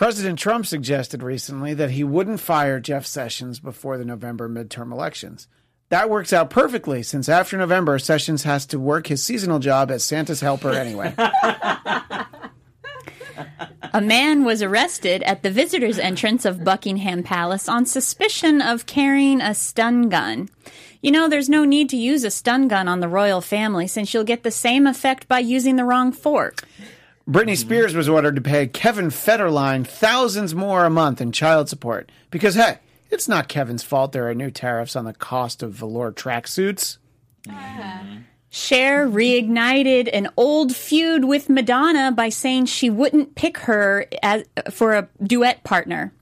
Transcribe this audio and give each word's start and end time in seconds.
President 0.00 0.38
Trump 0.38 0.64
suggested 0.64 1.22
recently 1.22 1.74
that 1.74 1.90
he 1.90 2.02
wouldn't 2.02 2.40
fire 2.40 2.80
Jeff 2.80 3.04
Sessions 3.04 3.60
before 3.60 3.98
the 3.98 4.04
November 4.06 4.48
midterm 4.48 4.92
elections. 4.92 5.46
That 5.90 6.08
works 6.08 6.32
out 6.32 6.48
perfectly 6.48 7.02
since 7.02 7.28
after 7.28 7.58
November, 7.58 7.98
Sessions 7.98 8.44
has 8.44 8.64
to 8.68 8.78
work 8.78 9.08
his 9.08 9.22
seasonal 9.22 9.58
job 9.58 9.90
as 9.90 10.02
Santa's 10.02 10.40
helper 10.40 10.70
anyway. 10.70 11.14
A 13.92 14.00
man 14.00 14.42
was 14.42 14.62
arrested 14.62 15.22
at 15.24 15.42
the 15.42 15.50
visitors' 15.50 15.98
entrance 15.98 16.46
of 16.46 16.64
Buckingham 16.64 17.22
Palace 17.22 17.68
on 17.68 17.84
suspicion 17.84 18.62
of 18.62 18.86
carrying 18.86 19.42
a 19.42 19.52
stun 19.52 20.08
gun. 20.08 20.48
You 21.02 21.12
know, 21.12 21.28
there's 21.28 21.50
no 21.50 21.66
need 21.66 21.90
to 21.90 21.98
use 21.98 22.24
a 22.24 22.30
stun 22.30 22.68
gun 22.68 22.88
on 22.88 23.00
the 23.00 23.08
royal 23.08 23.42
family 23.42 23.86
since 23.86 24.14
you'll 24.14 24.24
get 24.24 24.44
the 24.44 24.50
same 24.50 24.86
effect 24.86 25.28
by 25.28 25.40
using 25.40 25.76
the 25.76 25.84
wrong 25.84 26.10
fork. 26.10 26.66
Britney 27.30 27.52
mm-hmm. 27.52 27.54
Spears 27.54 27.94
was 27.94 28.08
ordered 28.08 28.34
to 28.34 28.40
pay 28.40 28.66
Kevin 28.66 29.06
Federline 29.06 29.86
thousands 29.86 30.52
more 30.52 30.84
a 30.84 30.90
month 30.90 31.20
in 31.20 31.30
child 31.30 31.68
support 31.68 32.10
because, 32.30 32.56
hey, 32.56 32.78
it's 33.08 33.28
not 33.28 33.46
Kevin's 33.46 33.84
fault 33.84 34.10
there 34.10 34.28
are 34.28 34.34
new 34.34 34.50
tariffs 34.50 34.96
on 34.96 35.04
the 35.04 35.12
cost 35.12 35.62
of 35.62 35.72
velour 35.72 36.10
tracksuits. 36.10 36.98
Mm-hmm. 37.46 38.22
Cher 38.50 39.06
reignited 39.08 40.10
an 40.12 40.28
old 40.36 40.74
feud 40.74 41.24
with 41.24 41.48
Madonna 41.48 42.10
by 42.10 42.30
saying 42.30 42.66
she 42.66 42.90
wouldn't 42.90 43.36
pick 43.36 43.58
her 43.58 44.06
as, 44.24 44.42
for 44.72 44.94
a 44.94 45.08
duet 45.22 45.62
partner. 45.62 46.12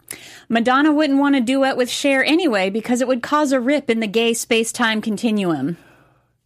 Madonna 0.51 0.93
wouldn't 0.93 1.19
want 1.19 1.37
to 1.37 1.41
duet 1.41 1.79
with 1.79 1.89
Cher 1.89 2.23
anyway 2.23 2.69
because 2.69 3.01
it 3.01 3.09
would 3.09 3.23
cause 3.23 3.53
a 3.53 3.61
rip 3.61 3.89
in 3.89 4.01
the 4.01 4.07
gay 4.07 4.35
space 4.35 4.73
time 4.73 5.01
continuum. 5.01 5.79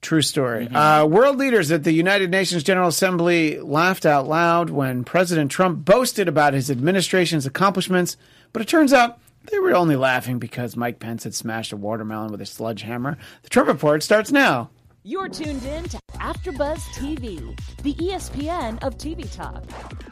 True 0.02 0.20
story. 0.20 0.66
Uh, 0.68 1.06
world 1.06 1.36
leaders 1.38 1.70
at 1.70 1.84
the 1.84 1.92
United 1.92 2.28
Nations 2.28 2.64
General 2.64 2.88
Assembly 2.88 3.60
laughed 3.60 4.04
out 4.04 4.26
loud 4.26 4.68
when 4.68 5.04
President 5.04 5.48
Trump 5.50 5.84
boasted 5.84 6.26
about 6.26 6.54
his 6.54 6.72
administration's 6.72 7.46
accomplishments, 7.46 8.16
but 8.52 8.60
it 8.60 8.66
turns 8.68 8.92
out 8.92 9.20
they 9.50 9.60
were 9.60 9.76
only 9.76 9.94
laughing 9.94 10.40
because 10.40 10.76
Mike 10.76 10.98
Pence 10.98 11.22
had 11.22 11.34
smashed 11.34 11.72
a 11.72 11.76
watermelon 11.76 12.32
with 12.32 12.40
a 12.40 12.46
sledgehammer. 12.46 13.16
The 13.44 13.48
Trump 13.48 13.68
Report 13.68 14.02
starts 14.02 14.32
now. 14.32 14.70
You're 15.04 15.28
tuned 15.28 15.64
in 15.64 15.84
to 15.84 15.98
AfterBuzz 16.14 16.80
TV, 16.94 17.56
the 17.82 17.94
ESPN 17.94 18.82
of 18.82 18.98
TV 18.98 19.32
talk. 19.32 19.64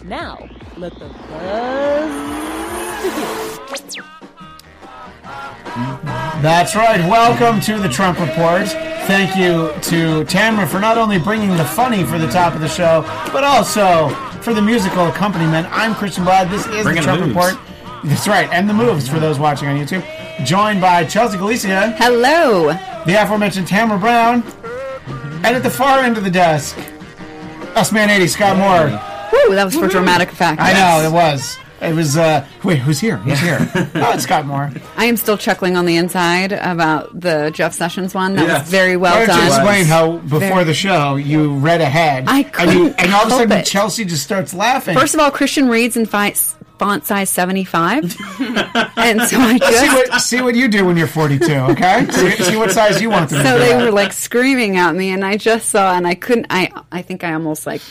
Now, 0.04 0.48
let 0.76 0.92
the 0.94 1.06
buzz 1.08 2.10
begin. 3.02 4.04
That's 6.42 6.74
right. 6.76 7.00
Welcome 7.08 7.60
to 7.62 7.78
the 7.78 7.88
Trump 7.88 8.18
Report. 8.20 8.99
Thank 9.06 9.36
you 9.36 9.72
to 9.90 10.24
Tamara 10.24 10.66
for 10.66 10.78
not 10.78 10.96
only 10.96 11.18
bringing 11.18 11.50
the 11.56 11.64
funny 11.64 12.04
for 12.04 12.18
the 12.18 12.28
top 12.28 12.54
of 12.54 12.60
the 12.60 12.68
show, 12.68 13.02
but 13.32 13.42
also 13.42 14.08
for 14.40 14.54
the 14.54 14.62
musical 14.62 15.06
accompaniment. 15.08 15.66
I'm 15.70 15.94
Christian 15.94 16.24
Blad. 16.24 16.48
This 16.48 16.64
is 16.66 16.84
Bringing 16.84 16.86
the 16.86 17.00
the 17.00 17.02
Trump 17.02 17.20
moves. 17.22 17.34
Report. 17.34 17.54
That's 18.04 18.28
right, 18.28 18.48
and 18.52 18.68
the 18.68 18.72
moves 18.74 19.08
for 19.08 19.18
those 19.18 19.38
watching 19.38 19.68
on 19.68 19.76
YouTube. 19.76 20.04
Joined 20.44 20.80
by 20.80 21.04
Chelsea 21.04 21.36
Galicia, 21.38 21.94
Hello. 21.98 22.68
the 23.04 23.14
aforementioned 23.22 23.66
Tamara 23.66 23.98
Brown, 23.98 24.42
and 25.44 25.46
at 25.56 25.62
the 25.62 25.70
far 25.70 25.98
end 26.00 26.16
of 26.16 26.24
the 26.24 26.30
desk, 26.30 26.78
us 27.74 27.92
man 27.92 28.08
80 28.10 28.26
Scott 28.28 28.56
Moore. 28.56 28.86
Woo, 29.32 29.54
that 29.54 29.64
was 29.64 29.74
for 29.74 29.88
dramatic 29.88 30.30
effect. 30.32 30.60
I 30.60 30.72
know 30.72 31.06
it 31.06 31.12
was. 31.12 31.58
It 31.80 31.94
was. 31.94 32.16
uh 32.16 32.46
Wait, 32.62 32.78
who's 32.78 33.00
here? 33.00 33.16
Who's 33.16 33.38
here? 33.40 33.58
oh, 33.74 34.12
it's 34.12 34.24
Scott 34.24 34.46
Moore. 34.46 34.70
I 34.96 35.06
am 35.06 35.16
still 35.16 35.38
chuckling 35.38 35.76
on 35.76 35.86
the 35.86 35.96
inside 35.96 36.52
about 36.52 37.18
the 37.18 37.50
Jeff 37.54 37.72
Sessions 37.72 38.14
one. 38.14 38.34
That 38.36 38.46
Yeah. 38.46 38.58
was 38.58 38.68
very 38.68 38.96
well 38.96 39.14
Why 39.14 39.26
don't 39.26 39.36
you 39.36 39.48
done. 39.48 39.60
explain 39.60 39.84
how 39.86 40.16
before 40.18 40.38
Very- 40.40 40.64
the 40.64 40.74
show 40.74 41.16
you 41.16 41.54
read 41.54 41.80
ahead 41.80 42.24
I 42.28 42.40
and, 42.58 42.72
you, 42.72 42.78
couldn't 42.90 43.00
and 43.00 43.14
all 43.14 43.22
of 43.22 43.26
a 43.26 43.30
help 43.30 43.40
sudden 43.42 43.58
it. 43.58 43.66
Chelsea 43.66 44.04
just 44.04 44.22
starts 44.22 44.52
laughing. 44.54 44.96
First 44.96 45.14
of 45.14 45.20
all, 45.20 45.30
Christian 45.30 45.68
reads 45.68 45.96
in 45.96 46.04
fi- 46.06 46.34
font 46.78 47.06
size 47.06 47.30
75. 47.30 48.04
and 48.40 49.20
so 49.22 49.38
I 49.38 49.52
see 49.54 49.58
just. 49.58 50.10
what 50.10 50.20
see 50.22 50.40
what 50.42 50.54
you 50.54 50.68
do 50.68 50.84
when 50.84 50.96
you're 50.96 51.06
42. 51.06 51.44
Okay, 51.52 52.06
see, 52.10 52.30
see 52.44 52.56
what 52.56 52.70
size 52.72 53.00
you 53.00 53.10
want 53.10 53.30
them 53.30 53.42
to 53.42 53.48
So 53.48 53.54
be. 53.58 53.64
they 53.64 53.76
were 53.84 53.90
like 53.90 54.12
screaming 54.12 54.76
at 54.76 54.94
me, 54.94 55.10
and 55.10 55.24
I 55.24 55.36
just 55.38 55.68
saw, 55.70 55.94
and 55.94 56.06
I 56.06 56.14
couldn't. 56.14 56.46
I 56.50 56.70
I 56.92 57.02
think 57.02 57.24
I 57.24 57.32
almost 57.34 57.66
like, 57.66 57.82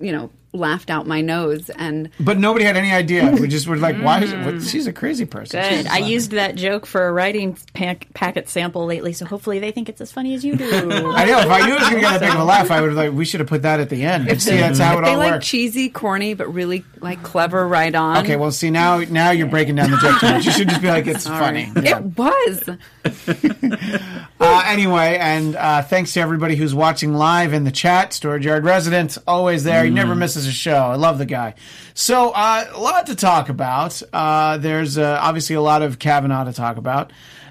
you 0.00 0.12
know, 0.12 0.30
laughed 0.54 0.88
out 0.88 1.06
my 1.06 1.20
nose, 1.20 1.68
and 1.70 2.10
But 2.18 2.38
nobody 2.38 2.64
had 2.64 2.76
any 2.76 2.92
idea. 2.92 3.22
Mm. 3.22 3.40
We 3.40 3.48
just 3.48 3.66
were 3.66 3.76
like, 3.76 3.96
"Why 3.96 4.22
is 4.22 4.32
it? 4.32 4.38
What, 4.44 4.54
mm. 4.54 4.70
she's 4.70 4.86
a 4.86 4.92
crazy 4.92 5.24
person." 5.24 5.60
Good. 5.60 5.86
I 5.86 6.00
funny. 6.00 6.12
used 6.12 6.30
that 6.30 6.54
joke 6.54 6.86
for 6.86 7.06
a 7.06 7.12
writing 7.12 7.58
pack- 7.74 8.12
packet 8.14 8.48
sample 8.48 8.86
lately, 8.86 9.12
so 9.12 9.26
hopefully 9.26 9.58
they 9.58 9.72
think 9.72 9.88
it's 9.88 10.00
as 10.00 10.12
funny 10.12 10.34
as 10.34 10.44
you 10.44 10.56
do. 10.56 10.64
I 11.12 11.24
know. 11.24 11.40
If 11.40 11.50
I 11.50 11.66
knew 11.66 11.74
it 11.74 11.80
was 11.80 11.88
going 11.90 11.94
to 11.94 12.00
get 12.00 12.10
that 12.12 12.20
big 12.20 12.30
of 12.30 12.40
a 12.40 12.44
laugh, 12.44 12.70
I 12.70 12.80
would 12.80 12.90
have 12.90 12.96
like. 12.96 13.12
We 13.12 13.24
should 13.24 13.40
have 13.40 13.48
put 13.48 13.62
that 13.62 13.80
at 13.80 13.90
the 13.90 14.02
end. 14.02 14.28
And 14.28 14.40
see, 14.40 14.56
that's 14.56 14.78
how 14.78 14.98
it 14.98 15.02
they 15.02 15.10
all 15.12 15.18
like 15.18 15.32
works. 15.32 15.46
cheesy, 15.46 15.88
corny, 15.88 16.34
but 16.34 16.52
really 16.52 16.84
like 17.04 17.22
clever, 17.22 17.68
right 17.68 17.94
on. 17.94 18.24
Okay, 18.24 18.34
well, 18.36 18.50
see 18.50 18.70
now, 18.70 18.98
now 18.98 19.30
you're 19.30 19.46
breaking 19.46 19.76
down 19.76 19.90
the 19.90 19.98
joke 19.98 20.18
too 20.18 20.26
much. 20.26 20.44
You 20.44 20.52
should 20.52 20.68
just 20.68 20.82
be 20.82 20.88
like, 20.88 21.06
"It's 21.06 21.26
funny." 21.26 21.70
Yeah. 21.80 21.98
It 21.98 22.16
was. 22.16 22.70
Uh, 24.40 24.62
anyway, 24.66 25.16
and 25.18 25.56
uh, 25.56 25.80
thanks 25.80 26.12
to 26.12 26.20
everybody 26.20 26.54
who's 26.54 26.74
watching 26.74 27.14
live 27.14 27.54
in 27.54 27.64
the 27.64 27.70
chat. 27.70 28.12
Storage 28.12 28.44
Yard 28.44 28.64
resident, 28.64 29.16
always 29.26 29.64
there. 29.64 29.84
He 29.84 29.90
never 29.90 30.14
misses 30.14 30.46
a 30.46 30.52
show. 30.52 30.76
I 30.76 30.96
love 30.96 31.16
the 31.18 31.24
guy. 31.24 31.54
So, 31.94 32.30
uh, 32.30 32.66
a 32.70 32.78
lot 32.78 33.06
to 33.06 33.14
talk 33.14 33.48
about. 33.48 34.02
Uh, 34.12 34.58
there's 34.58 34.98
uh, 34.98 35.18
obviously 35.22 35.56
a 35.56 35.62
lot 35.62 35.80
of 35.80 35.98
Kavanaugh 35.98 36.44
to 36.44 36.52
talk 36.52 36.76
about. 36.76 37.10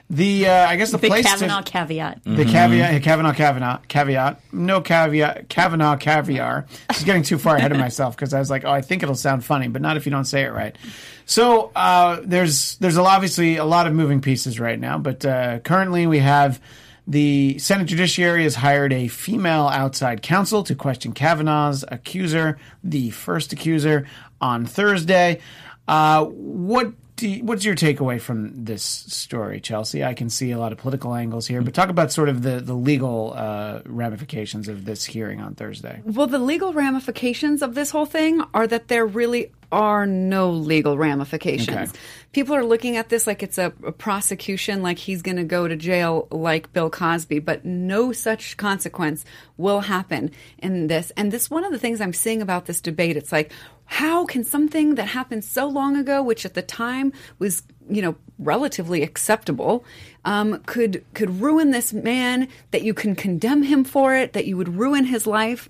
The 0.10 0.48
uh, 0.48 0.68
I 0.68 0.76
guess 0.76 0.92
the, 0.92 0.98
Big 0.98 1.12
place 1.12 1.26
Kavanaugh 1.26 1.62
to, 1.62 1.72
caveat. 1.72 2.24
the 2.24 2.46
caveat 2.46 3.02
Kavanaugh 3.02 3.34
Kavanaugh 3.34 3.80
caveat 3.88 4.42
no 4.52 4.82
caveat 4.82 5.50
Kavanaugh 5.50 5.96
caviar. 5.96 6.66
I 6.90 6.94
was 6.94 7.04
getting 7.04 7.24
too 7.24 7.38
far 7.38 7.56
ahead 7.56 7.72
of 7.72 7.80
myself 7.80 8.16
because 8.16 8.34
I 8.34 8.40
was 8.40 8.50
like, 8.50 8.66
oh, 8.66 8.72
I 8.72 8.82
think 8.82 9.02
it'll 9.02 9.16
sound 9.16 9.44
funny, 9.44 9.70
but 9.70 9.82
not 9.82 9.98
if 9.98 10.06
you 10.06 10.12
don't 10.12 10.26
say 10.26 10.44
it 10.44 10.52
right. 10.54 10.78
So 11.26 11.72
uh, 11.76 12.20
there's 12.24 12.76
there's 12.78 12.98
obviously 12.98 13.58
a 13.58 13.66
lot 13.66 13.88
of 13.88 13.94
moving 13.94 14.22
pieces 14.22 14.60
right 14.60 14.80
now, 14.80 14.98
but 14.98 15.26
uh, 15.26 15.60
currently 15.60 16.06
we 16.06 16.20
have 16.20 16.60
the 17.08 17.58
Senate 17.60 17.86
Judiciary 17.86 18.44
has 18.44 18.56
hired 18.56 18.94
a 18.94 19.08
female 19.08 19.68
outside 19.68 20.22
counsel 20.22 20.64
to 20.64 20.76
question 20.76 21.14
Kavanaugh's 21.14 21.84
accuser, 21.88 22.58
the 22.84 23.10
first 23.10 23.52
accuser, 23.52 24.08
on 24.40 24.66
Thursday. 24.66 25.40
Uh, 25.88 26.26
what 26.26 26.84
do 26.88 26.96
you- 27.28 27.44
what's 27.44 27.64
your 27.66 27.76
takeaway 27.76 28.20
from 28.20 28.66
this 28.66 28.84
story, 28.84 29.60
Chelsea? 29.60 30.04
I 30.04 30.14
can 30.14 30.30
see 30.30 30.52
a 30.52 30.58
lot 30.60 30.72
of 30.72 30.78
political 30.78 31.14
angles 31.16 31.48
here, 31.48 31.62
but 31.62 31.74
talk 31.74 31.90
about 31.90 32.12
sort 32.12 32.30
of 32.30 32.42
the 32.42 32.60
the 32.60 32.74
legal 32.76 33.34
uh, 33.36 33.80
ramifications 33.86 34.68
of 34.68 34.86
this 34.86 35.06
hearing 35.06 35.42
on 35.42 35.56
Thursday. 35.56 36.02
Well, 36.06 36.28
the 36.28 36.40
legal 36.40 36.74
ramifications 36.74 37.62
of 37.62 37.76
this 37.76 37.90
whole 37.92 38.06
thing 38.06 38.42
are 38.54 38.68
that 38.68 38.88
there 38.88 39.06
really 39.06 39.52
are 39.72 40.06
no 40.06 40.52
legal 40.52 40.98
ramifications. 41.00 41.90
Okay. 41.90 42.00
People 42.32 42.54
are 42.56 42.64
looking 42.64 42.96
at 42.96 43.10
this 43.10 43.26
like 43.26 43.42
it's 43.42 43.58
a, 43.58 43.74
a 43.84 43.92
prosecution, 43.92 44.84
like 44.84 45.00
he's 45.00 45.24
going 45.24 45.38
to 45.38 45.44
go 45.44 45.68
to 45.68 45.76
jail 45.76 46.28
like 46.30 46.72
Bill 46.74 46.92
Cosby, 46.92 47.40
but 47.40 47.66
no 47.66 48.12
such 48.12 48.56
consequence 48.58 49.26
will 49.58 49.80
happen 49.82 50.30
in 50.60 50.88
this. 50.88 51.12
And 51.18 51.32
this 51.32 51.50
one 51.50 51.64
of 51.64 51.72
the 51.72 51.80
things 51.80 52.02
I'm 52.02 52.14
seeing 52.14 52.42
about 52.42 52.66
this 52.68 52.82
debate. 52.82 53.18
It's 53.18 53.32
like, 53.32 53.52
how 53.86 54.26
can 54.26 54.44
something 54.44 54.96
that 54.96 55.06
happened 55.06 55.44
so 55.44 55.68
long 55.68 55.96
ago, 55.98 56.24
which 56.24 56.46
at 56.46 56.54
the 56.54 56.62
time 56.62 57.14
was 57.40 57.64
you 57.90 58.02
know 58.02 58.16
relatively 58.40 59.04
acceptable, 59.04 59.86
um, 60.26 60.62
could 60.66 61.04
could 61.14 61.42
ruin 61.42 61.72
this 61.72 61.94
man? 61.94 62.48
That 62.72 62.84
you 62.84 62.94
can 62.94 63.16
condemn 63.16 63.64
him 63.64 63.84
for 63.84 64.16
it, 64.16 64.34
that 64.34 64.46
you 64.46 64.58
would 64.58 64.76
ruin 64.76 65.06
his 65.06 65.28
life. 65.28 65.70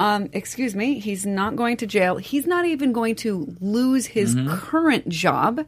Um, 0.00 0.28
excuse 0.32 0.74
me, 0.74 0.98
he's 0.98 1.24
not 1.24 1.56
going 1.56 1.76
to 1.78 1.86
jail. 1.86 2.16
He's 2.16 2.46
not 2.46 2.64
even 2.66 2.92
going 2.92 3.14
to 3.16 3.56
lose 3.60 4.06
his 4.06 4.36
current 4.48 5.08
job. 5.08 5.64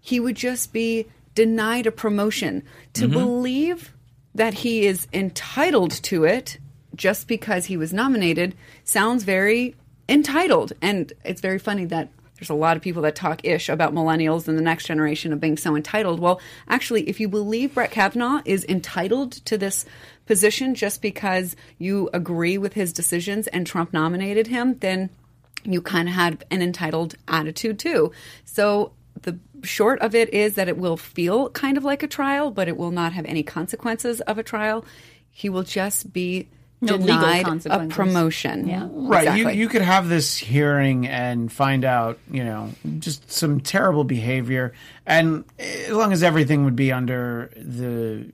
He 0.00 0.18
would 0.18 0.34
just 0.34 0.72
be 0.72 1.06
denied 1.34 1.86
a 1.86 1.92
promotion. 1.92 2.64
To 2.94 3.06
believe 3.06 3.92
that 4.34 4.54
he 4.54 4.86
is 4.86 5.06
entitled 5.12 5.92
to 6.04 6.24
it 6.24 6.58
just 6.94 7.28
because 7.28 7.66
he 7.66 7.76
was 7.76 7.92
nominated 7.92 8.54
sounds 8.84 9.22
very 9.24 9.74
entitled. 10.10 10.72
And 10.82 11.12
it's 11.24 11.40
very 11.40 11.58
funny 11.58 11.86
that 11.86 12.10
there's 12.36 12.50
a 12.50 12.54
lot 12.54 12.76
of 12.76 12.82
people 12.82 13.02
that 13.02 13.14
talk 13.14 13.44
ish 13.44 13.68
about 13.68 13.94
millennials 13.94 14.48
and 14.48 14.56
the 14.56 14.62
next 14.62 14.86
generation 14.86 15.32
of 15.32 15.40
being 15.40 15.58
so 15.58 15.76
entitled. 15.76 16.20
Well, 16.20 16.40
actually, 16.68 17.08
if 17.08 17.20
you 17.20 17.28
believe 17.28 17.74
Brett 17.74 17.90
Kavanaugh 17.90 18.40
is 18.46 18.64
entitled 18.66 19.32
to 19.44 19.58
this 19.58 19.84
position 20.24 20.74
just 20.74 21.02
because 21.02 21.54
you 21.78 22.08
agree 22.14 22.56
with 22.56 22.72
his 22.72 22.94
decisions 22.94 23.46
and 23.48 23.66
Trump 23.66 23.92
nominated 23.92 24.46
him, 24.46 24.78
then 24.78 25.10
you 25.64 25.82
kind 25.82 26.08
of 26.08 26.14
had 26.14 26.44
an 26.50 26.62
entitled 26.62 27.14
attitude 27.28 27.78
too. 27.78 28.10
So 28.46 28.92
the 29.20 29.38
short 29.62 30.00
of 30.00 30.14
it 30.14 30.32
is 30.32 30.54
that 30.54 30.68
it 30.68 30.78
will 30.78 30.96
feel 30.96 31.50
kind 31.50 31.76
of 31.76 31.84
like 31.84 32.02
a 32.02 32.08
trial, 32.08 32.50
but 32.50 32.68
it 32.68 32.78
will 32.78 32.90
not 32.90 33.12
have 33.12 33.26
any 33.26 33.42
consequences 33.42 34.22
of 34.22 34.38
a 34.38 34.42
trial. 34.42 34.84
He 35.30 35.50
will 35.50 35.62
just 35.62 36.10
be 36.12 36.48
No 36.82 36.94
legal 36.94 37.18
denied 37.18 37.66
a 37.66 37.86
promotion. 37.88 38.66
Yeah. 38.66 38.88
Right. 38.90 39.22
Exactly. 39.28 39.54
You, 39.54 39.60
you 39.60 39.68
could 39.68 39.82
have 39.82 40.08
this 40.08 40.36
hearing 40.36 41.06
and 41.06 41.52
find 41.52 41.84
out, 41.84 42.18
you 42.30 42.42
know, 42.42 42.70
just 42.98 43.30
some 43.30 43.60
terrible 43.60 44.04
behavior. 44.04 44.72
And 45.04 45.44
as 45.58 45.90
long 45.90 46.12
as 46.12 46.22
everything 46.22 46.64
would 46.64 46.76
be 46.76 46.90
under 46.90 47.50
the 47.54 48.32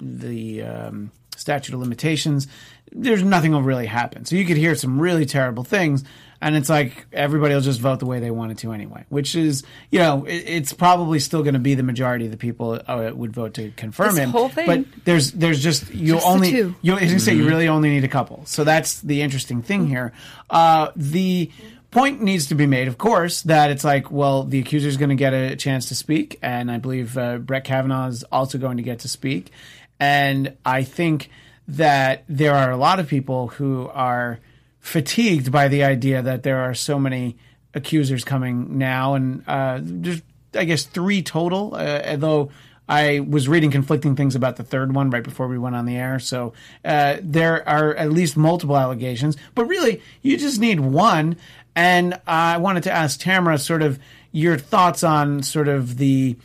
the 0.00 0.62
um, 0.62 1.12
statute 1.36 1.72
of 1.72 1.80
limitations, 1.80 2.48
there's 2.90 3.22
nothing 3.22 3.52
will 3.52 3.62
really 3.62 3.86
happen. 3.86 4.24
So 4.24 4.34
you 4.34 4.44
could 4.44 4.56
hear 4.56 4.74
some 4.74 5.00
really 5.00 5.26
terrible 5.26 5.64
things. 5.64 6.04
And 6.40 6.56
it's 6.56 6.68
like 6.68 7.06
everybody 7.12 7.54
will 7.54 7.60
just 7.60 7.80
vote 7.80 7.98
the 7.98 8.06
way 8.06 8.20
they 8.20 8.30
wanted 8.30 8.58
to 8.58 8.72
anyway. 8.72 9.04
Which 9.08 9.34
is, 9.34 9.64
you 9.90 9.98
know, 9.98 10.24
it, 10.24 10.44
it's 10.46 10.72
probably 10.72 11.18
still 11.18 11.42
going 11.42 11.54
to 11.54 11.60
be 11.60 11.74
the 11.74 11.82
majority 11.82 12.26
of 12.26 12.30
the 12.30 12.36
people 12.36 12.80
uh, 12.86 13.10
would 13.14 13.32
vote 13.32 13.54
to 13.54 13.70
confirm 13.72 14.14
This 14.14 14.18
him. 14.18 14.30
whole 14.30 14.48
thing. 14.48 14.66
But 14.66 15.04
there's 15.04 15.32
there's 15.32 15.62
just 15.62 15.92
you 15.92 16.14
Just 16.14 16.26
only 16.26 16.74
you 16.82 16.96
as 16.96 17.12
you 17.12 17.18
say 17.18 17.34
you 17.34 17.46
really 17.46 17.68
only 17.68 17.90
need 17.90 18.04
a 18.04 18.08
couple. 18.08 18.44
So 18.46 18.64
that's 18.64 19.00
the 19.00 19.22
interesting 19.22 19.62
thing 19.62 19.86
here. 19.86 20.12
Uh, 20.50 20.90
the 20.94 21.50
point 21.90 22.22
needs 22.22 22.46
to 22.48 22.54
be 22.54 22.66
made, 22.66 22.86
of 22.86 22.98
course, 22.98 23.42
that 23.42 23.70
it's 23.70 23.82
like, 23.82 24.10
well, 24.10 24.44
the 24.44 24.58
accuser 24.58 24.88
is 24.88 24.96
going 24.98 25.08
to 25.08 25.14
get 25.14 25.32
a 25.32 25.56
chance 25.56 25.86
to 25.88 25.94
speak, 25.94 26.38
and 26.42 26.70
I 26.70 26.76
believe 26.78 27.16
uh, 27.16 27.38
Brett 27.38 27.64
Kavanaugh 27.64 28.08
is 28.08 28.24
also 28.24 28.58
going 28.58 28.76
to 28.76 28.82
get 28.82 28.98
to 29.00 29.08
speak, 29.08 29.50
and 29.98 30.54
I 30.66 30.84
think 30.84 31.30
that 31.66 32.24
there 32.28 32.54
are 32.54 32.70
a 32.70 32.76
lot 32.76 33.00
of 33.00 33.08
people 33.08 33.48
who 33.48 33.88
are 33.88 34.38
fatigued 34.80 35.50
by 35.50 35.68
the 35.68 35.84
idea 35.84 36.22
that 36.22 36.42
there 36.42 36.58
are 36.58 36.74
so 36.74 36.98
many 36.98 37.36
accusers 37.74 38.24
coming 38.24 38.78
now, 38.78 39.14
and 39.14 39.44
uh, 39.46 39.80
there's 39.82 40.22
I 40.54 40.64
guess 40.64 40.84
three 40.84 41.22
total, 41.22 41.74
uh, 41.74 42.02
although. 42.06 42.50
I 42.90 43.20
was 43.20 43.48
reading 43.48 43.70
conflicting 43.70 44.16
things 44.16 44.34
about 44.34 44.56
the 44.56 44.62
third 44.62 44.94
one 44.94 45.10
right 45.10 45.22
before 45.22 45.46
we 45.46 45.58
went 45.58 45.76
on 45.76 45.84
the 45.84 45.96
air. 45.96 46.18
So 46.18 46.54
uh, 46.86 47.18
there 47.20 47.68
are 47.68 47.94
at 47.94 48.10
least 48.10 48.34
multiple 48.34 48.78
allegations, 48.78 49.36
but 49.54 49.66
really, 49.66 50.00
you 50.22 50.38
just 50.38 50.58
need 50.58 50.80
one. 50.80 51.36
And 51.76 52.18
I 52.26 52.56
wanted 52.56 52.84
to 52.84 52.90
ask 52.90 53.20
Tamara 53.20 53.58
sort 53.58 53.82
of 53.82 53.98
your 54.32 54.56
thoughts 54.56 55.04
on 55.04 55.42
sort 55.42 55.68
of 55.68 55.98
the 55.98 56.36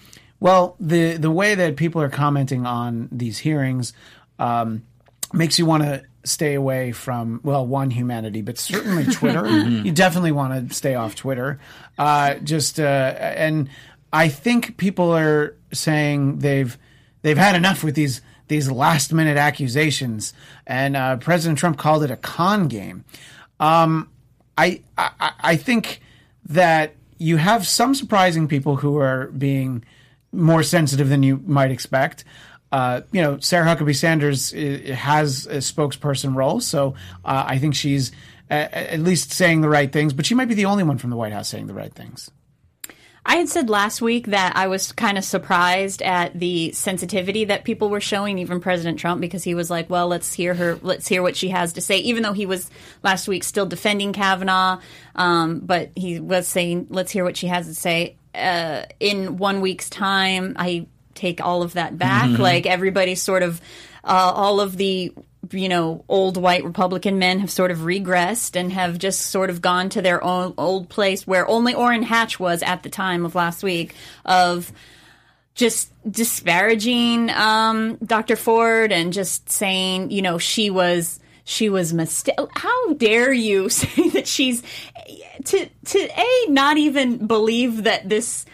well, 0.43 0.75
the 0.81 1.15
the 1.15 1.31
way 1.31 1.55
that 1.55 1.77
people 1.77 2.01
are 2.01 2.09
commenting 2.09 2.65
on 2.65 3.07
these 3.13 3.37
hearings 3.37 3.93
um, 4.39 4.83
makes 5.31 5.57
you 5.57 5.65
want 5.65 5.83
to 5.83 6.03
stay 6.23 6.53
away 6.53 6.91
from 6.91 7.41
well, 7.43 7.65
one 7.65 7.91
humanity, 7.91 8.41
but 8.41 8.57
certainly 8.57 9.05
Twitter. 9.13 9.47
You 9.47 9.91
definitely 9.91 10.31
want 10.31 10.69
to 10.69 10.75
stay 10.75 10.95
off 10.95 11.15
Twitter. 11.15 11.59
Uh, 11.97 12.35
just 12.35 12.79
uh, 12.79 12.83
and 12.83 13.69
I 14.11 14.29
think 14.29 14.77
people 14.77 15.11
are 15.11 15.55
saying 15.71 16.39
they've 16.39 16.77
they've 17.21 17.37
had 17.37 17.55
enough 17.55 17.83
with 17.83 17.95
these 17.95 18.21
these 18.47 18.69
last 18.69 19.13
minute 19.13 19.37
accusations, 19.37 20.33
and 20.67 20.95
uh, 20.95 21.17
President 21.17 21.59
Trump 21.59 21.77
called 21.77 22.03
it 22.03 22.11
a 22.11 22.17
con 22.17 22.67
game. 22.67 23.05
Um, 23.59 24.09
I, 24.57 24.81
I 24.97 25.31
I 25.39 25.55
think 25.55 26.01
that 26.45 26.95
you 27.17 27.37
have 27.37 27.65
some 27.65 27.95
surprising 27.95 28.47
people 28.47 28.77
who 28.77 28.97
are 28.97 29.27
being 29.27 29.83
more 30.31 30.63
sensitive 30.63 31.09
than 31.09 31.23
you 31.23 31.41
might 31.45 31.71
expect. 31.71 32.25
Uh, 32.73 33.01
you 33.11 33.21
know, 33.21 33.37
Sarah 33.37 33.67
Huckabee 33.67 33.95
Sanders 33.95 34.49
has 34.49 35.45
a 35.45 35.57
spokesperson 35.57 36.35
role, 36.35 36.59
so 36.59 36.95
uh, 37.23 37.43
I 37.45 37.59
think 37.59 37.75
she's 37.75 38.11
at 38.49 38.99
least 38.99 39.31
saying 39.31 39.61
the 39.61 39.69
right 39.69 39.91
things. 39.91 40.11
But 40.11 40.25
she 40.25 40.33
might 40.33 40.47
be 40.47 40.55
the 40.55 40.65
only 40.65 40.83
one 40.83 40.97
from 40.97 41.11
the 41.11 41.15
White 41.15 41.33
House 41.33 41.49
saying 41.49 41.67
the 41.67 41.75
right 41.75 41.93
things. 41.93 42.31
I 43.27 43.35
had 43.35 43.47
said 43.47 43.69
last 43.69 44.01
week 44.01 44.25
that 44.27 44.55
I 44.55 44.67
was 44.67 44.91
kind 44.91 45.19
of 45.19 45.23
surprised 45.23 46.01
at 46.01 46.37
the 46.37 46.71
sensitivity 46.71 47.45
that 47.45 47.63
people 47.63 47.89
were 47.89 48.01
showing, 48.01 48.39
even 48.39 48.59
President 48.59 48.97
Trump, 48.97 49.21
because 49.21 49.43
he 49.43 49.53
was 49.53 49.69
like, 49.69 49.87
"Well, 49.87 50.07
let's 50.07 50.33
hear 50.33 50.55
her. 50.55 50.79
Let's 50.81 51.07
hear 51.07 51.21
what 51.21 51.35
she 51.35 51.49
has 51.49 51.73
to 51.73 51.81
say." 51.81 51.99
Even 51.99 52.23
though 52.23 52.33
he 52.33 52.47
was 52.47 52.71
last 53.03 53.27
week 53.27 53.43
still 53.43 53.67
defending 53.67 54.13
Kavanaugh, 54.13 54.79
um, 55.15 55.59
but 55.59 55.91
he 55.95 56.19
was 56.19 56.47
saying, 56.47 56.87
"Let's 56.89 57.11
hear 57.11 57.23
what 57.23 57.37
she 57.37 57.47
has 57.47 57.67
to 57.67 57.75
say." 57.75 58.17
Uh, 58.33 58.81
in 58.99 59.37
one 59.37 59.61
week's 59.61 59.91
time, 59.91 60.55
I 60.57 60.87
take 61.15 61.41
all 61.41 61.63
of 61.63 61.73
that 61.73 61.97
back. 61.97 62.37
Like 62.39 62.65
everybody 62.65 63.15
sort 63.15 63.43
of, 63.43 63.61
uh, 64.03 64.31
all 64.35 64.59
of 64.59 64.77
the 64.77 65.13
you 65.51 65.67
know, 65.67 66.03
old 66.07 66.37
white 66.37 66.63
Republican 66.63 67.19
men 67.19 67.39
have 67.39 67.51
sort 67.51 67.71
of 67.71 67.79
regressed 67.79 68.55
and 68.55 68.71
have 68.71 68.97
just 68.97 69.21
sort 69.21 69.49
of 69.49 69.61
gone 69.61 69.89
to 69.89 70.01
their 70.01 70.23
own 70.23 70.53
old 70.57 70.89
place 70.89 71.27
where 71.27 71.47
only 71.47 71.73
Orrin 71.73 72.03
Hatch 72.03 72.39
was 72.39 72.63
at 72.63 72.83
the 72.83 72.89
time 72.89 73.25
of 73.25 73.35
last 73.35 73.61
week 73.61 73.93
of 74.23 74.71
just 75.55 75.91
disparaging 76.09 77.29
um, 77.29 77.97
Dr. 77.97 78.35
Ford 78.35 78.91
and 78.91 79.13
just 79.13 79.49
saying, 79.49 80.11
you 80.11 80.21
know, 80.21 80.37
she 80.37 80.69
was 80.69 81.19
she 81.45 81.69
was 81.69 81.93
mistake. 81.93 82.35
How 82.55 82.93
dare 82.93 83.33
you 83.33 83.67
say 83.69 84.09
that 84.09 84.27
she's 84.27 84.63
to 85.45 85.69
to 85.85 86.09
a 86.17 86.45
not 86.49 86.77
even 86.77 87.27
believe 87.27 87.83
that 87.83 88.07
this 88.07 88.45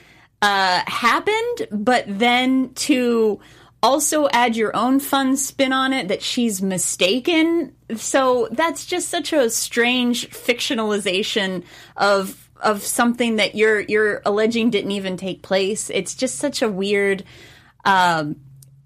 uh, 0.42 0.82
happened, 0.88 1.68
but 1.72 2.06
then 2.08 2.74
to 2.74 3.40
also 3.82 4.28
add 4.30 4.56
your 4.56 4.76
own 4.76 5.00
fun 5.00 5.38
spin 5.38 5.72
on 5.72 5.94
it 5.94 6.10
that 6.10 6.22
she's 6.22 6.62
mistaken. 6.62 7.74
So 7.96 8.48
that's 8.52 8.86
just 8.86 9.10
such 9.10 9.34
a 9.34 9.50
strange 9.50 10.30
fictionalization 10.30 11.64
of 11.98 12.50
of 12.62 12.84
something 12.84 13.38
that 13.38 13.56
you're 13.56 13.80
you're 13.82 14.22
alleging 14.26 14.70
didn't 14.70 14.92
even 14.92 15.16
take 15.18 15.42
place. 15.42 15.90
It's 15.90 16.14
just 16.14 16.36
such 16.36 16.62
a 16.62 16.70
weird 16.70 17.24
um 17.86 18.36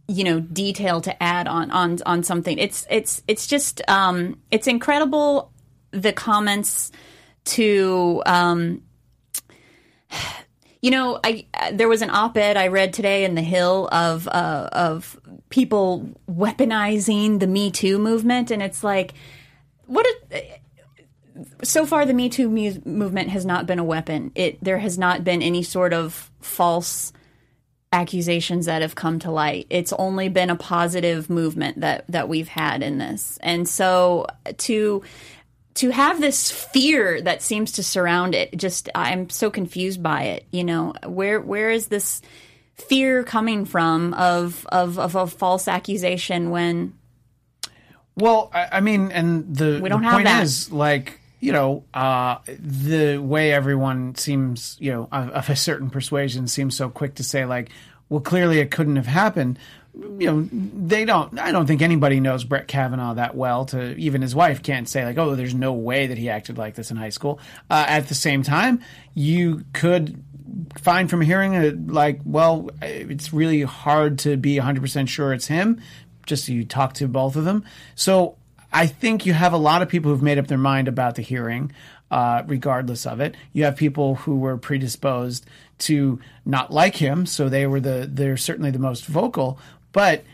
you 0.08 0.24
know 0.24 0.40
detail 0.40 1.02
to 1.02 1.24
add 1.24 1.48
on 1.48 1.72
on 1.72 2.00
on 2.06 2.24
something. 2.24 2.58
It's 2.60 2.86
it's 2.90 3.24
it's 3.28 3.48
just 3.48 3.82
um 3.88 4.40
it's 4.52 4.68
incredible 4.68 5.52
the 5.92 6.14
comments 6.14 6.92
to 7.46 8.22
um 8.26 8.84
you 10.84 10.92
know, 10.92 11.18
I 11.24 11.46
uh, 11.54 11.72
there 11.72 11.88
was 11.88 12.02
an 12.02 12.10
op-ed 12.10 12.58
I 12.58 12.68
read 12.68 12.92
today 12.92 13.24
in 13.24 13.36
the 13.36 13.42
Hill 13.42 13.88
of 13.90 14.28
uh, 14.28 14.68
of 14.74 15.18
people 15.48 16.10
weaponizing 16.30 17.40
the 17.40 17.48
Me 17.48 17.72
Too 17.72 17.98
movement, 17.98 18.52
and 18.52 18.62
it's 18.62 18.84
like, 18.84 19.14
what? 19.86 20.06
A, 20.34 20.60
so 21.64 21.86
far, 21.86 22.06
the 22.06 22.14
Me 22.14 22.28
Too 22.28 22.50
mu- 22.50 22.82
movement 22.84 23.30
has 23.30 23.46
not 23.46 23.66
been 23.66 23.80
a 23.80 23.84
weapon. 23.84 24.34
It 24.36 24.62
there 24.62 24.80
has 24.80 24.98
not 24.98 25.24
been 25.24 25.42
any 25.42 25.64
sort 25.64 25.94
of 25.94 26.30
false 26.42 27.14
accusations 27.94 28.66
that 28.66 28.82
have 28.82 28.94
come 28.94 29.20
to 29.20 29.32
light. 29.32 29.68
It's 29.70 29.94
only 29.94 30.28
been 30.28 30.50
a 30.50 30.58
positive 30.58 31.30
movement 31.30 31.80
that 31.80 32.04
that 32.10 32.28
we've 32.28 32.50
had 32.50 32.84
in 32.84 32.98
this, 32.98 33.40
and 33.42 33.70
so 33.70 34.28
to 34.58 35.02
to 35.76 35.90
have 35.90 36.22
this 36.22 36.52
fear 36.52 37.22
that 37.22 37.42
seems 37.42 37.72
to 37.74 37.84
surround 37.84 38.36
it 38.36 38.56
just 38.58 38.90
i'm 38.96 39.30
so 39.30 39.50
confused 39.50 40.02
by 40.04 40.24
it 40.24 40.46
you 40.52 40.64
know 40.64 40.94
where 41.06 41.40
where 41.42 41.70
is 41.70 41.88
this 41.88 42.22
fear 42.76 43.24
coming 43.24 43.66
from 43.66 44.14
of 44.16 44.66
of, 44.72 44.98
of 45.00 45.16
a 45.16 45.28
false 45.28 45.68
accusation 45.68 46.50
when 46.50 46.94
Well, 48.16 48.52
I, 48.54 48.68
I 48.74 48.80
mean, 48.82 49.12
and 49.12 49.56
the, 49.56 49.80
We 49.82 49.90
don't 49.90 50.02
the 50.02 50.08
have 50.08 50.16
point 50.16 50.26
that. 50.26 50.44
is 50.44 50.72
like 50.72 51.20
you 51.40 51.52
know 51.52 51.84
uh, 51.94 52.38
the 52.48 53.18
way 53.18 53.52
everyone 53.52 54.16
seems 54.16 54.78
you 54.80 54.92
know 54.92 55.08
of, 55.12 55.30
of 55.30 55.50
a 55.50 55.56
certain 55.56 55.90
persuasion 55.90 56.48
seems 56.48 56.76
so 56.76 56.90
quick 56.90 57.16
to 57.16 57.24
say 57.24 57.46
like, 57.46 57.70
well, 58.10 58.22
clearly 58.22 58.60
it 58.60 58.70
couldn't 58.72 58.96
have 58.98 59.08
happened. 59.08 59.58
You 59.96 60.26
know, 60.32 60.50
they 60.52 61.06
don't. 61.06 61.38
I 61.38 61.52
don't 61.52 61.68
think 61.68 61.82
anybody 61.82 62.20
knows 62.20 62.44
Brett 62.44 62.68
Kavanaugh 62.68 63.14
that 63.14 63.36
well. 63.36 63.66
To 63.66 63.96
even 63.96 64.22
his 64.22 64.34
wife 64.34 64.64
can't 64.64 64.90
say 64.90 65.06
like, 65.06 65.18
oh, 65.18 65.36
there's 65.36 65.54
no 65.54 65.74
way 65.74 66.08
that 66.08 66.18
he 66.18 66.30
acted 66.30 66.58
like 66.58 66.74
this 66.76 66.90
in 66.90 66.98
high 66.98 67.10
school. 67.10 67.40
Uh, 67.70 67.86
at 67.88 68.08
the 68.08 68.16
same 68.16 68.42
time, 68.42 68.82
you 69.14 69.66
could 69.74 70.24
find 70.78 71.10
from 71.10 71.22
hearing 71.22 71.54
it 71.54 71.88
like, 71.88 72.22
well, 72.26 72.70
it's 72.82 73.34
really 73.34 73.62
hard 73.62 74.20
to 74.20 74.38
be 74.38 74.58
100% 74.58 75.08
sure 75.08 75.34
it's 75.34 75.48
him, 75.48 75.82
just 76.26 76.48
you 76.48 76.66
talk 76.66 76.94
to 76.94 77.08
both 77.08 77.36
of 77.36 77.46
them. 77.46 77.64
So 77.96 78.38
I 78.72 78.88
think 78.88 79.26
you 79.26 79.34
have 79.34 79.54
a 79.54 79.58
lot 79.58 79.82
of 79.82 79.90
people 79.90 80.12
who've 80.12 80.22
made 80.22 80.38
up 80.40 80.48
their 80.48 80.58
mind 80.58 80.88
about 80.88 81.16
the 81.16 81.22
hearing, 81.22 81.72
uh, 82.12 82.44
regardless 82.48 83.06
of 83.06 83.20
it. 83.20 83.36
You 83.54 83.64
have 83.66 83.76
people 83.76 84.16
who 84.16 84.38
were 84.38 84.58
predisposed 84.58 85.46
to 85.80 86.20
not 86.46 86.72
like 86.72 86.96
him, 86.96 87.26
so 87.26 87.50
they 87.50 87.68
were 87.68 87.80
the 87.80 88.08
they're 88.12 88.38
certainly 88.38 88.72
the 88.72 88.80
most 88.80 89.06
vocal. 89.06 89.60
But 89.94 90.26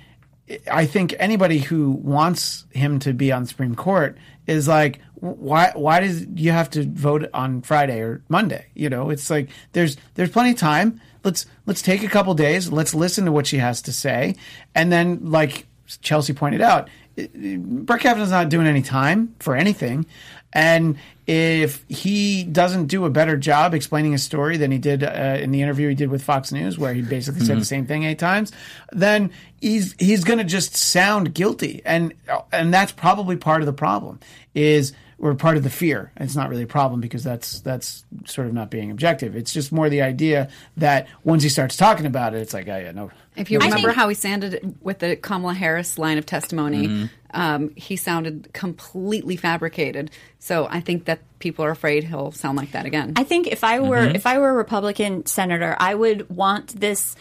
I 0.71 0.87
think 0.87 1.15
anybody 1.19 1.59
who 1.59 1.91
wants 1.91 2.65
him 2.71 2.97
to 2.99 3.13
be 3.13 3.31
on 3.31 3.45
Supreme 3.45 3.75
Court 3.75 4.17
is 4.47 4.67
like, 4.67 4.99
why? 5.15 5.71
Why 5.75 5.99
does 5.99 6.25
you 6.25 6.51
have 6.51 6.69
to 6.71 6.83
vote 6.83 7.29
on 7.33 7.61
Friday 7.61 7.99
or 7.99 8.23
Monday? 8.29 8.67
You 8.73 8.89
know, 8.89 9.09
it's 9.09 9.29
like 9.29 9.49
there's 9.73 9.97
there's 10.15 10.31
plenty 10.31 10.51
of 10.51 10.57
time. 10.57 11.01
Let's 11.23 11.45
let's 11.65 11.81
take 11.81 12.03
a 12.03 12.07
couple 12.07 12.33
days. 12.33 12.71
Let's 12.71 12.95
listen 12.95 13.25
to 13.25 13.31
what 13.31 13.45
she 13.45 13.57
has 13.57 13.81
to 13.83 13.91
say, 13.91 14.35
and 14.73 14.91
then 14.91 15.29
like 15.29 15.67
Chelsea 16.01 16.33
pointed 16.33 16.61
out, 16.61 16.89
Brett 17.15 17.99
Kavanaugh's 17.99 18.31
not 18.31 18.49
doing 18.49 18.65
any 18.65 18.81
time 18.81 19.35
for 19.39 19.55
anything, 19.55 20.05
and 20.53 20.97
if 21.27 21.85
he 21.87 22.43
doesn't 22.43 22.87
do 22.87 23.05
a 23.05 23.09
better 23.09 23.37
job 23.37 23.73
explaining 23.73 24.13
his 24.13 24.23
story 24.23 24.57
than 24.57 24.71
he 24.71 24.79
did 24.79 25.03
uh, 25.03 25.37
in 25.39 25.51
the 25.51 25.61
interview 25.61 25.89
he 25.89 25.95
did 25.95 26.09
with 26.09 26.23
Fox 26.23 26.51
News, 26.51 26.77
where 26.77 26.93
he 26.93 27.01
basically 27.03 27.41
said 27.41 27.59
the 27.59 27.65
same 27.65 27.85
thing 27.85 28.03
eight 28.03 28.19
times, 28.19 28.51
then 28.91 29.31
he's 29.61 29.93
he's 29.99 30.23
going 30.23 30.39
to 30.39 30.43
just 30.43 30.75
sound 30.75 31.35
guilty, 31.35 31.81
and 31.85 32.13
and 32.51 32.73
that's 32.73 32.91
probably 32.91 33.35
part 33.35 33.61
of 33.61 33.67
the 33.67 33.73
problem. 33.73 34.19
Is 34.55 34.93
or 35.19 35.35
part 35.35 35.57
of 35.57 35.63
the 35.63 35.69
fear. 35.69 36.11
It's 36.17 36.35
not 36.35 36.49
really 36.49 36.63
a 36.63 36.67
problem 36.67 37.01
because 37.01 37.23
that's 37.23 37.59
that's 37.59 38.05
sort 38.25 38.47
of 38.47 38.53
not 38.53 38.69
being 38.69 38.89
objective. 38.89 39.35
It's 39.35 39.53
just 39.53 39.71
more 39.71 39.89
the 39.89 40.01
idea 40.01 40.49
that 40.77 41.07
once 41.23 41.43
he 41.43 41.49
starts 41.49 41.75
talking 41.75 42.05
about 42.05 42.33
it, 42.33 42.41
it's 42.41 42.53
like, 42.53 42.67
oh 42.67 42.77
yeah, 42.77 42.91
no. 42.91 43.11
If 43.39 43.49
you 43.51 43.59
remember 43.59 43.87
think- 43.89 43.95
how 43.97 44.09
he 44.09 44.15
sounded 44.15 44.75
with 44.81 44.99
the 44.99 45.15
Kamala 45.15 45.53
Harris 45.53 45.97
line 45.97 46.17
of 46.17 46.25
testimony, 46.25 46.87
Mm-hmm. 46.87 47.05
um, 47.39 47.69
he 47.75 47.95
sounded 47.95 48.49
completely 48.53 49.35
fabricated. 49.35 50.11
So 50.39 50.67
I 50.69 50.79
think 50.81 51.05
that 51.05 51.19
people 51.39 51.63
are 51.65 51.71
afraid 51.71 52.03
he'll 52.03 52.31
sound 52.31 52.57
like 52.57 52.71
that 52.73 52.85
again. 52.85 53.13
I 53.15 53.23
think 53.23 53.47
if 53.47 53.63
I 53.63 53.79
were 53.79 54.05
if 54.07 54.25
I 54.27 54.37
were 54.39 54.49
a 54.49 54.53
Republican 54.53 55.25
senator, 55.25 55.75
I 55.79 55.95
would 55.95 56.29
want 56.29 56.79
this 56.79 57.15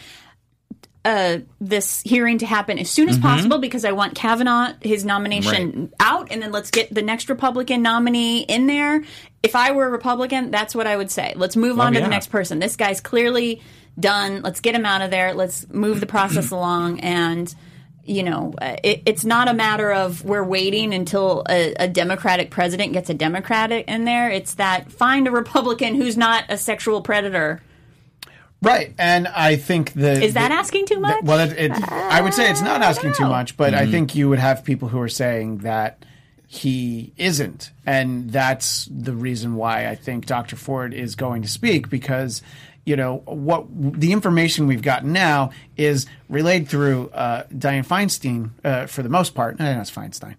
uh, 1.05 1.39
this 1.61 2.01
hearing 2.01 2.39
to 2.39 2.45
happen 2.45 2.77
as 2.77 2.89
soon 2.89 3.07
as 3.07 3.17
possible 3.17 3.57
because 3.59 3.85
I 3.85 3.93
want 3.93 4.15
Kavanaugh 4.15 4.73
his 4.81 5.05
nomination 5.05 5.93
out, 5.99 6.27
and 6.31 6.41
then 6.41 6.51
let's 6.51 6.71
get 6.71 6.93
the 6.93 7.01
next 7.01 7.29
Republican 7.29 7.81
nominee 7.81 8.41
in 8.41 8.67
there. 8.67 9.03
If 9.41 9.55
I 9.55 9.71
were 9.71 9.85
a 9.85 9.89
Republican, 9.89 10.51
that's 10.51 10.75
what 10.75 10.87
I 10.87 10.97
would 10.97 11.09
say. 11.09 11.33
Let's 11.37 11.55
move 11.55 11.79
on 11.79 11.93
to 11.93 11.99
yeah. 11.99 12.05
the 12.05 12.09
next 12.09 12.27
person. 12.27 12.59
This 12.59 12.75
guy's 12.75 12.99
clearly 12.99 13.61
done. 13.97 14.41
Let's 14.41 14.59
get 14.59 14.75
him 14.75 14.85
out 14.85 15.01
of 15.01 15.09
there. 15.09 15.33
Let's 15.33 15.69
move 15.69 16.01
the 16.01 16.05
process 16.05 16.51
along 16.51 16.99
and. 16.99 17.53
You 18.05 18.23
know, 18.23 18.55
it, 18.59 19.03
it's 19.05 19.23
not 19.23 19.49
a 19.49 19.53
matter 19.53 19.91
of 19.93 20.25
we're 20.25 20.43
waiting 20.43 20.95
until 20.95 21.43
a, 21.47 21.75
a 21.75 21.87
Democratic 21.87 22.49
president 22.49 22.91
gets 22.91 23.11
a 23.11 23.13
Democratic 23.13 23.87
in 23.87 24.03
there. 24.03 24.31
It's 24.31 24.55
that 24.55 24.91
find 24.91 25.27
a 25.27 25.31
Republican 25.31 25.93
who's 25.93 26.17
not 26.17 26.45
a 26.49 26.57
sexual 26.57 27.03
predator. 27.03 27.61
Right, 28.61 28.93
and 28.97 29.27
I 29.27 29.55
think 29.55 29.93
the 29.93 30.21
Is 30.21 30.33
that 30.33 30.49
the- 30.49 30.55
asking 30.55 30.85
too 30.87 30.99
much? 30.99 31.23
Well, 31.23 31.39
it, 31.39 31.57
it, 31.57 31.71
I 31.91 32.19
would 32.21 32.33
say 32.33 32.51
it's 32.51 32.61
not 32.61 32.81
asking 32.81 33.13
too 33.13 33.25
much, 33.27 33.55
but 33.55 33.73
I 33.73 33.85
think 33.89 34.15
you 34.15 34.27
would 34.29 34.39
have 34.39 34.65
people 34.65 34.89
who 34.89 34.99
are 34.99 35.07
saying 35.09 35.59
that 35.59 36.03
he 36.47 37.13
isn't, 37.15 37.71
and 37.85 38.31
that's 38.31 38.89
the 38.91 39.13
reason 39.13 39.55
why 39.55 39.87
I 39.87 39.95
think 39.95 40.25
Dr. 40.25 40.55
Ford 40.55 40.93
is 40.93 41.15
going 41.15 41.41
to 41.43 41.47
speak 41.47 41.89
because 41.89 42.41
you 42.85 42.95
know 42.95 43.17
what 43.25 43.67
the 43.71 44.11
information 44.11 44.65
we've 44.65 44.81
gotten 44.81 45.13
now 45.13 45.51
is 45.77 46.07
relayed 46.27 46.67
through 46.67 47.09
uh, 47.11 47.43
Dianne 47.53 47.85
Feinstein 47.85 48.49
uh, 48.65 48.87
for 48.87 49.03
the 49.03 49.09
most 49.09 49.35
part. 49.35 49.61
Eh, 49.61 49.73
that's 49.75 49.91
Feinstein, 49.91 50.35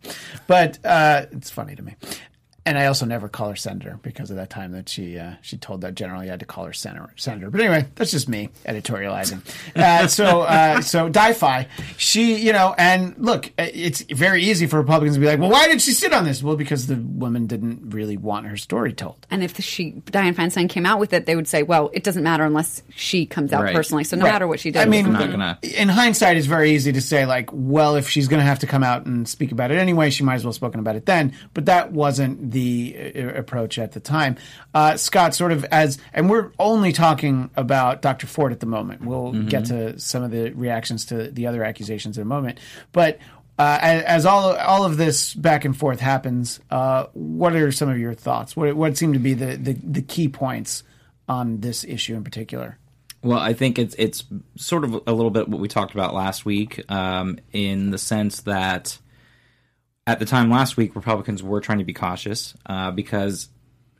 but 0.46 0.78
uh, 0.84 1.26
it's 1.32 1.48
funny 1.48 1.74
to 1.76 1.82
me. 1.82 1.94
And 2.66 2.76
I 2.76 2.86
also 2.86 3.06
never 3.06 3.28
call 3.28 3.48
her 3.48 3.56
senator 3.56 3.98
because 4.02 4.30
of 4.30 4.36
that 4.36 4.50
time 4.50 4.72
that 4.72 4.88
she 4.88 5.18
uh, 5.18 5.32
she 5.40 5.56
told 5.56 5.80
that 5.80 5.94
general 5.94 6.22
you 6.22 6.30
had 6.30 6.40
to 6.40 6.46
call 6.46 6.66
her 6.66 6.72
senator. 6.74 7.10
Senator, 7.16 7.50
but 7.50 7.60
anyway, 7.60 7.86
that's 7.94 8.10
just 8.10 8.28
me 8.28 8.50
editorializing. 8.66 9.40
Uh, 9.76 10.06
so 10.06 10.42
uh, 10.42 10.80
so 10.80 11.08
Di-Fi, 11.08 11.66
she 11.96 12.36
you 12.36 12.52
know, 12.52 12.74
and 12.76 13.14
look, 13.18 13.50
it's 13.58 14.02
very 14.02 14.44
easy 14.44 14.66
for 14.66 14.78
Republicans 14.78 15.16
to 15.16 15.20
be 15.20 15.26
like, 15.26 15.38
well, 15.38 15.50
why 15.50 15.68
did 15.68 15.80
she 15.80 15.92
sit 15.92 16.12
on 16.12 16.24
this? 16.24 16.42
Well, 16.42 16.56
because 16.56 16.86
the 16.86 16.96
woman 16.96 17.46
didn't 17.46 17.90
really 17.94 18.16
want 18.16 18.46
her 18.46 18.56
story 18.56 18.92
told. 18.92 19.26
and 19.30 19.42
if 19.42 19.56
she 19.60 19.92
Dianne 20.06 20.34
Feinstein 20.34 20.68
came 20.68 20.84
out 20.86 20.98
with 21.00 21.12
it, 21.12 21.26
they 21.26 21.36
would 21.36 21.48
say, 21.48 21.62
"Well, 21.62 21.90
it 21.92 22.04
doesn't 22.04 22.22
matter 22.22 22.44
unless 22.44 22.82
she 22.94 23.26
comes 23.26 23.52
out 23.52 23.62
Right. 23.64 23.74
personally." 23.74 24.04
So 24.04 24.16
no 24.16 24.24
Right. 24.26 24.32
matter 24.32 24.46
what 24.46 24.60
she 24.60 24.70
does, 24.70 24.82
I 24.82 24.86
mean, 24.88 25.10
not 25.12 25.30
gonna- 25.30 25.58
in 25.62 25.88
hindsight, 25.88 26.36
it's 26.36 26.46
very 26.46 26.72
easy 26.72 26.92
to 26.92 27.00
say 27.00 27.24
like, 27.26 27.48
well, 27.52 27.96
if 27.96 28.08
she's 28.08 28.28
going 28.28 28.40
to 28.40 28.44
have 28.46 28.58
to 28.60 28.66
come 28.66 28.82
out 28.82 29.06
and 29.06 29.26
speak 29.28 29.50
about 29.52 29.70
it 29.70 29.78
anyway, 29.78 30.10
she 30.10 30.24
might 30.24 30.34
as 30.34 30.44
well 30.44 30.50
have 30.50 30.56
spoken 30.56 30.80
about 30.80 30.96
it 30.96 31.06
then. 31.06 31.32
But 31.54 31.66
that 31.66 31.92
wasn't 31.92 32.49
the 32.50 33.12
uh, 33.16 33.28
approach 33.28 33.78
at 33.78 33.92
the 33.92 34.00
time. 34.00 34.36
Uh, 34.74 34.96
Scott, 34.96 35.34
sort 35.34 35.52
of 35.52 35.64
as, 35.66 35.98
and 36.12 36.28
we're 36.28 36.52
only 36.58 36.92
talking 36.92 37.50
about 37.56 38.02
Dr. 38.02 38.26
Ford 38.26 38.52
at 38.52 38.60
the 38.60 38.66
moment. 38.66 39.02
We'll 39.02 39.32
get 39.32 39.66
to 39.66 39.98
some 39.98 40.22
of 40.22 40.30
the 40.30 40.50
reactions 40.50 41.06
to 41.06 41.30
the 41.30 41.46
other 41.46 41.64
accusations 41.64 42.18
in 42.18 42.22
a 42.22 42.26
moment, 42.26 42.58
but. 42.92 43.18
Uh, 43.58 43.78
as, 43.82 44.02
as 44.04 44.26
all 44.26 44.56
all 44.56 44.84
of 44.84 44.96
this 44.96 45.34
back 45.34 45.66
and 45.66 45.76
forth 45.76 46.00
happens, 46.00 46.60
uh, 46.70 47.04
what 47.12 47.54
are 47.54 47.70
some 47.70 47.90
of 47.90 47.98
your 47.98 48.14
thoughts? 48.14 48.56
What 48.56 48.74
what 48.74 48.96
seem 48.96 49.12
to 49.12 49.18
be 49.18 49.34
the, 49.34 49.54
the, 49.56 49.74
the 49.74 50.00
key 50.00 50.28
points 50.28 50.82
on 51.28 51.60
this 51.60 51.84
issue 51.84 52.14
in 52.14 52.24
particular? 52.24 52.78
Well, 53.22 53.38
I 53.38 53.52
think 53.52 53.78
it's 53.78 53.94
it's 53.98 54.24
sort 54.56 54.84
of 54.84 55.02
a 55.06 55.12
little 55.12 55.30
bit 55.30 55.46
what 55.46 55.60
we 55.60 55.68
talked 55.68 55.92
about 55.92 56.14
last 56.14 56.46
week, 56.46 56.90
um, 56.90 57.38
in 57.52 57.90
the 57.90 57.98
sense 57.98 58.40
that 58.42 58.98
at 60.10 60.18
the 60.18 60.24
time 60.24 60.50
last 60.50 60.76
week, 60.76 60.96
Republicans 60.96 61.42
were 61.42 61.60
trying 61.60 61.78
to 61.78 61.84
be 61.84 61.92
cautious 61.92 62.54
uh, 62.66 62.90
because, 62.90 63.48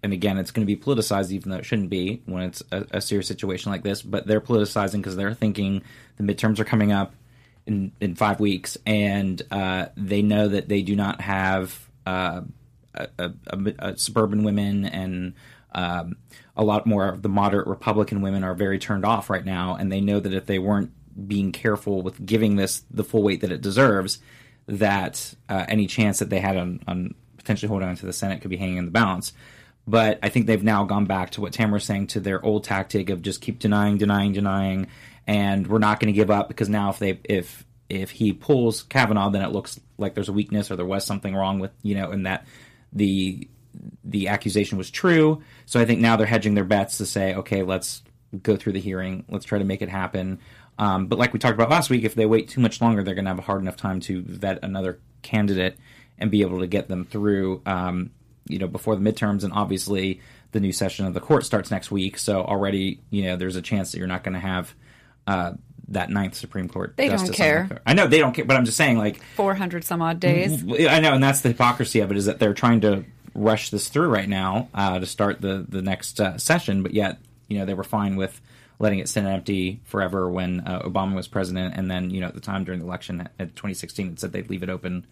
and 0.02 0.12
again, 0.12 0.38
it's 0.38 0.50
going 0.50 0.67
to 0.67 0.76
be 0.76 0.81
politicized, 0.81 1.31
even 1.31 1.50
though 1.50 1.59
it 1.59 1.64
shouldn't 1.64 1.90
be 1.90 2.23
when 2.26 2.43
it's 2.43 2.62
a, 2.73 2.85
a 2.90 3.00
serious 3.00 3.29
situation 3.29 3.71
like 3.71 3.83
this. 3.83 4.02
But 4.02 4.26
they're 4.26 4.40
politicizing 4.40 4.99
because 4.99 5.14
they're 5.17 5.35
thinking 5.35 5.83
the 6.17 6.25
midterms 6.25 6.59
are 6.59 6.64
coming 6.64 6.90
up 6.90 7.14
in 7.67 7.93
in 8.00 8.17
five 8.17 8.40
weeks, 8.40 8.76
and 8.85 9.40
uh, 9.50 9.87
they 9.97 10.23
know 10.23 10.49
that 10.49 10.69
they 10.69 10.83
do 10.83 10.97
not 10.97 11.21
have 11.21 11.88
uh, 12.07 12.40
a, 12.95 13.09
a, 13.19 13.75
a, 13.79 13.97
suburban 13.97 14.43
women 14.43 14.85
and 14.87 15.35
um, 15.73 16.17
a 16.57 16.64
lot 16.64 16.87
more 16.87 17.09
of 17.09 17.23
the 17.23 17.29
moderate 17.29 17.67
Republican 17.67 18.21
women 18.21 18.43
are 18.43 18.55
very 18.55 18.79
turned 18.79 19.05
off 19.05 19.31
right 19.31 19.45
now, 19.45 19.76
and 19.76 19.93
they 19.93 20.00
know 20.00 20.19
that 20.19 20.35
if 20.35 20.47
they 20.47 20.59
weren't 20.59 20.90
being 21.29 21.52
careful 21.52 22.02
with 22.02 22.25
giving 22.25 22.57
this 22.57 22.83
the 22.90 23.05
full 23.05 23.23
weight 23.23 23.43
that 23.43 23.52
it 23.52 23.61
deserves, 23.61 24.19
that 24.71 25.35
uh, 25.49 25.67
any 25.69 25.87
chance 25.87 26.21
that 26.21 26.31
they 26.31 26.41
had 26.41 26.57
on, 26.57 26.81
on 26.87 27.15
potentially 27.37 27.69
holding 27.69 27.89
on 27.89 27.97
to 27.97 28.07
the 28.07 28.12
Senate 28.12 28.41
could 28.41 28.50
be 28.50 28.57
hanging 28.57 28.77
in 28.77 28.85
the 28.85 28.91
balance. 28.91 29.33
But 29.87 30.21
I 30.23 30.29
think 30.29 30.47
they've 30.47 30.62
now 30.62 30.85
gone 30.85 31.07
back 31.07 31.31
to 31.31 31.41
what 31.41 31.53
Tamara 31.53 31.75
was 31.75 31.85
saying 31.85 32.09
to 32.09 32.21
their 32.21 32.45
old 32.45 32.65
tactic 32.65 33.11
of 33.11 33.23
just 33.23 33.41
keep 33.41 33.59
denying, 33.59 33.99
denying, 33.99 34.33
denying, 34.33 34.87
and 35.27 35.67
we're 35.67 35.79
not 35.79 35.99
going 35.99 36.12
to 36.12 36.17
give 36.17 36.31
up 36.31 36.49
because 36.49 36.69
now 36.69 36.91
if 36.91 36.99
they 36.99 37.19
if 37.25 37.65
if 37.89 38.12
he 38.12 38.33
pulls 38.33 38.83
Kavanaugh, 38.85 39.31
then 39.31 39.43
it 39.43 39.50
looks 39.50 39.81
like 39.99 40.15
there's 40.15 40.29
a 40.29 40.33
weakness 40.33 40.71
or 40.71 40.77
there 40.77 40.87
was 40.87 41.05
something 41.05 41.35
wrong 41.35 41.59
with 41.59 41.73
you 41.83 41.97
know, 41.97 42.11
and 42.11 42.27
that 42.27 42.47
the 42.93 43.49
the 44.05 44.29
accusation 44.29 44.79
was 44.79 44.91
true. 44.91 45.43
So 45.67 45.81
I 45.81 45.85
think 45.85 46.00
now 46.00 46.17
they're 46.17 46.27
hedging 46.27 46.55
their 46.55 46.65
bets 46.65 46.99
to 46.99 47.07
say, 47.07 47.35
okay, 47.35 47.62
let's 47.62 48.03
go 48.43 48.57
through 48.57 48.75
the 48.75 48.81
hearing, 48.81 49.25
let's 49.29 49.45
try 49.45 49.59
to 49.59 49.65
make 49.65 49.83
it 49.83 49.89
happen. 49.89 50.39
Um, 50.81 51.07
but 51.07 51.19
like 51.19 51.33
we 51.33 51.39
talked 51.39 51.55
about 51.55 51.69
last 51.71 51.91
week, 51.91 52.05
if 52.05 52.15
they 52.15 52.25
wait 52.27 52.49
too 52.49 52.61
much 52.61 52.81
longer, 52.81 53.03
they're 53.05 53.15
going 53.15 53.27
to 53.27 53.31
have 53.31 53.39
a 53.39 53.43
hard 53.43 53.61
enough 53.61 53.77
time 53.77 54.01
to 54.01 54.23
vet 54.23 54.59
another 54.65 54.99
candidate 55.23 55.77
and 56.19 56.31
be 56.31 56.41
able 56.41 56.61
to 56.61 56.67
get 56.67 56.89
them 56.89 57.05
through, 57.05 57.61
um, 57.67 58.11
you 58.49 58.59
know, 58.59 58.67
before 58.67 58.97
the 58.97 59.03
midterms. 59.03 59.45
And 59.45 59.53
obviously, 59.53 60.21
the 60.53 60.61
new 60.61 60.73
session 60.73 61.05
of 61.07 61.15
the 61.15 61.21
court 61.21 61.45
starts 61.45 61.71
next 61.71 61.91
week, 61.91 62.19
so 62.19 62.43
already, 62.43 63.01
you 63.11 63.23
know, 63.25 63.37
there's 63.37 63.57
a 63.57 63.63
chance 63.63 63.93
that 63.93 63.99
you're 63.99 64.07
not 64.09 64.25
going 64.25 64.33
to 64.35 64.41
have 64.41 64.75
uh, 65.27 65.53
that 65.89 66.09
ninth 66.11 66.35
Supreme 66.35 66.69
Court. 66.69 66.95
They 66.97 67.09
don't 67.09 67.33
care. 67.33 67.67
the- 67.69 67.81
I 67.87 67.93
know 67.95 68.07
they 68.07 68.19
don't 68.19 68.33
care, 68.33 68.45
but 68.47 68.57
I'm 68.57 68.65
just 68.65 68.77
saying, 68.77 68.97
like, 68.99 69.23
four 69.37 69.55
hundred 69.55 69.85
some 69.85 70.01
odd 70.03 70.19
days. 70.19 70.65
I 70.65 71.01
know, 71.01 71.13
and 71.13 71.23
that's 71.23 71.43
the 71.43 71.51
hypocrisy 71.51 72.01
of 72.01 72.11
it 72.11 72.17
is 72.17 72.25
that 72.27 72.39
they're 72.39 72.55
trying 72.55 72.81
to 72.81 73.05
rush 73.35 73.71
this 73.71 73.89
through 73.89 74.09
right 74.09 74.29
now 74.29 74.69
uh, 74.75 74.99
to 74.99 75.07
start 75.07 75.41
the 75.43 75.65
the 75.69 75.83
next 75.83 76.21
uh, 76.21 76.39
session, 76.39 76.83
but 76.83 76.95
yet 76.95 77.19
you 77.49 77.59
know 77.59 77.65
they 77.67 77.75
were 77.75 77.85
fine 77.85 78.17
with 78.17 78.41
letting 78.81 78.99
it 78.99 79.09
sit 79.09 79.25
empty 79.25 79.81
forever 79.85 80.29
when 80.29 80.61
uh, 80.61 80.81
Obama 80.81 81.15
was 81.15 81.29
president, 81.29 81.75
and 81.77 81.89
then 81.89 82.11
you 82.11 82.21
know 82.21 82.27
at 82.27 82.35
the 82.35 82.41
time 82.41 82.65
during 82.65 82.81
the 82.81 82.87
election 82.87 83.29
at 83.39 83.55
2016 83.55 84.13
it 84.13 84.21
said 84.21 84.33
they'd 84.33 84.51
leave 84.51 84.65
it 84.65 84.71
open 84.71 85.07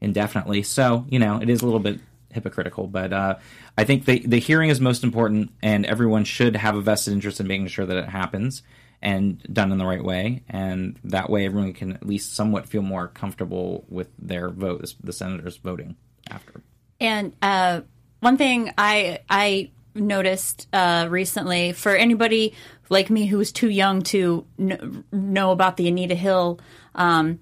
indefinitely. 0.00 0.62
So 0.64 1.04
you 1.08 1.20
know 1.20 1.40
it 1.40 1.48
is 1.48 1.62
a 1.62 1.66
little 1.66 1.80
bit 1.80 2.00
hypocritical, 2.32 2.88
but 2.88 3.12
uh, 3.12 3.36
I 3.78 3.84
think 3.84 4.06
the 4.06 4.18
the 4.26 4.40
hearing 4.40 4.70
is 4.70 4.80
most 4.80 5.04
important, 5.04 5.52
and 5.62 5.86
everyone 5.86 6.24
should 6.24 6.56
have 6.56 6.74
a 6.74 6.80
vested 6.80 7.12
interest 7.12 7.38
in 7.38 7.46
making 7.46 7.68
sure 7.68 7.86
that 7.86 7.96
it 7.96 8.08
happens 8.08 8.62
and 9.02 9.42
done 9.52 9.70
in 9.70 9.78
the 9.78 9.86
right 9.86 10.02
way, 10.02 10.42
and 10.48 10.98
that 11.04 11.30
way 11.30 11.44
everyone 11.44 11.74
can 11.74 11.92
at 11.92 12.06
least 12.06 12.34
somewhat 12.34 12.66
feel 12.66 12.82
more 12.82 13.08
comfortable 13.08 13.84
with 13.88 14.08
their 14.18 14.48
vote, 14.48 14.94
the 15.02 15.12
senators 15.12 15.58
voting 15.58 15.96
after. 16.30 16.62
And 17.00 17.34
uh, 17.42 17.82
one 18.20 18.38
thing 18.38 18.72
I 18.78 19.20
I 19.28 19.70
noticed 19.94 20.68
uh, 20.72 21.06
recently 21.10 21.72
for 21.72 21.94
anybody 21.94 22.54
like 22.88 23.10
me 23.10 23.26
who 23.26 23.38
was 23.38 23.52
too 23.52 23.68
young 23.68 24.02
to 24.02 24.44
kn- 24.58 25.04
know 25.12 25.52
about 25.52 25.76
the 25.76 25.88
Anita 25.88 26.14
Hill 26.14 26.60
um, 26.94 27.38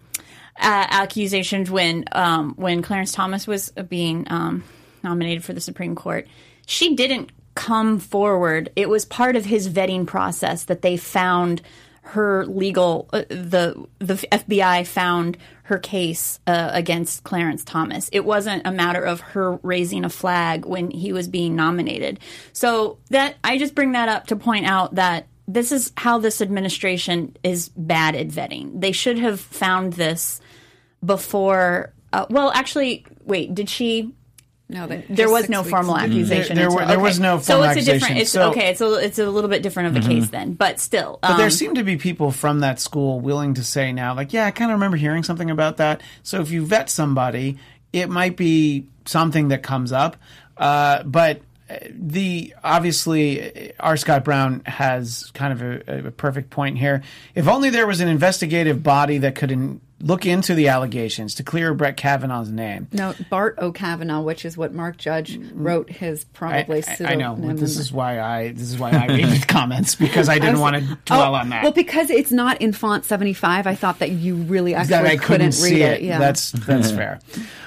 uh, 0.56 0.86
accusations 0.90 1.70
when 1.70 2.04
um, 2.12 2.54
when 2.56 2.82
Clarence 2.82 3.12
Thomas 3.12 3.46
was 3.46 3.70
being 3.88 4.26
um, 4.30 4.64
nominated 5.02 5.44
for 5.44 5.52
the 5.52 5.60
Supreme 5.60 5.94
Court, 5.94 6.26
she 6.66 6.94
didn't 6.94 7.30
come 7.54 7.98
forward. 7.98 8.70
It 8.76 8.88
was 8.88 9.04
part 9.04 9.36
of 9.36 9.44
his 9.44 9.68
vetting 9.68 10.06
process 10.06 10.64
that 10.64 10.82
they 10.82 10.96
found 10.96 11.62
her 12.02 12.46
legal 12.46 13.08
uh, 13.12 13.22
the 13.28 13.86
the 13.98 14.14
FBI 14.14 14.86
found 14.86 15.36
her 15.68 15.78
case 15.78 16.40
uh, 16.46 16.70
against 16.72 17.24
Clarence 17.24 17.62
Thomas. 17.62 18.08
It 18.10 18.24
wasn't 18.24 18.66
a 18.66 18.72
matter 18.72 19.02
of 19.02 19.20
her 19.20 19.56
raising 19.62 20.04
a 20.04 20.08
flag 20.08 20.64
when 20.64 20.90
he 20.90 21.12
was 21.12 21.28
being 21.28 21.54
nominated. 21.54 22.20
So 22.54 22.98
that 23.10 23.36
I 23.44 23.58
just 23.58 23.74
bring 23.74 23.92
that 23.92 24.08
up 24.08 24.28
to 24.28 24.36
point 24.36 24.64
out 24.64 24.94
that 24.94 25.26
this 25.46 25.70
is 25.70 25.92
how 25.96 26.18
this 26.18 26.40
administration 26.40 27.36
is 27.42 27.68
bad 27.70 28.16
at 28.16 28.28
vetting. 28.28 28.80
They 28.80 28.92
should 28.92 29.18
have 29.18 29.40
found 29.40 29.92
this 29.92 30.40
before. 31.04 31.92
Uh, 32.14 32.24
well, 32.30 32.50
actually, 32.50 33.04
wait. 33.24 33.54
Did 33.54 33.68
she? 33.68 34.14
No, 34.70 34.86
they, 34.86 35.02
There 35.08 35.30
was 35.30 35.42
six 35.44 35.50
no 35.50 35.60
weeks. 35.62 35.70
formal 35.70 35.96
accusation. 35.96 36.56
There- 36.56 36.66
there 36.66 36.66
until- 36.66 36.80
were- 36.80 36.86
there 36.86 37.00
was 37.00 37.18
no 37.18 37.38
formal 37.38 37.64
accusation. 37.64 37.74
So 37.74 37.78
it's 37.78 37.88
a 37.88 37.92
different. 37.92 38.20
It's 38.20 38.30
So- 38.32 38.50
okay. 38.50 38.68
It's 38.70 38.80
a 38.82 38.94
it's 38.96 39.18
a 39.18 39.30
little 39.30 39.48
bit 39.48 39.62
different 39.62 39.96
of 39.96 40.04
a 40.04 40.06
case 40.06 40.28
then, 40.28 40.52
but 40.52 40.78
still. 40.78 41.18
But 41.22 41.36
there 41.38 41.46
um, 41.46 41.50
seem 41.50 41.74
to 41.76 41.82
be 41.84 41.96
people 41.96 42.30
from 42.30 42.60
that 42.60 42.78
school 42.78 43.18
willing 43.20 43.54
to 43.54 43.64
say 43.64 43.92
now, 43.92 44.14
like, 44.14 44.32
yeah, 44.34 44.44
I 44.46 44.50
kind 44.50 44.70
of 44.70 44.74
remember 44.76 44.98
hearing 44.98 45.22
something 45.22 45.50
about 45.50 45.78
that. 45.78 46.02
So 46.22 46.40
if 46.42 46.50
you 46.50 46.66
vet 46.66 46.90
somebody, 46.90 47.56
it 47.94 48.10
might 48.10 48.36
be 48.36 48.86
something 49.06 49.48
that 49.48 49.62
comes 49.62 49.90
up. 49.90 50.16
Uh, 50.58 51.02
but 51.04 51.40
uh, 51.70 51.76
the 51.90 52.52
obviously 52.62 53.70
uh, 53.70 53.72
R. 53.80 53.96
Scott 53.96 54.22
Brown 54.24 54.60
has 54.66 55.30
kind 55.32 55.52
of 55.52 55.62
a, 55.62 56.08
a 56.08 56.10
perfect 56.10 56.50
point 56.50 56.76
here. 56.76 57.02
If 57.34 57.48
only 57.48 57.70
there 57.70 57.86
was 57.86 58.00
an 58.00 58.08
investigative 58.08 58.82
body 58.82 59.16
that 59.18 59.34
could 59.34 59.50
in, 59.50 59.80
look 60.00 60.26
into 60.26 60.54
the 60.54 60.68
allegations 60.68 61.34
to 61.36 61.42
clear 61.42 61.74
Brett 61.74 61.96
Kavanaugh's 61.96 62.50
name. 62.50 62.88
No, 62.92 63.14
Bart 63.30 63.58
O'Kavanaugh, 63.58 64.22
which 64.22 64.44
is 64.44 64.56
what 64.56 64.72
Mark 64.72 64.96
Judge 64.96 65.38
mm-hmm. 65.38 65.62
wrote 65.62 65.90
his 65.90 66.24
probably 66.24 66.84
I, 66.86 66.96
I, 67.00 67.12
I 67.12 67.14
know. 67.16 67.34
pseudonym 67.34 67.56
This 67.56 67.78
is 67.78 67.92
why 67.92 68.20
I 68.20 68.52
this 68.52 68.70
is 68.70 68.78
why 68.78 68.90
I 68.90 69.06
made 69.08 69.26
the 69.26 69.46
comments 69.46 69.94
because 69.94 70.28
I 70.28 70.38
didn't 70.38 70.52
was- 70.52 70.60
want 70.60 70.76
to 70.76 70.98
dwell 71.04 71.32
Oh, 71.32 71.34
on 71.34 71.48
that. 71.50 71.62
Well, 71.62 71.72
because 71.72 72.10
it's 72.10 72.30
not 72.30 72.60
in 72.60 72.72
font 72.72 73.04
75, 73.04 73.66
I 73.66 73.74
thought 73.74 73.98
that 73.98 74.10
you 74.10 74.36
really 74.36 74.74
actually 74.74 74.90
that 74.90 75.06
I 75.06 75.16
couldn't, 75.16 75.46
read 75.46 75.54
see 75.54 75.82
it. 75.82 76.00
it. 76.00 76.02
Yeah. 76.02 76.18
That's 76.18 76.52
that's 76.52 76.90
fair. 76.92 77.20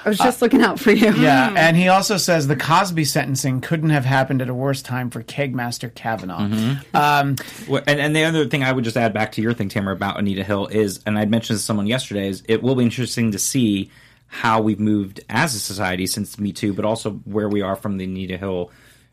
I 0.04 0.08
was 0.08 0.18
just 0.18 0.42
looking 0.42 0.62
out 0.62 0.80
for 0.80 0.90
you. 0.90 1.12
Yeah, 1.14 1.50
hmm. 1.50 1.56
and 1.56 1.76
he 1.76 1.88
also 1.88 2.16
says 2.16 2.48
the 2.48 2.56
Cosby 2.56 3.04
sentencing 3.04 3.60
couldn't 3.60 3.90
have 3.90 4.04
happened 4.04 4.42
at 4.42 4.48
a 4.48 4.54
worse 4.54 4.82
time 4.82 5.10
for 5.10 5.22
Kegmaster 5.22 5.94
Kavanaugh. 5.94 6.40
Mm-hmm. 6.40 6.96
Um, 6.96 7.36
Well, 7.68 7.82
And, 7.86 8.00
and 8.00 8.16
the 8.16 8.24
other 8.24 8.46
thing 8.46 8.64
I 8.64 8.72
would 8.72 8.84
just 8.84 8.96
add 8.96 9.12
back 9.12 9.32
to 9.32 9.42
your 9.42 9.52
thing, 9.52 9.68
Tamara, 9.68 9.94
about 9.94 10.18
Anita 10.18 10.42
Hill 10.42 10.66
is, 10.66 11.00
and 11.06 11.18
I 11.18 11.24
mentioned 11.26 11.56
this 11.56 11.62
to 11.62 11.66
someone 11.66 11.86
yesterday, 11.86 12.21
is 12.22 12.42
it 12.48 12.62
will 12.62 12.74
be 12.74 12.84
interesting 12.84 13.32
to 13.32 13.38
see 13.38 13.90
how 14.26 14.62
we've 14.62 14.80
moved 14.80 15.20
as 15.28 15.54
a 15.54 15.58
society 15.58 16.06
since 16.06 16.38
Me 16.38 16.52
Too, 16.52 16.72
but 16.72 16.84
also 16.84 17.12
where 17.24 17.48
we 17.48 17.60
are 17.60 17.76
from 17.76 17.98
the 17.98 18.04
Anita 18.04 18.38
Hill, 18.38 18.70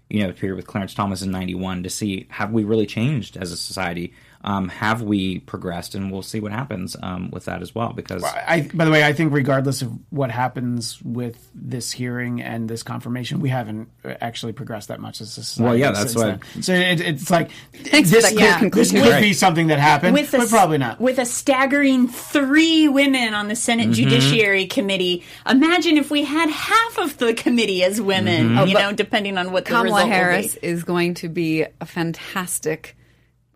you 0.10 0.24
know, 0.24 0.32
period 0.32 0.56
with 0.56 0.68
Clarence 0.68 0.94
Thomas 0.94 1.22
in 1.22 1.32
'91 1.32 1.84
to 1.84 1.90
see 1.90 2.28
have 2.30 2.52
we 2.52 2.64
really 2.64 2.86
changed 2.86 3.36
as 3.36 3.52
a 3.52 3.58
society? 3.58 4.14
Um, 4.42 4.70
have 4.70 5.02
we 5.02 5.40
progressed? 5.40 5.96
And 5.96 6.12
we'll 6.12 6.22
see 6.22 6.40
what 6.40 6.52
happens 6.54 6.96
um, 7.04 7.30
with 7.32 7.46
that 7.46 7.62
as 7.62 7.76
well. 7.76 7.92
Because 7.92 8.24
I, 8.24 8.70
by 8.74 8.86
the 8.86 8.92
way, 8.92 9.04
I 9.04 9.12
think 9.12 9.34
regardless 9.34 9.82
of 9.82 9.92
what 10.12 10.32
happens 10.32 11.02
with 11.04 11.50
this 11.54 11.92
hearing 11.92 12.42
and 12.42 12.70
this 12.70 12.82
confirmation, 12.82 13.42
we 13.42 13.50
haven't 13.50 13.90
actually 14.06 14.54
progressed 14.54 14.88
that 14.88 15.02
much 15.02 15.20
as 15.20 15.38
a 15.38 15.44
society. 15.44 15.64
Well, 15.64 15.76
yeah, 15.76 15.92
that's 15.92 16.14
since 16.14 16.16
why- 16.16 16.40
then. 16.54 16.64
So 16.64 16.74
it, 16.74 17.02
it's 17.02 17.30
like 17.30 17.52
Thanks 17.74 18.12
this, 18.12 18.24
that 18.30 18.40
yeah, 18.40 18.70
this 18.70 18.92
could 18.92 19.02
Right. 19.02 19.22
be 19.22 19.34
something 19.34 19.68
that 19.68 19.80
happened, 19.80 20.14
with 20.14 20.34
a, 20.34 20.38
but 20.38 20.50
probably 20.50 20.78
not. 20.78 21.02
With 21.02 21.20
a 21.20 21.26
staggering 21.26 22.08
three 22.08 22.88
women 22.88 23.34
on 23.34 23.48
the 23.50 23.56
Senate 23.56 23.80
Mm-hmm. 23.90 23.94
Judiciary 23.94 24.66
Committee. 24.68 25.24
Imagine 25.50 25.98
if 25.98 26.12
we 26.12 26.24
had 26.24 26.50
half 26.50 26.98
of 26.98 27.18
the 27.18 27.34
committee 27.34 27.84
as 27.84 28.00
women. 28.00 28.50
Mm-hmm. 28.52 28.68
You 28.68 28.74
know, 28.76 28.94
depending 28.94 29.38
on 29.38 29.52
what 29.52 29.66
the 29.66 29.72
Kamala 29.72 29.84
result 29.86 30.02
will 30.04 30.10
be. 30.10 30.16
Harris 30.16 30.56
is 30.58 30.84
going 30.84 31.14
to 31.16 31.28
be 31.30 31.64
a 31.82 31.86
fantastic 31.86 32.96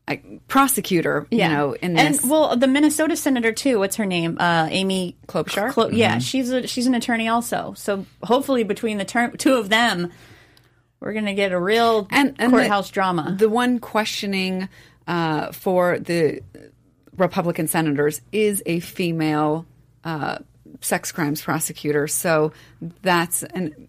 like, 0.07 0.48
prosecutor, 0.48 1.27
you 1.31 1.48
know, 1.48 1.74
in 1.74 1.98
and 1.98 2.19
well, 2.29 2.57
the 2.57 2.67
Minnesota 2.67 3.15
senator 3.15 3.51
too. 3.53 3.79
What's 3.79 3.95
her 3.95 4.05
name? 4.05 4.38
Uh, 4.39 4.67
Amy 4.69 5.15
Klobuchar? 5.27 5.72
Klo- 5.72 5.91
Yeah, 5.93 6.19
she's 6.19 6.51
a, 6.51 6.67
she's 6.67 6.88
an 6.88 6.95
attorney 6.95 7.27
also. 7.29 7.74
So 7.77 8.05
hopefully, 8.22 8.63
between 8.63 8.98
the 8.98 9.05
ter- 9.05 9.31
two 9.31 9.53
of 9.55 9.69
them, 9.69 10.12
we're 11.00 11.13
gonna 11.13 11.33
get 11.33 11.51
a 11.51 11.60
real 11.60 12.07
and, 12.12 12.36
and 12.38 12.51
courthouse 12.51 12.89
the, 12.89 12.93
drama. 12.93 13.36
The 13.39 13.50
one 13.50 13.79
questioning 13.79 14.67
uh, 15.07 15.51
for 15.53 16.00
the 16.00 16.41
Republican 17.17 17.67
senators 17.67 18.22
is 18.31 18.62
a 18.65 18.79
female 18.81 19.65
uh, 20.03 20.39
sex 20.81 21.12
crimes 21.13 21.41
prosecutor. 21.41 22.07
So 22.07 22.51
that's 23.01 23.43
an. 23.43 23.88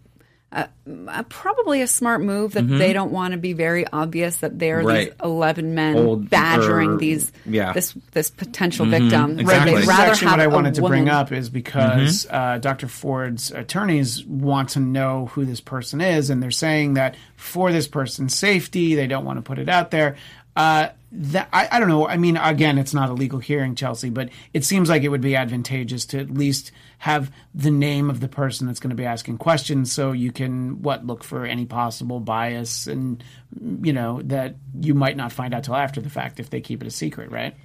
Uh, 0.55 0.67
uh, 1.09 1.21
probably 1.23 1.81
a 1.81 1.87
smart 1.87 2.21
move 2.21 2.53
that 2.53 2.61
they 2.61 2.93
don't 2.93 3.11
want 3.11 3.33
to 3.33 3.37
be 3.37 3.51
very 3.51 3.85
obvious 3.87 4.37
that 4.37 4.57
they're 4.57 4.77
Mm-hmm. 4.77 4.87
Right. 4.87 5.09
these 5.11 5.19
eleven 5.21 5.75
men 5.75 5.97
Old- 5.97 6.29
badgering 6.29 6.91
or- 6.91 6.97
these 6.97 7.33
yeah. 7.45 7.73
this 7.73 7.93
this 8.13 8.29
potential 8.29 8.85
victim. 8.85 9.37
Exactly. 9.37 9.71
They'd 9.71 9.75
This 9.75 9.83
is 9.83 9.87
rather 9.89 10.11
actually 10.11 10.31
what 10.31 10.39
I 10.39 10.47
wanted 10.47 10.75
to 10.75 10.81
bring 10.83 11.09
up 11.09 11.33
is 11.33 11.49
because 11.49 12.25
uh, 12.29 12.57
Dr. 12.59 12.87
Ford's 12.87 13.51
attorneys 13.51 14.23
want 14.25 14.69
to 14.69 14.79
know 14.79 15.25
who 15.33 15.43
this 15.43 15.59
person 15.59 15.99
is, 15.99 16.29
and 16.29 16.41
they're 16.41 16.51
saying 16.51 16.93
that 16.93 17.15
for 17.35 17.73
this 17.73 17.87
person's 17.89 18.33
safety, 18.37 18.95
they 18.95 19.07
don't 19.07 19.25
want 19.25 19.37
to 19.37 19.41
put 19.41 19.59
it 19.59 19.67
out 19.67 19.91
there. 19.91 20.15
Uh, 20.55 20.87
that 21.11 21.49
I, 21.51 21.67
I 21.69 21.79
don't 21.81 21.89
know. 21.89 22.07
I 22.07 22.15
mean, 22.15 22.37
again, 22.37 22.77
it's 22.77 22.93
not 22.93 23.09
a 23.09 23.13
legal 23.13 23.39
hearing, 23.39 23.75
Chelsea, 23.75 24.09
but 24.09 24.29
it 24.53 24.63
seems 24.63 24.87
like 24.87 25.03
it 25.03 25.09
would 25.09 25.19
be 25.19 25.35
advantageous 25.35 26.05
to 26.07 26.19
at 26.19 26.29
least 26.33 26.71
have 27.05 27.31
the 27.53 27.69
name 27.69 28.09
of 28.09 28.19
the 28.19 28.27
person 28.27 28.65
that's 28.65 28.79
going 28.79 28.89
to 28.89 28.95
be 28.95 29.05
asking 29.05 29.37
questions, 29.37 29.91
so 29.91 30.11
you 30.11 30.31
can 30.31 30.81
what 30.81 31.05
look 31.05 31.23
for 31.23 31.45
any 31.45 31.67
possible 31.67 32.19
bias, 32.19 32.87
and 32.87 33.23
you 33.83 33.93
know 33.93 34.23
that 34.23 34.55
you 34.81 34.95
might 34.95 35.15
not 35.15 35.31
find 35.31 35.53
out 35.53 35.63
till 35.63 35.75
after 35.75 36.01
the 36.01 36.09
fact 36.09 36.39
if 36.39 36.49
they 36.49 36.61
keep 36.61 36.81
it 36.81 36.87
a 36.87 36.91
secret, 36.91 37.29
right? 37.29 37.55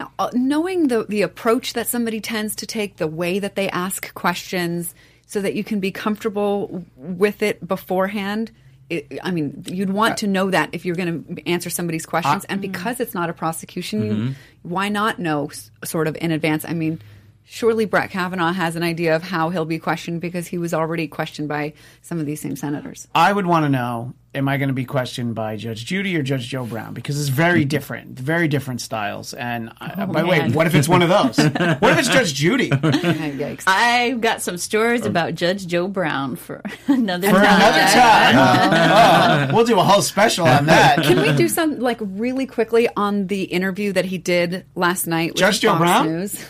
uh, 0.00 0.30
knowing 0.32 0.88
the 0.88 1.04
the 1.04 1.20
approach 1.20 1.74
that 1.74 1.86
somebody 1.86 2.18
tends 2.18 2.56
to 2.56 2.66
take, 2.66 2.96
the 2.96 3.06
way 3.06 3.38
that 3.38 3.56
they 3.56 3.68
ask 3.68 4.14
questions, 4.14 4.94
so 5.26 5.42
that 5.42 5.52
you 5.52 5.64
can 5.64 5.80
be 5.80 5.90
comfortable 5.90 6.82
with 6.96 7.42
it 7.42 7.66
beforehand. 7.68 8.50
It, 8.88 9.18
I 9.22 9.32
mean, 9.32 9.64
you'd 9.68 9.90
want 9.90 10.12
uh, 10.12 10.16
to 10.16 10.26
know 10.28 10.50
that 10.50 10.70
if 10.72 10.86
you're 10.86 10.96
going 10.96 11.24
to 11.24 11.46
answer 11.46 11.68
somebody's 11.68 12.06
questions, 12.06 12.46
and 12.48 12.58
uh, 12.58 12.62
because 12.62 13.00
it's 13.00 13.12
not 13.12 13.28
a 13.28 13.34
prosecution, 13.34 14.02
you, 14.06 14.34
why 14.62 14.88
not 14.88 15.18
know 15.18 15.48
s- 15.48 15.70
sort 15.84 16.08
of 16.08 16.16
in 16.16 16.30
advance? 16.30 16.64
I 16.64 16.72
mean. 16.72 17.02
Surely 17.50 17.86
Brett 17.86 18.10
Kavanaugh 18.10 18.52
has 18.52 18.76
an 18.76 18.82
idea 18.82 19.16
of 19.16 19.22
how 19.22 19.48
he'll 19.48 19.64
be 19.64 19.78
questioned 19.78 20.20
because 20.20 20.46
he 20.46 20.58
was 20.58 20.74
already 20.74 21.08
questioned 21.08 21.48
by 21.48 21.72
some 22.02 22.20
of 22.20 22.26
these 22.26 22.42
same 22.42 22.56
senators. 22.56 23.08
I 23.14 23.32
would 23.32 23.46
want 23.46 23.64
to 23.64 23.70
know: 23.70 24.12
Am 24.34 24.46
I 24.46 24.58
going 24.58 24.68
to 24.68 24.74
be 24.74 24.84
questioned 24.84 25.34
by 25.34 25.56
Judge 25.56 25.86
Judy 25.86 26.14
or 26.14 26.22
Judge 26.22 26.46
Joe 26.46 26.66
Brown? 26.66 26.92
Because 26.92 27.18
it's 27.18 27.30
very 27.30 27.62
mm-hmm. 27.62 27.68
different, 27.68 28.18
very 28.20 28.46
different 28.46 28.82
styles. 28.82 29.32
And 29.32 29.72
I, 29.80 29.94
oh, 30.02 30.06
by 30.06 30.20
the 30.20 30.28
way, 30.28 30.50
what 30.50 30.66
if 30.66 30.74
it's 30.74 30.86
one 30.88 31.00
of 31.00 31.08
those? 31.08 31.38
what 31.80 31.92
if 31.92 31.98
it's 31.98 32.08
Judge 32.08 32.34
Judy 32.34 32.68
Yikes. 32.70 33.64
I've 33.66 34.20
got 34.20 34.42
some 34.42 34.58
stories 34.58 35.06
about 35.06 35.34
Judge 35.34 35.66
Joe 35.66 35.88
Brown 35.88 36.36
for 36.36 36.62
another 36.86 37.28
time. 37.28 37.36
another 37.36 37.80
time? 37.80 39.50
Oh, 39.50 39.56
we'll 39.56 39.64
do 39.64 39.80
a 39.80 39.82
whole 39.82 40.02
special 40.02 40.46
on 40.46 40.66
that. 40.66 41.02
Can 41.02 41.22
we 41.22 41.32
do 41.32 41.48
some 41.48 41.78
like 41.80 41.98
really 42.00 42.46
quickly 42.46 42.86
on 42.96 43.28
the 43.28 43.44
interview 43.44 43.94
that 43.94 44.04
he 44.04 44.18
did 44.18 44.66
last 44.74 45.06
night? 45.06 45.32
With 45.32 45.38
Judge 45.38 45.60
Joe 45.60 45.70
Fox 45.70 45.80
Brown? 45.80 46.06
News? 46.06 46.44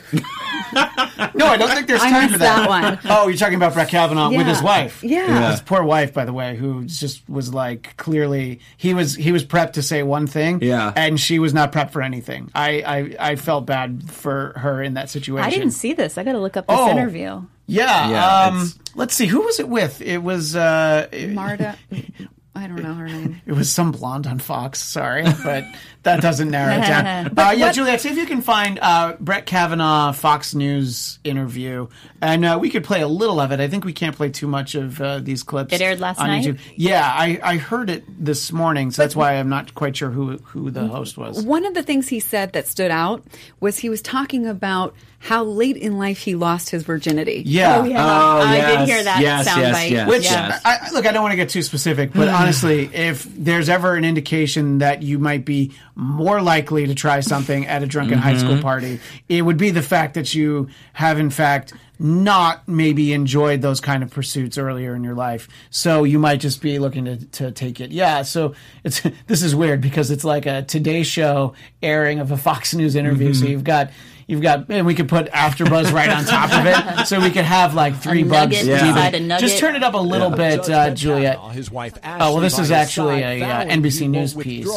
No, 0.73 1.47
I 1.47 1.57
don't 1.57 1.71
think 1.71 1.87
there's 1.87 2.01
I 2.01 2.11
time 2.11 2.23
missed 2.23 2.33
for 2.35 2.39
that. 2.39 2.69
that 2.69 2.69
one. 2.69 2.99
Oh, 3.05 3.29
you're 3.29 3.37
talking 3.37 3.55
about 3.57 3.75
Brett 3.75 3.89
Kavanaugh 3.89 4.31
with 4.31 4.47
his 4.47 4.63
wife. 4.63 5.03
Yeah. 5.03 5.51
his 5.51 5.61
poor 5.61 5.83
wife, 5.83 6.13
by 6.15 6.25
the 6.25 6.33
way, 6.33 6.57
who 6.57 6.85
just 6.85 7.29
was 7.29 7.53
like 7.55 7.97
clearly 7.97 8.61
he 8.77 8.95
was 8.95 9.15
he 9.15 9.33
was 9.33 9.45
prepped 9.45 9.73
to 9.75 9.83
say 9.83 10.03
one 10.03 10.27
thing, 10.27 10.61
Yeah. 10.63 10.93
and 10.97 11.19
she 11.19 11.39
was 11.39 11.53
not 11.55 11.73
prepped 11.73 11.91
for 11.91 12.03
anything. 12.03 12.51
I 12.55 13.15
I, 13.19 13.31
I 13.33 13.37
felt 13.37 13.67
bad 13.67 14.11
for 14.11 14.53
her 14.57 14.83
in 14.83 14.95
that 14.95 15.11
situation. 15.11 15.45
I 15.45 15.51
didn't 15.51 15.73
see 15.73 15.93
this. 15.93 16.19
I 16.19 16.25
got 16.25 16.33
to 16.33 16.39
look 16.41 16.57
up 16.57 16.67
this 16.67 16.77
Oh. 16.79 16.91
interview. 16.91 17.43
Yeah. 17.67 18.09
Yeah, 18.11 18.45
um, 18.47 18.73
let's 18.95 19.15
see. 19.15 19.27
Who 19.27 19.43
was 19.43 19.61
it 19.61 19.69
with? 19.69 20.01
It 20.01 20.23
was 20.23 20.57
uh, 20.57 21.09
Marta. 21.31 21.77
I 22.55 22.67
don't 22.67 22.83
know 22.83 22.95
her 22.95 23.07
name. 23.07 23.41
it 23.47 23.53
was 23.53 23.71
some 23.71 23.93
blonde 23.93 24.27
on 24.27 24.39
Fox. 24.41 24.81
Sorry, 24.81 25.25
but 25.45 25.65
that 26.03 26.21
doesn't 26.21 26.51
narrow 26.51 26.75
it 26.75 26.87
down. 26.87 27.27
uh, 27.39 27.53
yeah, 27.57 27.71
Juliet, 27.71 28.01
see 28.01 28.09
if 28.09 28.17
you 28.17 28.27
can 28.27 28.43
find 28.43 28.79
uh, 28.81 29.17
Brett 29.21 29.47
Kavanaugh 29.47 30.13
Fox 30.13 30.55
News 30.55 31.21
interview, 31.23 31.87
and 32.21 32.45
uh, 32.45 32.59
we 32.61 32.71
could 32.71 32.83
play 32.83 33.01
a 33.01 33.09
little 33.09 33.39
of 33.41 33.53
it. 33.53 33.61
I 33.61 33.69
think 33.69 33.85
we 33.85 33.93
can't 33.93 34.17
play 34.17 34.31
too 34.31 34.49
much 34.49 34.75
of 34.75 35.01
uh, 35.01 35.21
these 35.21 35.43
clips. 35.43 35.73
It 35.73 35.81
aired 35.81 36.01
last 36.01 36.19
on 36.19 36.27
night? 36.27 36.45
YouTube. 36.45 36.59
Yeah, 36.75 37.05
I, 37.07 37.39
I 37.43 37.57
heard 37.59 37.91
it 37.91 38.05
this 38.09 38.51
morning, 38.51 38.91
so 38.91 39.03
that's 39.03 39.15
why 39.15 39.35
I'm 39.35 39.49
not 39.49 39.75
quite 39.75 39.97
sure 39.97 40.11
who 40.11 40.39
who 40.39 40.71
the 40.71 40.89
host 40.89 41.17
was. 41.17 41.45
One 41.45 41.65
of 41.65 41.75
the 41.75 41.83
things 41.83 42.09
he 42.09 42.19
said 42.19 42.55
that 42.55 42.67
stood 42.67 42.91
out 42.91 43.25
was 43.61 43.79
he 43.79 43.89
was 43.89 44.03
talking 44.03 44.47
about 44.47 44.95
how 45.21 45.43
late 45.43 45.77
in 45.77 45.99
life 45.99 46.19
he 46.19 46.37
lost 46.37 46.71
his 46.71 46.85
virginity. 46.85 47.43
Yeah. 47.45 47.79
Oh, 47.79 47.85
yeah. 47.85 48.05
Oh, 48.05 48.41
I 48.41 48.57
yes, 48.57 48.79
did 48.79 48.89
hear 48.89 49.05
that 49.05 49.21
yes, 49.21 49.49
soundbite. 49.49 49.61
yes, 49.73 49.91
yes, 49.91 50.09
Which, 50.09 50.25
yes. 50.25 50.61
I, 50.65 50.79
I- 50.81 50.91
look, 50.93 51.07
I 51.07 51.13
don't 51.13 51.23
want 51.23 51.33
to 51.33 51.37
get 51.37 51.49
too 51.49 51.63
specific, 51.63 52.13
but 52.13 52.29
hmm. 52.29 52.35
honestly, 52.35 52.89
if 52.95 53.25
there's 53.25 53.69
ever 53.69 53.95
an 53.95 54.05
indication 54.05 54.79
that 54.79 55.03
you 55.03 55.19
might 55.19 55.45
be 55.45 55.73
more 55.97 56.41
likely 56.41 56.87
to 56.87 56.95
try 56.95 57.19
something 57.21 57.67
at 57.67 57.83
a 57.83 57.87
drunken 57.87 58.19
high 58.19 58.37
school 58.37 58.53
mm-hmm. 58.53 58.63
party, 58.63 59.01
it 59.29 59.43
would 59.43 59.57
be 59.57 59.71
the 59.71 59.83
fact 59.83 60.15
that 60.15 60.35
you 60.35 60.69
have, 60.93 61.19
in 61.19 61.31
fact, 61.31 61.75
not 61.99 62.69
maybe 62.69 63.13
enjoyed 63.13 63.61
those 63.61 63.81
kind 63.81 64.05
of 64.05 64.11
pursuits 64.11 64.57
earlier 64.57 64.95
in 64.95 65.03
your 65.03 65.17
life. 65.17 65.49
So 65.71 66.05
you 66.05 66.21
might 66.21 66.39
just 66.39 66.63
be 66.63 66.79
looking 66.79 67.07
to, 67.07 67.17
to 67.17 67.51
take 67.51 67.81
it. 67.81 67.91
Yeah. 67.91 68.23
So 68.23 68.55
it's, 68.85 69.01
this 69.27 69.43
is 69.43 69.57
weird 69.57 69.81
because 69.81 70.13
it's 70.13 70.25
like 70.25 70.47
a 70.47 70.63
Today 70.63 71.03
Show 71.03 71.55
airing 71.83 72.21
of 72.21 72.31
a 72.31 72.37
Fox 72.37 72.73
News 72.73 72.95
interview. 72.95 73.35
So 73.35 73.43
mm-hmm. 73.43 73.51
you've 73.51 73.65
got, 73.65 73.91
You've 74.29 74.43
got, 74.43 74.67
and 74.69 74.87
we 74.87 74.95
could 74.95 75.09
put 75.09 75.31
AfterBuzz 75.33 75.91
right 75.91 76.11
on 76.11 76.23
top 76.27 76.53
of 76.53 76.67
it, 76.67 77.07
so 77.07 77.19
we 77.19 77.31
could 77.31 77.47
have 77.47 77.73
like 77.73 77.97
three 77.97 78.25
bugs. 78.25 78.63
nugget 78.63 79.15
deep. 79.15 79.21
a. 79.23 79.41
Just 79.41 79.59
turn 79.59 79.75
it 79.75 79.83
up 79.83 79.95
a 79.95 79.99
little 79.99 80.29
bit, 80.29 80.65
Judge 80.65 80.71
uh, 80.71 80.91
Juliet. 80.95 81.39
His 81.53 81.71
wife 81.71 81.97
Oh 82.05 82.35
well, 82.35 82.41
this 82.41 82.59
is 82.59 82.71
actually 82.71 83.23
side, 83.23 83.41
a 83.41 83.45
uh, 83.45 83.65
NBC 83.65 84.11
News 84.11 84.35
piece 84.35 84.69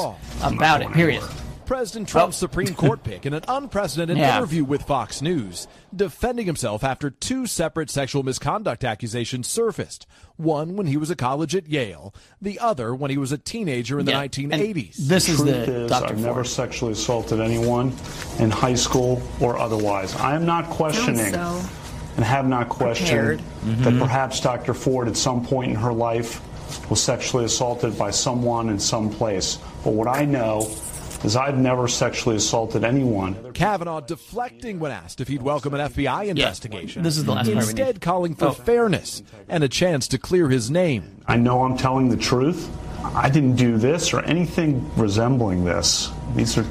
about 0.41 0.81
it. 0.81 0.91
Period. 0.93 1.21
President 1.71 2.09
Trump's 2.09 2.35
oh. 2.35 2.47
Supreme 2.47 2.75
Court 2.75 3.01
pick 3.05 3.25
in 3.25 3.33
an 3.33 3.45
unprecedented 3.47 4.17
Yeah. 4.17 4.35
interview 4.35 4.65
with 4.65 4.81
Fox 4.81 5.21
News, 5.21 5.69
defending 5.95 6.45
himself 6.45 6.83
after 6.83 7.09
two 7.09 7.47
separate 7.47 7.89
sexual 7.89 8.23
misconduct 8.23 8.83
accusations 8.83 9.47
surfaced. 9.47 10.05
One 10.35 10.75
when 10.75 10.87
he 10.87 10.97
was 10.97 11.09
a 11.09 11.15
college 11.15 11.55
at 11.55 11.69
Yale, 11.69 12.13
the 12.41 12.59
other 12.59 12.93
when 12.93 13.09
he 13.09 13.17
was 13.17 13.31
a 13.31 13.37
teenager 13.37 14.01
in 14.01 14.05
the 14.05 14.11
1980s. 14.11 14.99
And 14.99 15.07
This 15.07 15.29
is 15.29 15.37
truth 15.37 15.65
the 15.65 15.83
is, 15.83 15.89
Dr. 15.89 16.07
I've 16.07 16.19
never 16.19 16.43
sexually 16.43 16.91
assaulted 16.91 17.39
anyone 17.39 17.93
in 18.39 18.51
high 18.51 18.75
school 18.75 19.23
or 19.39 19.57
otherwise. 19.57 20.13
I 20.17 20.35
am 20.35 20.45
not 20.45 20.69
questioning 20.69 21.31
so 21.31 21.61
and 22.17 22.25
have 22.25 22.49
not 22.49 22.67
questioned 22.67 23.07
prepared. 23.07 23.39
that 23.39 23.89
mm-hmm. 23.91 23.99
perhaps 23.99 24.41
Dr. 24.41 24.73
Ford 24.73 25.07
at 25.07 25.15
some 25.15 25.45
point 25.45 25.71
in 25.71 25.77
her 25.77 25.93
life 25.93 26.41
was 26.89 27.01
sexually 27.01 27.45
assaulted 27.45 27.97
by 27.97 28.11
someone 28.11 28.67
in 28.67 28.77
some 28.77 29.09
place. 29.09 29.57
But 29.85 29.93
what 29.93 30.09
I 30.09 30.25
know 30.25 30.69
is 31.23 31.35
I've 31.35 31.57
never 31.57 31.87
sexually 31.87 32.35
assaulted 32.35 32.83
anyone. 32.83 33.53
Kavanaugh 33.53 34.01
deflecting 34.01 34.79
when 34.79 34.91
asked 34.91 35.21
if 35.21 35.27
he'd 35.27 35.41
welcome 35.41 35.73
an 35.73 35.91
FBI 35.91 36.27
investigation. 36.27 37.03
This 37.03 37.17
is 37.17 37.25
the 37.25 37.31
last 37.31 37.45
part 37.45 37.47
we 37.47 37.53
need. 37.53 37.69
Instead, 37.69 38.01
calling 38.01 38.35
for 38.35 38.47
oh. 38.47 38.53
fairness 38.53 39.23
and 39.47 39.63
a 39.63 39.69
chance 39.69 40.07
to 40.09 40.17
clear 40.17 40.49
his 40.49 40.71
name. 40.71 41.23
I 41.27 41.37
know 41.37 41.63
I'm 41.63 41.77
telling 41.77 42.09
the 42.09 42.17
truth. 42.17 42.69
I 43.03 43.29
didn't 43.29 43.55
do 43.55 43.77
this 43.77 44.13
or 44.13 44.21
anything 44.21 44.89
resembling 44.95 45.65
this. 45.65 46.11
These 46.35 46.57
are. 46.57 46.65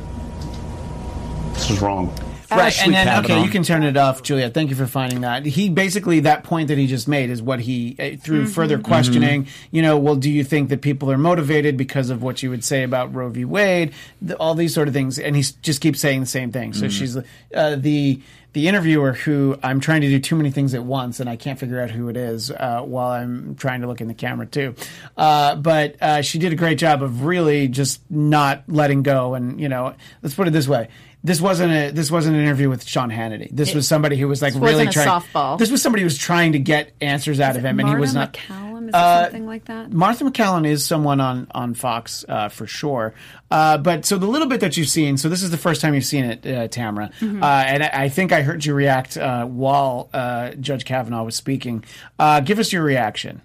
This 1.55 1.71
is 1.71 1.83
wrong. 1.83 2.13
Right, 2.51 2.67
Ashley 2.67 2.87
and 2.87 2.95
then 2.95 3.07
Kavanaugh. 3.07 3.35
okay, 3.35 3.45
you 3.45 3.51
can 3.51 3.63
turn 3.63 3.83
it 3.83 3.97
off, 3.97 4.23
Julia. 4.23 4.51
Thank 4.51 4.71
you 4.71 4.77
for 4.77 4.87
finding 4.87 5.21
that. 5.21 5.47
He 5.47 5.69
basically 5.69 6.21
that 6.21 6.45
point 6.45 6.69
that 6.69 6.79
he 6.79 6.87
just 6.87 7.09
made 7.09 7.31
is 7.31 7.41
what 7.41 7.61
he 7.61 7.97
uh, 7.99 8.17
through 8.23 8.47
further 8.47 8.79
questioning. 8.79 9.47
You 9.71 9.83
know, 9.83 9.97
well, 9.97 10.17
do 10.17 10.31
you 10.31 10.45
think 10.45 10.69
that 10.71 10.81
people 10.81 11.11
are 11.11 11.19
motivated 11.19 11.77
because 11.77 12.11
of 12.11 12.23
what 12.23 12.43
you 12.43 12.51
would 12.51 12.65
say 12.65 12.83
about 12.83 13.15
Roe 13.15 13.29
v. 13.29 13.45
Wade, 13.45 13.93
the, 14.21 14.37
all 14.37 14.55
these 14.55 14.75
sort 14.75 14.89
of 14.89 14.95
things, 14.95 15.19
and 15.19 15.37
he 15.37 15.45
just 15.63 15.81
keeps 15.81 16.01
saying 16.01 16.21
the 16.21 16.27
same 16.27 16.51
thing. 16.53 16.73
So 16.73 16.89
she's 16.89 17.17
uh, 17.17 17.77
the 17.77 18.21
the 18.53 18.67
interviewer 18.67 19.13
who 19.13 19.57
I'm 19.63 19.81
trying 19.81 20.01
to 20.01 20.09
do 20.09 20.19
too 20.19 20.35
many 20.35 20.51
things 20.51 20.75
at 20.75 20.83
once, 20.83 21.21
and 21.21 21.31
I 21.31 21.37
can't 21.37 21.59
figure 21.59 21.81
out 21.81 21.91
who 21.91 22.09
it 22.09 22.17
is 22.17 22.51
uh, 22.51 22.81
while 22.83 23.11
I'm 23.11 23.55
trying 23.55 23.83
to 23.83 23.87
look 23.87 24.01
in 24.01 24.09
the 24.09 24.15
camera 24.15 24.47
too. 24.47 24.75
Uh, 25.17 25.55
but 25.55 25.97
uh, 26.03 26.23
she 26.23 26.39
did 26.39 26.53
a 26.53 26.57
great 26.57 26.79
job 26.79 27.03
of 27.03 27.25
really 27.25 27.69
just 27.69 28.01
not 28.11 28.65
letting 28.67 29.03
go, 29.03 29.35
and 29.35 29.61
you 29.61 29.69
know, 29.69 29.95
let's 30.23 30.35
put 30.35 30.49
it 30.49 30.51
this 30.53 30.67
way. 30.67 30.89
This 31.23 31.41
wasn't 31.41 31.73
a 31.73 31.91
this 31.91 32.11
wasn't 32.11 32.37
an 32.37 32.43
interview 32.43 32.71
with 32.71 32.87
Sean 32.87 33.11
Hannity. 33.11 33.49
This 33.51 33.75
was 33.75 33.87
somebody 33.87 34.17
who 34.17 34.27
was 34.27 34.41
like 34.41 34.55
really 34.55 34.87
trying. 34.87 35.07
softball. 35.09 35.59
This 35.59 35.71
was 35.71 35.83
somebody 35.83 36.03
who 36.03 36.07
was 36.07 36.17
trying 36.17 36.53
to 36.53 36.59
get 36.59 36.93
answers 37.03 37.41
out 37.41 37.57
of 37.57 37.65
him, 37.65 37.79
and 37.79 37.89
he 37.89 37.95
was 37.95 38.15
not. 38.15 38.33
McCallum, 38.33 38.89
is 38.89 38.95
Uh, 38.95 39.25
something 39.25 39.47
like 39.47 39.67
that? 39.67 39.93
Martha 39.93 40.25
McCallum 40.25 40.67
is 40.67 40.83
someone 40.85 41.21
on 41.21 41.47
on 41.51 41.75
Fox 41.75 42.25
uh, 42.27 42.49
for 42.49 42.67
sure. 42.67 43.13
Uh, 43.51 43.77
but 43.77 44.07
so 44.07 44.17
the 44.17 44.27
little 44.27 44.49
bit 44.49 44.61
that 44.61 44.79
you've 44.79 44.89
seen, 44.89 45.19
so 45.19 45.29
this 45.29 45.43
is 45.43 45.51
the 45.51 45.59
first 45.59 45.83
time 45.83 45.93
you've 45.95 46.07
seen 46.07 46.25
it, 46.25 46.47
uh, 46.47 46.69
Tamara, 46.69 47.11
Mm-hmm. 47.21 47.43
uh, 47.43 47.47
and 47.47 47.83
I, 47.83 47.91
I 48.05 48.09
think 48.09 48.33
I 48.33 48.41
heard 48.41 48.65
you 48.65 48.73
react 48.73 49.19
uh, 49.19 49.45
while 49.45 50.09
uh, 50.15 50.53
Judge 50.53 50.87
Kavanaugh 50.87 51.25
was 51.25 51.35
speaking. 51.37 51.85
Uh, 52.19 52.41
give 52.41 52.59
us 52.59 52.73
your 52.73 52.83
reaction. 52.83 53.43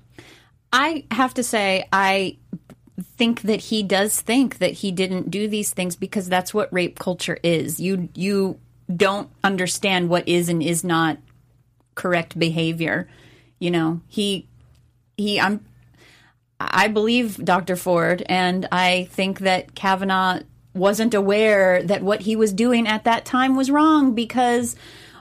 I 0.71 1.05
have 1.11 1.33
to 1.35 1.43
say, 1.43 1.87
I 1.93 2.37
think 3.01 3.41
that 3.41 3.59
he 3.59 3.83
does 3.83 4.19
think 4.19 4.59
that 4.59 4.71
he 4.71 4.91
didn't 4.91 5.29
do 5.29 5.47
these 5.47 5.71
things 5.71 5.95
because 5.95 6.29
that's 6.29 6.53
what 6.53 6.71
rape 6.71 6.97
culture 6.97 7.37
is. 7.43 7.79
You 7.79 8.09
you 8.13 8.59
don't 8.93 9.29
understand 9.43 10.09
what 10.09 10.27
is 10.27 10.49
and 10.49 10.61
is 10.61 10.83
not 10.83 11.17
correct 11.95 12.37
behavior. 12.37 13.09
You 13.59 13.71
know, 13.71 14.01
he 14.07 14.47
he 15.17 15.39
I'm 15.39 15.65
I 16.59 16.87
believe 16.87 17.43
Dr. 17.43 17.75
Ford 17.75 18.23
and 18.27 18.67
I 18.71 19.09
think 19.11 19.39
that 19.39 19.75
Kavanaugh 19.75 20.39
wasn't 20.73 21.13
aware 21.13 21.83
that 21.83 22.01
what 22.01 22.21
he 22.21 22.35
was 22.35 22.53
doing 22.53 22.87
at 22.87 23.03
that 23.03 23.25
time 23.25 23.55
was 23.55 23.71
wrong 23.71 24.13
because 24.13 24.75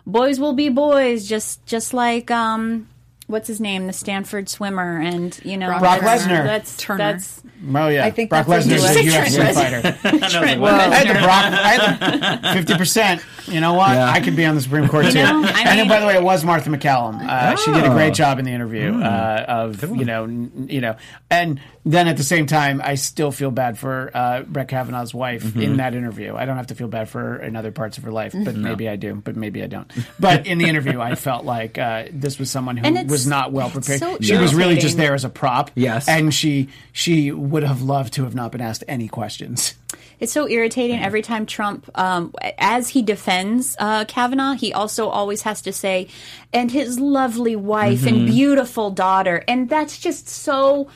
boys 0.07 0.39
will 0.39 0.53
be 0.53 0.69
boys 0.69 1.29
just 1.29 1.65
just 1.67 1.95
like 1.95 2.31
um 2.31 2.89
what's 3.27 3.49
his 3.49 3.61
name 3.61 3.87
the 3.87 3.93
Stanford 3.93 4.49
swimmer 4.49 5.01
and 5.01 5.39
you 5.45 5.57
know 5.57 5.69
Brock 5.79 6.01
that's- 6.01 6.23
Lesnar. 6.27 6.45
that's 6.45 6.77
Turner. 6.77 6.99
that's 6.99 7.43
Oh 7.77 7.89
yeah, 7.89 8.05
I 8.05 8.11
think 8.11 8.29
Brock 8.29 8.47
that's 8.47 8.67
Lesnar 8.67 8.75
is 8.77 8.97
a 8.97 9.03
you 9.05 9.11
said. 9.11 9.23
UFC 9.23 9.35
Trent 9.37 9.55
fighter. 9.55 10.61
well, 10.61 10.75
I 10.93 10.95
had 10.95 11.09
the 11.09 11.21
Brock. 11.21 11.45
I 11.47 12.39
had 12.43 12.53
fifty 12.59 12.77
percent. 12.77 13.23
You 13.47 13.61
know 13.61 13.75
what? 13.75 13.91
I 13.97 14.21
could 14.21 14.37
be 14.37 14.45
on 14.47 14.55
the 14.55 14.61
Supreme 14.61 14.89
Court 14.89 15.07
too. 15.07 15.15
know, 15.15 15.43
I 15.45 15.49
and 15.49 15.67
then, 15.67 15.77
mean- 15.79 15.89
by 15.89 16.01
the 16.01 16.07
way, 16.07 16.15
it 16.17 16.23
was 16.23 16.45
Martha 16.45 16.71
McCallum. 16.71 17.21
Uh, 17.27 17.57
She 17.57 17.73
did 17.73 17.85
a 17.85 17.91
Oh. 17.91 17.95
great 17.95 18.15
job 18.15 18.39
in 18.39 18.45
the 18.45 18.53
interview. 18.53 19.01
Uh, 19.01 19.45
of 19.49 19.83
you 19.97 20.05
know, 20.05 20.25
n- 20.25 20.67
you 20.71 20.81
know, 20.81 20.97
and 21.31 21.61
then 21.85 22.09
at 22.09 22.17
the 22.17 22.23
same 22.23 22.47
time, 22.47 22.81
I 22.83 22.95
still 22.95 23.31
feel 23.31 23.51
bad 23.51 23.77
for 23.79 24.11
uh, 24.15 24.43
Brett 24.43 24.69
Kavanaugh's 24.69 25.13
wife 25.13 25.55
in 25.57 25.77
that 25.77 25.95
interview. 25.95 26.35
I 26.35 26.47
don't 26.47 26.57
have 26.57 26.69
to 26.69 26.75
feel 26.75 26.89
bad 26.89 27.09
for 27.11 27.21
her 27.21 27.37
in 27.43 27.57
other 27.57 27.71
parts 27.73 27.99
of 27.99 28.05
her 28.05 28.13
life, 28.13 28.35
but 28.35 28.55
maybe 28.57 28.89
I 28.89 28.97
do. 28.97 29.15
But 29.23 29.37
maybe 29.37 29.63
I 29.63 29.67
don't. 29.67 29.91
But 30.19 30.47
in 30.47 30.59
the 30.59 30.67
interview, 30.69 31.01
I 31.01 31.15
felt 31.15 31.45
like 31.45 31.77
uh, 31.77 32.05
this 32.13 32.39
was 32.39 32.51
someone 32.51 32.77
who 32.79 33.05
was 33.05 33.27
not 33.27 33.53
well 33.53 33.69
prepared. 33.71 34.01
so 34.01 34.17
she 34.21 34.37
was 34.37 34.55
really 34.55 34.77
just 34.77 34.97
there 34.97 35.15
as 35.15 35.25
a 35.25 35.29
prop. 35.29 35.71
Yes. 35.75 36.09
and 36.09 36.33
she 36.33 36.69
she 36.93 37.31
would 37.33 37.63
have 37.65 37.83
loved 37.83 38.15
to 38.15 38.25
have 38.25 38.35
not 38.35 38.53
been 38.53 38.61
asked 38.63 38.85
any 38.89 39.09
questions. 39.09 39.75
It's 40.21 40.33
so 40.33 40.49
irritating 40.49 41.01
every 41.01 41.23
time 41.23 41.47
Trump, 41.47 41.91
um, 41.95 42.35
as 42.59 42.89
he 42.89 43.03
defends 43.03 43.77
uh, 43.79 44.05
Kavanaugh, 44.05 44.55
he 44.55 44.73
also 44.73 45.09
always 45.09 45.43
has 45.43 45.63
to 45.63 45.73
say, 45.73 46.09
and 46.53 46.71
his 46.71 46.99
lovely 46.99 47.57
wife 47.57 48.07
and 48.07 48.27
beautiful 48.27 48.91
daughter. 48.91 49.45
And 49.49 49.69
that's 49.69 49.99
just 49.99 50.29
so 50.29 50.89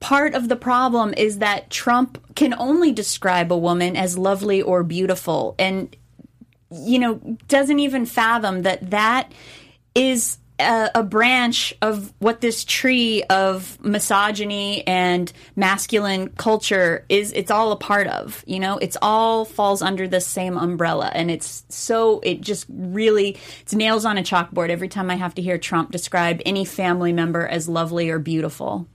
part 0.00 0.34
of 0.34 0.48
the 0.48 0.56
problem 0.56 1.14
is 1.16 1.38
that 1.38 1.70
Trump 1.70 2.34
can 2.34 2.54
only 2.54 2.92
describe 2.92 3.52
a 3.52 3.58
woman 3.58 3.96
as 3.96 4.16
lovely 4.16 4.62
or 4.62 4.82
beautiful. 4.84 5.54
And 5.58 5.94
you 6.70 6.98
know, 6.98 7.14
doesn't 7.48 7.78
even 7.78 8.06
fathom 8.06 8.62
that 8.62 8.90
that 8.90 9.32
is 9.94 10.37
a, 10.58 10.90
a 10.96 11.02
branch 11.02 11.74
of 11.82 12.12
what 12.18 12.40
this 12.40 12.64
tree 12.64 13.22
of 13.24 13.78
misogyny 13.84 14.86
and 14.86 15.32
masculine 15.56 16.28
culture 16.30 17.04
is. 17.08 17.32
It's 17.32 17.50
all 17.50 17.72
a 17.72 17.76
part 17.76 18.06
of. 18.06 18.44
You 18.46 18.58
know, 18.58 18.78
it's 18.78 18.96
all 19.00 19.44
falls 19.44 19.82
under 19.82 20.08
the 20.08 20.20
same 20.20 20.56
umbrella, 20.56 21.10
and 21.14 21.30
it's 21.30 21.64
so 21.68 22.20
it 22.20 22.40
just 22.40 22.66
really 22.68 23.36
it's 23.60 23.74
nails 23.74 24.04
on 24.04 24.18
a 24.18 24.22
chalkboard 24.22 24.70
every 24.70 24.88
time 24.88 25.10
I 25.10 25.16
have 25.16 25.34
to 25.36 25.42
hear 25.42 25.58
Trump 25.58 25.90
describe 25.90 26.40
any 26.44 26.64
family 26.64 27.12
member 27.12 27.46
as 27.46 27.68
lovely 27.68 28.10
or 28.10 28.18
beautiful. 28.18 28.86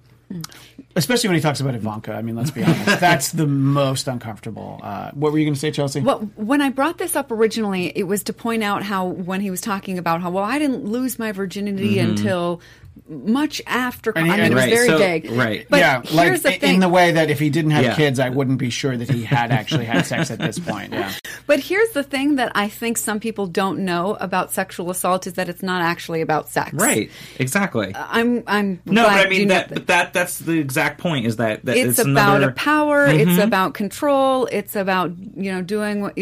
Especially 0.95 1.27
when 1.27 1.35
he 1.35 1.41
talks 1.41 1.59
about 1.59 1.73
Ivanka. 1.73 2.13
I 2.13 2.21
mean, 2.21 2.35
let's 2.35 2.51
be 2.51 2.63
honest. 2.63 2.85
That's 2.99 3.31
the 3.31 3.47
most 3.47 4.07
uncomfortable. 4.07 4.79
Uh, 4.83 5.11
what 5.11 5.31
were 5.31 5.39
you 5.39 5.45
going 5.45 5.55
to 5.55 5.59
say, 5.59 5.71
Chelsea? 5.71 6.01
Well, 6.01 6.29
when 6.35 6.61
I 6.61 6.69
brought 6.69 6.99
this 6.99 7.15
up 7.15 7.31
originally, 7.31 7.87
it 7.97 8.03
was 8.03 8.23
to 8.23 8.33
point 8.33 8.63
out 8.63 8.83
how 8.83 9.07
when 9.07 9.41
he 9.41 9.49
was 9.49 9.61
talking 9.61 9.97
about 9.97 10.21
how 10.21 10.29
well 10.29 10.43
I 10.43 10.59
didn't 10.59 10.85
lose 10.85 11.17
my 11.17 11.31
virginity 11.31 11.99
until 11.99 12.61
much 13.07 13.61
after. 13.67 14.11
And 14.15 14.25
he- 14.27 14.31
I 14.31 14.35
mean, 14.37 14.45
it 14.45 14.53
was 14.53 14.63
Right, 14.63 14.73
very 14.73 14.87
so- 14.87 14.97
vague. 14.97 15.31
right. 15.31 15.65
But 15.69 15.79
yeah, 15.79 16.01
here's 16.03 16.13
like 16.43 16.59
the 16.61 16.67
thing. 16.67 16.75
in 16.75 16.79
the 16.79 16.89
way 16.89 17.11
that 17.11 17.29
if 17.29 17.39
he 17.39 17.49
didn't 17.49 17.71
have 17.71 17.83
Yeah. 17.83 17.95
kids, 17.95 18.19
I 18.19 18.29
wouldn't 18.29 18.57
be 18.59 18.69
sure 18.69 18.95
that 18.95 19.09
he 19.09 19.23
had 19.23 19.51
actually 19.51 19.85
had 19.85 20.05
sex 20.05 20.31
at 20.31 20.39
this 20.39 20.59
point. 20.59 20.93
Yeah. 20.93 21.11
But 21.45 21.59
here's 21.59 21.89
the 21.89 22.03
thing 22.03 22.35
that 22.37 22.53
I 22.55 22.69
think 22.69 22.97
some 22.97 23.19
people 23.19 23.47
don't 23.47 23.79
know 23.79 24.15
about 24.21 24.53
sexual 24.53 24.89
assault 24.89 25.27
is 25.27 25.33
that 25.33 25.49
it's 25.49 25.61
not 25.61 25.81
actually 25.81 26.21
about 26.21 26.47
sex. 26.47 26.71
Right. 26.73 27.11
Exactly. 27.37 27.91
I'm. 27.93 28.43
I'm. 28.47 28.79
no, 28.85 29.03
glad 29.03 29.17
but 29.17 29.25
I 29.25 29.29
mean 29.29 29.47
know 29.49 29.55
that. 29.55 29.69
But 29.73 29.87
that 29.87 30.13
that's 30.13 30.39
the 30.39 30.57
exact 30.57 31.01
point. 31.01 31.25
Is 31.25 31.35
that, 31.37 31.65
that 31.65 31.75
it's, 31.75 31.99
it's, 31.99 32.07
about 32.07 32.37
another, 32.37 32.49
a 32.51 32.53
power 32.53 33.05
it's 33.07 33.31
Mm-hmm. 33.31 33.41
about 33.41 33.73
control 33.73 34.45
it's 34.51 34.75
about 34.77 35.11
you 35.35 35.51
know 35.51 35.61
doing 35.61 36.01
what 36.01 36.15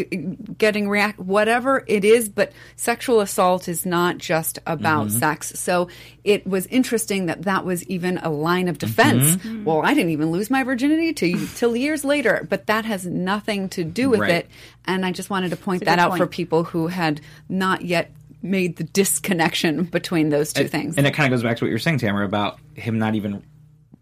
getting 0.57 0.89
react 0.89 1.19
whatever 1.19 1.83
it 1.87 2.03
is 2.05 2.27
but 2.29 2.51
sexual 2.75 3.19
assault 3.21 3.67
is 3.67 3.85
not 3.85 4.17
just 4.17 4.57
about 4.65 5.07
Mm-hmm. 5.07 5.19
sex 5.19 5.59
so 5.59 5.87
it 6.23 6.45
was 6.47 6.60
interesting 6.67 7.27
that 7.27 7.43
that 7.43 7.65
was 7.65 7.83
even 7.85 8.17
a 8.19 8.29
line 8.29 8.67
of 8.67 8.77
defense 8.77 9.35
Mm-hmm. 9.37 9.63
well 9.65 9.81
i 9.83 9.93
didn't 9.93 10.11
even 10.11 10.31
lose 10.31 10.49
my 10.49 10.63
virginity 10.63 11.13
till, 11.13 11.39
till 11.55 11.75
years 11.75 12.03
later 12.03 12.45
but 12.49 12.67
that 12.67 12.85
has 12.85 13.05
nothing 13.05 13.69
to 13.69 13.83
do 13.83 14.09
with 14.09 14.19
Right. 14.21 14.31
it 14.31 14.49
and 14.85 15.05
i 15.05 15.11
just 15.11 15.29
wanted 15.29 15.49
to 15.51 15.57
point 15.57 15.85
that 15.85 15.95
good 15.97 16.01
out 16.01 16.17
for 16.17 16.27
people 16.27 16.63
who 16.63 16.87
had 16.87 17.21
not 17.49 17.83
yet 17.83 18.11
made 18.43 18.77
the 18.77 18.83
disconnection 18.83 19.83
between 19.83 20.29
those 20.29 20.51
two 20.53 20.67
things 20.67 20.97
And 20.97 21.05
it 21.05 21.13
kind 21.13 21.31
of 21.31 21.37
goes 21.37 21.43
back 21.43 21.57
to 21.57 21.63
what 21.65 21.69
you're 21.69 21.77
saying, 21.79 21.99
Tamara, 21.99 22.25
about 22.25 22.59
him 22.75 22.97
not 22.97 23.13
even 23.15 23.43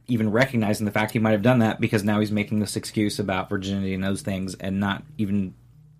even 0.08 0.32
recognizing 0.32 0.86
the 0.86 0.91
fact 0.91 1.12
he 1.12 1.19
might 1.19 1.32
have 1.34 1.41
done 1.43 1.60
that 1.60 1.80
because 1.80 2.04
now 2.04 2.19
he's 2.19 2.32
making 2.32 2.60
this 2.60 2.76
excuse 2.76 3.19
about 3.19 3.48
virginity 3.50 3.93
and 3.93 4.04
those 4.04 4.22
things, 4.24 4.56
and 4.56 4.80
not 4.80 5.04
even 5.19 5.54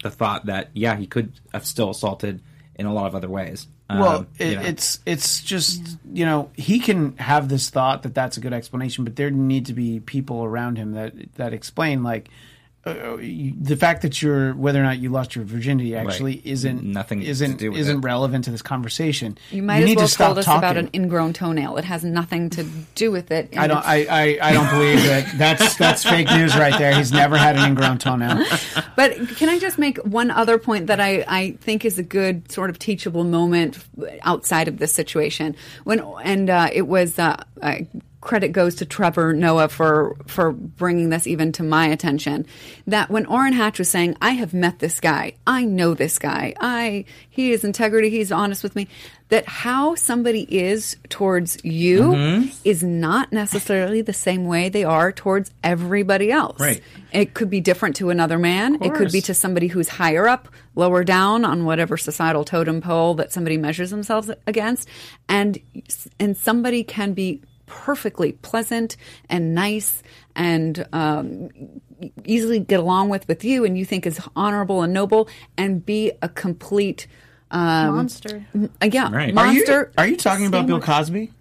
the 0.04 0.10
thought 0.10 0.46
that 0.48 0.70
yeah, 0.74 0.96
he 0.96 1.06
could 1.06 1.32
have 1.54 1.66
still 1.66 1.90
assaulted 1.92 2.42
in 2.76 2.86
a 2.88 2.94
lot 2.94 3.06
of 3.08 3.14
other 3.14 3.30
ways. 3.30 3.68
Well, 3.90 4.18
Um, 4.20 4.28
it, 4.38 4.50
you 4.50 4.56
know. 4.56 4.62
it's 4.62 5.00
it's 5.06 5.42
just 5.42 5.98
you 6.14 6.26
know 6.26 6.52
he 6.54 6.80
can 6.80 7.18
have 7.18 7.50
this 7.50 7.70
thought 7.70 8.04
that 8.04 8.14
that's 8.14 8.38
a 8.38 8.40
good 8.40 8.54
explanation, 8.54 9.04
but 9.04 9.16
there 9.16 9.32
need 9.32 9.66
to 9.66 9.74
be 9.74 10.00
people 10.00 10.44
around 10.44 10.78
him 10.78 10.92
that 10.94 11.14
that 11.36 11.54
explain 11.54 12.04
like. 12.04 12.30
Uh, 12.90 13.18
the 13.62 13.76
fact 13.76 14.02
that 14.02 14.22
you're 14.22 14.54
whether 14.54 14.80
or 14.80 14.84
not 14.84 15.00
you 15.00 15.10
lost 15.10 15.36
your 15.36 15.46
virginity 15.46 15.96
actually 15.96 16.36
Right. 16.36 16.42
isn't 16.46 16.84
Nothing 16.84 17.22
isn't 17.22 17.58
do 17.58 17.72
with 17.72 17.82
isn't 17.82 17.98
it. 17.98 18.04
relevant 18.06 18.46
to 18.46 18.52
this 18.52 18.62
conversation. 18.62 19.38
you 19.52 19.62
might 19.64 19.80
as 19.80 19.86
need 19.86 19.98
well 19.98 20.08
to 20.08 20.12
stop 20.14 20.26
told 20.28 20.38
us 20.40 20.46
talking. 20.46 20.58
about 20.60 20.78
an 20.78 20.90
ingrown 20.94 21.34
toenail. 21.34 21.78
It 21.78 21.86
has 21.86 22.04
nothing 22.04 22.50
to 22.52 22.64
do 22.96 23.12
with 23.12 23.32
it. 23.32 23.54
I 23.58 23.68
don't. 23.68 23.86
I, 23.86 24.06
I, 24.10 24.50
I 24.50 24.54
don't 24.54 24.70
believe 24.70 25.04
that. 25.04 25.34
That's 25.38 25.76
that's 25.78 26.04
fake 26.04 26.28
news 26.32 26.56
right 26.56 26.78
there. 26.78 26.94
He's 26.96 27.12
never 27.12 27.38
had 27.38 27.56
an 27.58 27.66
ingrown 27.70 27.98
toenail. 27.98 28.46
But 28.96 29.16
can 29.38 29.50
I 29.50 29.60
just 29.60 29.78
make 29.78 29.98
one 30.00 30.32
other 30.32 30.58
point 30.58 30.88
that 30.88 31.00
I, 31.00 31.24
I 31.28 31.52
think 31.62 31.86
is 31.86 31.98
a 32.00 32.04
good 32.04 32.52
sort 32.52 32.70
of 32.70 32.80
teachable 32.80 33.24
moment 33.24 33.78
outside 34.24 34.68
of 34.68 34.78
this 34.80 34.94
situation? 34.94 35.56
When 35.84 36.00
and 36.24 36.50
uh, 36.50 36.70
it 36.72 36.88
was 36.88 37.18
uh, 37.20 37.44
uh, 37.62 37.76
credit 38.22 38.50
goes 38.50 38.76
to 38.76 38.86
Trevor 38.86 39.34
Noah 39.34 39.70
for 39.70 40.16
for 40.28 40.52
bringing 40.52 41.10
this 41.10 41.26
even 41.26 41.52
to 41.54 41.64
my 41.64 41.88
attention. 41.88 42.46
That 42.88 43.10
when 43.10 43.26
Orrin 43.26 43.54
Hatch 43.54 43.80
was 43.80 43.90
saying, 43.90 44.16
"I 44.22 44.32
have 44.32 44.54
met 44.54 44.80
this 44.80 45.00
guy, 45.00 45.34
I 45.48 45.64
know 45.66 45.94
this 45.94 46.20
guy, 46.20 46.54
I 46.60 47.06
he 47.30 47.52
is 47.52 47.64
integrity, 47.64 48.10
he's 48.10 48.32
honest 48.32 48.62
with 48.64 48.76
me," 48.76 48.88
that 49.30 49.48
how 49.48 49.96
somebody 49.96 50.42
is 50.42 50.98
towards 51.08 51.64
you 51.64 52.02
Mm-hmm. 52.02 52.50
is 52.66 52.84
not 52.84 53.32
necessarily 53.32 54.02
the 54.02 54.14
same 54.14 54.46
way 54.46 54.70
they 54.70 54.84
are 54.84 55.12
towards 55.12 55.52
everybody 55.64 56.32
else. 56.32 56.60
Right. 56.60 56.82
It 57.12 57.34
could 57.34 57.50
be 57.50 57.62
different 57.62 57.96
to 57.98 58.10
another 58.10 58.38
man. 58.38 58.76
It 58.82 58.94
could 58.94 59.12
be 59.12 59.22
to 59.22 59.34
somebody 59.34 59.68
who's 59.68 59.88
higher 59.88 60.28
up, 60.28 60.50
lower 60.76 61.04
down 61.04 61.46
on 61.46 61.66
whatever 61.66 61.96
societal 61.96 62.44
totem 62.44 62.82
pole 62.82 63.14
that 63.16 63.32
somebody 63.32 63.58
measures 63.58 63.92
themselves 63.92 64.30
against, 64.46 64.88
and 65.28 65.58
and 66.20 66.36
somebody 66.36 66.84
can 66.84 67.14
be 67.14 67.42
perfectly 67.70 68.34
pleasant 68.34 68.98
and 69.30 69.56
nice 69.56 70.04
and 70.36 70.86
um, 70.92 71.50
easily 72.26 72.60
get 72.60 72.82
along 72.82 73.08
with 73.10 73.28
with 73.30 73.46
you, 73.46 73.64
and 73.64 73.78
you 73.78 73.86
think 73.86 74.06
is 74.06 74.20
honorable 74.36 74.82
and 74.82 74.94
noble, 74.94 75.30
and 75.58 75.86
be 75.86 76.12
a 76.22 76.28
complete 76.28 77.08
um, 77.52 77.96
Monster. 77.96 78.46
uh, 78.82 78.90
yeah, 78.92 79.10
Right. 79.12 79.14
Are 79.14 79.28
you, 79.28 79.34
monster. 79.34 79.92
are 79.98 80.08
you 80.08 80.18
talking 80.18 80.46
about 80.46 80.68
Bill 80.68 80.80
Cosby? 80.80 81.32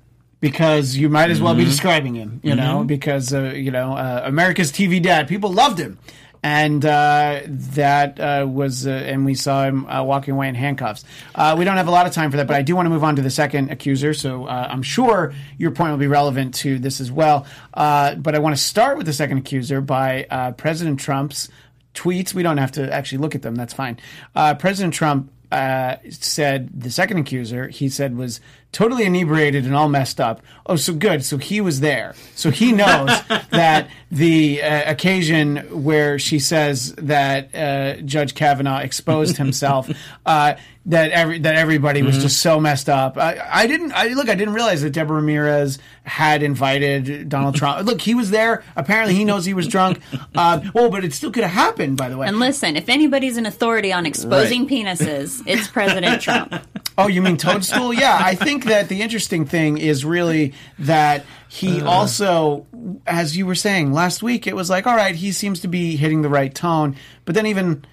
Because 0.40 0.96
you 0.96 1.08
might 1.08 1.30
as 1.30 1.42
well 1.42 1.54
be 1.56 1.64
describing 1.64 2.14
him, 2.14 2.40
you 2.44 2.54
know, 2.54 2.84
because, 2.84 3.34
uh, 3.34 3.52
you 3.56 3.72
know, 3.72 3.96
uh, 3.96 4.22
America's 4.24 4.70
TV 4.70 5.02
dad, 5.02 5.26
people 5.26 5.52
loved 5.52 5.80
him. 5.80 5.98
And 6.42 6.84
uh, 6.84 7.40
that 7.46 8.20
uh, 8.20 8.46
was, 8.48 8.86
uh, 8.86 8.90
and 8.90 9.24
we 9.24 9.34
saw 9.34 9.64
him 9.64 9.86
uh, 9.86 10.02
walking 10.02 10.34
away 10.34 10.48
in 10.48 10.54
handcuffs. 10.54 11.04
Uh, 11.34 11.56
we 11.58 11.64
don't 11.64 11.76
have 11.76 11.88
a 11.88 11.90
lot 11.90 12.06
of 12.06 12.12
time 12.12 12.30
for 12.30 12.36
that, 12.36 12.46
but 12.46 12.56
I 12.56 12.62
do 12.62 12.76
want 12.76 12.86
to 12.86 12.90
move 12.90 13.04
on 13.04 13.16
to 13.16 13.22
the 13.22 13.30
second 13.30 13.70
accuser. 13.70 14.14
So 14.14 14.46
uh, 14.46 14.68
I'm 14.70 14.82
sure 14.82 15.34
your 15.56 15.72
point 15.72 15.90
will 15.90 15.98
be 15.98 16.06
relevant 16.06 16.54
to 16.56 16.78
this 16.78 17.00
as 17.00 17.10
well. 17.10 17.46
But 17.74 18.34
I 18.34 18.38
want 18.38 18.56
to 18.56 18.62
start 18.62 18.96
with 18.96 19.06
the 19.06 19.12
second 19.12 19.38
accuser 19.38 19.80
by 19.80 20.54
President 20.56 21.00
Trump's 21.00 21.48
tweets. 21.94 22.32
We 22.34 22.42
don't 22.42 22.58
have 22.58 22.72
to 22.72 22.92
actually 22.92 23.18
look 23.18 23.34
at 23.34 23.42
them. 23.42 23.54
That's 23.54 23.74
fine. 23.74 23.98
President 24.34 24.94
Trump 24.94 25.32
said 25.50 26.68
the 26.72 26.90
second 26.90 27.18
accuser 27.18 27.68
he 27.68 27.88
said 27.88 28.16
was 28.16 28.40
totally 28.72 29.04
inebriated 29.04 29.64
and 29.64 29.74
all 29.74 29.88
messed 29.88 30.20
up. 30.20 30.40
Oh, 30.66 30.76
so 30.76 30.92
good. 30.92 31.24
So 31.24 31.38
he 31.38 31.60
was 31.60 31.80
there. 31.80 32.14
So 32.34 32.50
he 32.50 32.72
knows 32.72 33.08
that 33.50 33.88
the 34.10 34.62
uh, 34.62 34.90
occasion 34.90 35.82
where 35.82 36.18
she 36.18 36.38
says 36.38 36.92
that 36.94 37.54
uh, 37.54 38.00
Judge 38.02 38.34
Kavanaugh 38.34 38.78
exposed 38.78 39.36
himself. 39.38 39.90
Uh, 40.24 40.54
that 40.88 41.10
every 41.10 41.38
that 41.40 41.54
everybody 41.54 42.02
was 42.02 42.16
just 42.16 42.40
so 42.40 42.58
messed 42.58 42.88
up. 42.88 43.18
I, 43.18 43.46
I 43.46 43.66
didn't. 43.66 43.92
I 43.92 44.08
look. 44.08 44.30
I 44.30 44.34
didn't 44.34 44.54
realize 44.54 44.80
that 44.80 44.90
Deborah 44.90 45.16
Ramirez 45.16 45.78
had 46.04 46.42
invited 46.42 47.28
Donald 47.28 47.56
Trump. 47.56 47.86
Look, 47.86 48.00
he 48.00 48.14
was 48.14 48.30
there. 48.30 48.64
Apparently, 48.74 49.14
he 49.14 49.26
knows 49.26 49.44
he 49.44 49.52
was 49.52 49.68
drunk. 49.68 50.00
Uh, 50.34 50.62
well, 50.72 50.88
but 50.88 51.04
it 51.04 51.12
still 51.12 51.30
could 51.30 51.42
have 51.42 51.52
happened. 51.52 51.98
By 51.98 52.08
the 52.08 52.16
way. 52.16 52.26
And 52.26 52.40
listen, 52.40 52.74
if 52.74 52.88
anybody's 52.88 53.36
an 53.36 53.44
authority 53.44 53.92
on 53.92 54.06
exposing 54.06 54.66
penises, 54.66 55.42
it's 55.46 55.68
President 55.68 56.22
Trump. 56.22 56.54
Oh, 56.96 57.06
you 57.06 57.20
mean 57.20 57.36
Toadstool? 57.36 57.92
yeah, 57.92 58.18
I 58.20 58.34
think 58.34 58.57
that 58.64 58.88
the 58.88 59.02
interesting 59.02 59.44
thing 59.44 59.78
is 59.78 60.04
really 60.04 60.54
that 60.78 61.24
he 61.48 61.80
also, 61.82 62.66
as 63.06 63.36
you 63.36 63.46
were 63.46 63.54
saying 63.54 63.92
last 63.92 64.22
week, 64.22 64.46
it 64.46 64.54
was 64.56 64.68
like, 64.70 64.86
all 64.86 64.96
right, 64.96 65.14
he 65.14 65.32
seems 65.32 65.60
to 65.60 65.68
be 65.68 65.96
hitting 65.96 66.22
the 66.22 66.28
right 66.28 66.54
tone. 66.54 66.96
But 67.24 67.34
then 67.34 67.46
even, 67.46 67.84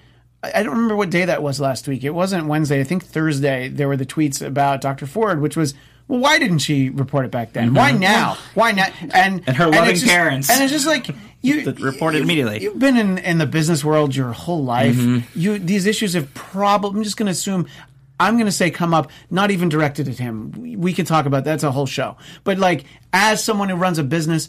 I 0.42 0.62
don't 0.62 0.74
remember 0.74 0.96
what 0.96 1.10
day 1.10 1.24
that 1.24 1.42
was 1.42 1.60
last 1.60 1.88
week. 1.88 2.04
It 2.04 2.10
wasn't 2.10 2.46
Wednesday. 2.46 2.80
I 2.80 2.84
think 2.84 3.04
Thursday, 3.04 3.68
there 3.68 3.88
were 3.88 3.96
the 3.96 4.06
tweets 4.06 4.44
about 4.44 4.80
Dr. 4.80 5.06
Ford, 5.06 5.40
which 5.40 5.56
was, 5.56 5.74
well, 6.08 6.20
why 6.20 6.38
didn't 6.38 6.58
she 6.58 6.90
report 6.90 7.24
it 7.24 7.30
back 7.30 7.52
then? 7.52 7.74
Why 7.74 7.90
now? 7.92 8.36
Why 8.54 8.72
not? 8.72 8.92
And, 9.12 9.42
And 9.46 9.56
her 9.56 9.68
it's 9.68 9.76
loving 9.76 9.94
just- 9.94 10.06
parents. 10.06 10.50
And 10.50 10.62
it's 10.62 10.72
just 10.72 10.86
like, 10.86 11.08
you 11.42 11.70
reported 11.80 12.22
immediately. 12.22 12.62
You've 12.62 12.78
been 12.78 12.96
in, 12.96 13.18
in 13.18 13.38
the 13.38 13.46
business 13.46 13.84
world 13.84 14.14
your 14.14 14.32
whole 14.32 14.64
life. 14.64 14.96
Mm-hmm. 14.96 15.38
You 15.38 15.58
these 15.58 15.86
issues 15.86 16.14
have 16.14 16.32
probably. 16.34 16.98
I'm 16.98 17.04
just 17.04 17.16
going 17.16 17.26
to 17.26 17.32
assume. 17.32 17.66
I'm 18.18 18.34
going 18.34 18.46
to 18.46 18.52
say 18.52 18.70
come 18.70 18.94
up, 18.94 19.10
not 19.30 19.50
even 19.50 19.68
directed 19.68 20.08
at 20.08 20.18
him. 20.18 20.52
We, 20.78 20.92
can 20.92 21.04
talk 21.04 21.26
about 21.26 21.44
that's 21.44 21.62
a 21.62 21.70
whole 21.70 21.86
show. 21.86 22.16
But 22.44 22.58
like, 22.58 22.84
as 23.12 23.44
someone 23.44 23.68
who 23.68 23.76
runs 23.76 23.98
a 23.98 24.04
business, 24.04 24.48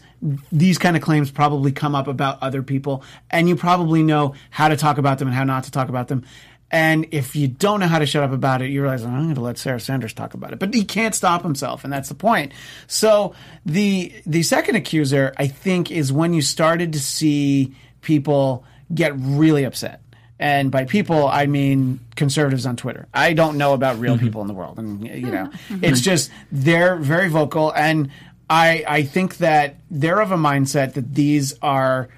these 0.51 0.77
kind 0.77 0.95
of 0.95 1.03
claims 1.03 1.32
probably 1.32 1.71
come 1.71 1.93
up 1.93 2.08
about 2.08 2.41
other 2.41 2.63
people, 2.63 3.03
and 3.30 3.49
you 3.49 3.56
probably 3.56 4.03
know 4.03 4.36
how 4.49 4.69
to 4.69 4.77
talk 4.77 4.97
about 4.97 5.19
them 5.19 5.27
and 5.27 5.36
how 5.36 5.43
not 5.43 5.65
to 5.65 5.71
talk 5.71 5.89
about 5.89 6.08
them. 6.08 6.23
And 6.69 7.08
if 7.12 7.36
you 7.36 7.47
don't 7.47 7.80
know 7.80 7.88
how 7.88 7.99
to 7.99 8.06
shut 8.06 8.23
up 8.23 8.32
about 8.32 8.62
it, 8.62 8.69
you 8.69 8.82
realize 8.82 9.03
I'm 9.03 9.23
going 9.23 9.36
to 9.36 9.41
let 9.41 9.58
Sarah 9.58 9.80
Sanders 9.80 10.13
talk 10.13 10.34
about 10.34 10.51
it. 10.51 10.60
But 10.60 10.73
he 10.73 10.84
can't 10.84 11.15
stop 11.15 11.43
himself, 11.43 11.84
and 11.84 11.93
that's 11.93 12.10
the 12.10 12.15
point. 12.15 12.53
So 12.88 13.36
the 13.65 14.13
the 14.25 14.43
second 14.43 14.75
accuser, 14.75 15.34
I 15.38 15.47
think, 15.47 15.91
is 15.91 16.12
when 16.12 16.34
you 16.34 16.41
started 16.41 16.93
to 16.93 16.99
see 16.99 17.73
people 18.01 18.65
get 18.93 19.13
really 19.15 19.63
upset. 19.63 20.01
And 20.39 20.69
by 20.69 20.86
people, 20.86 21.28
I 21.28 21.47
mean 21.47 22.00
conservatives 22.15 22.65
on 22.65 22.76
Twitter. 22.76 23.08
I 23.13 23.34
don't 23.34 23.58
know 23.58 23.73
about 23.73 24.00
real 24.00 24.17
people 24.17 24.41
in 24.41 24.47
the 24.47 24.54
world, 24.54 24.78
and 24.78 25.08
you 25.08 25.32
know, 25.32 25.52
it's 25.82 26.02
just 26.02 26.30
they're 26.52 26.95
very 26.95 27.28
vocal, 27.28 27.71
and 27.71 28.12
I 28.50 28.84
I 28.88 29.04
think 29.04 29.38
that 29.38 29.78
they're 29.89 30.21
of 30.21 30.32
a 30.32 30.38
mindset 30.38 30.93
that 30.93 31.15
these 31.15 31.56
are 31.62 32.10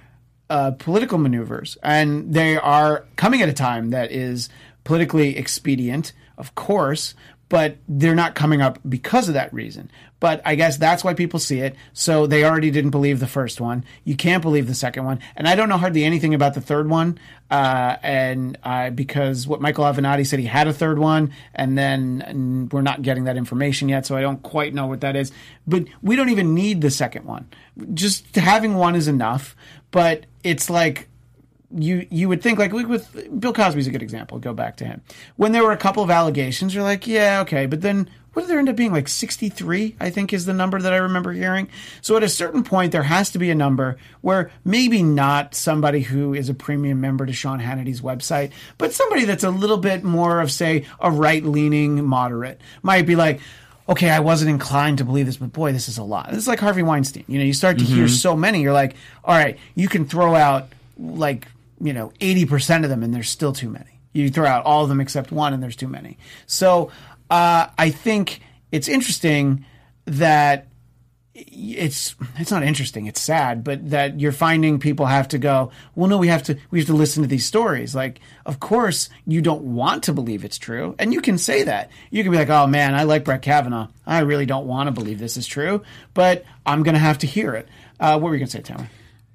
uh, 0.50 0.72
political 0.72 1.18
maneuvers, 1.18 1.78
and 1.82 2.34
they 2.34 2.58
are 2.58 3.06
coming 3.16 3.42
at 3.42 3.50
a 3.50 3.54
time 3.54 3.92
that 3.92 4.12
is 4.12 4.50
politically 4.84 5.38
expedient, 5.38 6.12
of 6.38 6.56
course, 6.56 7.14
but 7.50 7.78
they're 7.88 8.16
not 8.16 8.36
coming 8.36 8.62
up 8.62 8.80
because 8.88 9.28
of 9.28 9.34
that 9.34 9.52
reason. 9.54 9.92
But 10.20 10.42
I 10.46 10.56
guess 10.56 10.78
that's 10.78 11.04
why 11.04 11.14
people 11.14 11.40
see 11.40 11.60
it. 11.60 11.76
So 11.94 12.28
they 12.28 12.44
already 12.44 12.72
didn't 12.72 12.92
believe 12.92 13.20
the 13.20 13.28
first 13.28 13.60
one. 13.60 13.86
You 14.04 14.16
can't 14.16 14.42
believe 14.42 14.68
the 14.68 14.76
second 14.76 15.06
one, 15.06 15.20
and 15.36 15.48
I 15.48 15.56
don't 15.56 15.70
know 15.70 15.78
hardly 15.78 16.04
anything 16.04 16.34
about 16.34 16.54
the 16.54 16.62
third 16.62 16.90
one. 16.90 17.18
Uh, 17.50 17.96
and 18.04 18.58
uh, 18.64 18.92
because 18.92 19.48
what 19.48 19.60
Michael 19.62 19.86
Avenatti 19.86 20.26
said, 20.28 20.40
he 20.40 20.46
had 20.46 20.68
a 20.68 20.74
third 20.74 21.00
one, 21.00 21.34
and 21.56 21.78
then 21.78 22.22
and 22.26 22.72
we're 22.72 22.82
not 22.82 23.02
getting 23.02 23.24
that 23.24 23.38
information 23.38 23.90
yet, 23.90 24.06
so 24.06 24.16
I 24.16 24.22
don't 24.22 24.44
quite 24.44 24.74
know 24.74 24.88
what 24.88 25.02
that 25.02 25.16
is. 25.16 25.32
But 25.66 25.86
we 26.02 26.16
don't 26.16 26.30
even 26.30 26.54
need 26.54 26.82
the 26.82 26.92
second 26.92 27.26
one. 27.26 27.48
Just 27.94 28.36
having 28.36 28.76
one 28.76 28.96
is 28.96 29.08
enough. 29.08 29.56
But 29.92 30.26
it's 30.44 30.70
like 30.70 31.09
you 31.72 32.08
you 32.10 32.28
would 32.30 32.42
think 32.42 32.58
like 32.58 32.74
with 32.74 33.40
Bill 33.40 33.54
Cosby's 33.54 33.88
a 33.88 33.92
good 33.92 34.02
example. 34.02 34.40
Go 34.40 34.54
back 34.54 34.78
to 34.78 34.86
him 34.86 35.02
when 35.36 35.52
there 35.52 35.64
were 35.64 35.72
a 35.72 35.78
couple 35.78 36.04
of 36.04 36.10
allegations. 36.10 36.74
You're 36.74 36.84
like, 36.84 37.06
yeah, 37.06 37.42
okay, 37.42 37.66
but 37.66 37.82
then 37.82 38.10
what 38.34 38.44
did 38.44 38.50
there 38.52 38.60
end 38.60 38.70
up 38.70 38.76
being 38.76 38.92
like 38.92 39.08
63? 39.08 39.96
I 40.00 40.10
think 40.10 40.34
is 40.34 40.46
the 40.46 40.54
number 40.54 40.80
that 40.82 40.94
I 40.94 40.98
remember 40.98 41.32
hearing. 41.32 41.68
So 42.02 42.16
at 42.16 42.24
a 42.24 42.30
certain 42.30 42.64
point, 42.64 42.92
there 42.92 43.04
has 43.04 43.32
to 43.32 43.40
be 43.40 43.50
a 43.50 43.56
number 43.56 43.98
where 44.22 44.52
maybe 44.64 45.04
not 45.04 45.56
somebody 45.56 46.02
who 46.02 46.34
is 46.34 46.50
a 46.50 46.54
premium 46.54 47.02
member 47.02 47.26
to 47.26 47.34
Sean 47.34 47.60
Hannity's 47.60 48.02
website, 48.02 48.52
but 48.78 48.94
somebody 48.94 49.26
that's 49.26 49.44
a 49.44 49.50
little 49.50 49.78
bit 49.78 50.04
more 50.04 50.42
of 50.42 50.52
say 50.52 50.86
a 51.00 51.12
right 51.12 51.44
leaning 51.44 52.04
moderate 52.06 52.62
might 52.82 53.06
be 53.06 53.16
like. 53.16 53.40
Okay, 53.88 54.12
I 54.12 54.20
wasn't 54.20 54.52
inclined 54.52 55.00
to 55.00 55.04
believe 55.04 55.26
this, 55.26 55.38
but 55.38 55.52
boy, 55.52 55.74
this 55.74 55.90
is 55.90 55.98
a 55.98 56.04
lot. 56.04 56.30
This 56.30 56.38
is 56.38 56.48
like 56.48 56.60
Harvey 56.60 56.84
Weinstein. 56.84 57.26
You 57.28 57.40
know, 57.40 57.44
you 57.44 57.54
start 57.54 57.80
to 57.80 57.84
hear 57.84 58.06
mm-hmm. 58.06 58.14
so 58.14 58.36
many, 58.36 58.62
you're 58.62 58.72
like, 58.72 58.96
all 59.24 59.36
right, 59.36 59.58
you 59.74 59.88
can 59.88 60.06
throw 60.06 60.36
out 60.36 60.68
like 61.00 61.48
you 61.82 61.94
know 61.94 62.12
80% 62.20 62.84
of 62.84 62.90
them 62.90 63.04
and 63.04 63.14
there's 63.14 63.30
still 63.30 63.54
too 63.54 63.70
many. 63.70 64.00
You 64.14 64.30
throw 64.30 64.48
out 64.48 64.66
all 64.66 64.84
of 64.84 64.90
them 64.90 65.00
except 65.00 65.32
one 65.32 65.54
and 65.54 65.62
there's 65.62 65.76
too 65.76 65.88
many. 65.88 66.18
So 66.48 66.92
uh, 67.30 67.68
i 67.78 67.90
think 67.90 68.42
it's 68.72 68.88
interesting 68.88 69.66
that 70.06 70.68
it's 71.36 72.16
it's 72.38 72.52
not 72.52 72.64
interesting 72.64 73.06
it's 73.06 73.22
sad 73.22 73.64
but 73.64 73.92
that 73.92 74.20
you're 74.20 74.32
finding 74.32 74.78
people 74.78 75.06
have 75.06 75.28
to 75.28 75.38
go 75.38 75.72
well 75.96 76.10
no 76.10 76.18
we 76.18 76.28
have 76.28 76.44
to 76.44 76.58
we 76.70 76.80
have 76.80 76.88
to 76.88 76.94
listen 76.94 77.24
to 77.24 77.30
these 77.30 77.46
stories. 77.46 77.96
Like 77.96 78.20
of 78.46 78.60
course 78.60 79.10
you 79.26 79.42
don't 79.42 79.62
want 79.62 80.04
to 80.04 80.14
believe 80.14 80.44
it's 80.44 80.58
true 80.58 80.96
and 81.00 81.14
you 81.14 81.22
can 81.22 81.38
say 81.38 81.64
that. 81.64 81.92
You 82.10 82.24
can 82.24 82.32
be 82.32 82.38
like 82.38 82.50
oh 82.50 82.68
man 82.68 82.96
i 82.96 83.04
like 83.04 83.24
brett 83.24 83.42
kavanaugh. 83.42 83.88
I 84.06 84.20
really 84.20 84.46
don't 84.46 84.68
want 84.68 84.88
to 84.88 84.92
believe 84.92 85.20
this 85.20 85.38
is 85.38 85.48
true 85.48 85.84
but 86.14 86.44
i'm 86.66 86.84
gonna 86.84 87.00
have 87.00 87.20
to 87.20 87.28
hear 87.28 87.54
it. 87.54 87.70
Uh, 88.00 88.20
what 88.20 88.30
were 88.30 88.36
you 88.36 88.40
gonna 88.40 88.52
say 88.52 88.62
tamara 88.62 88.90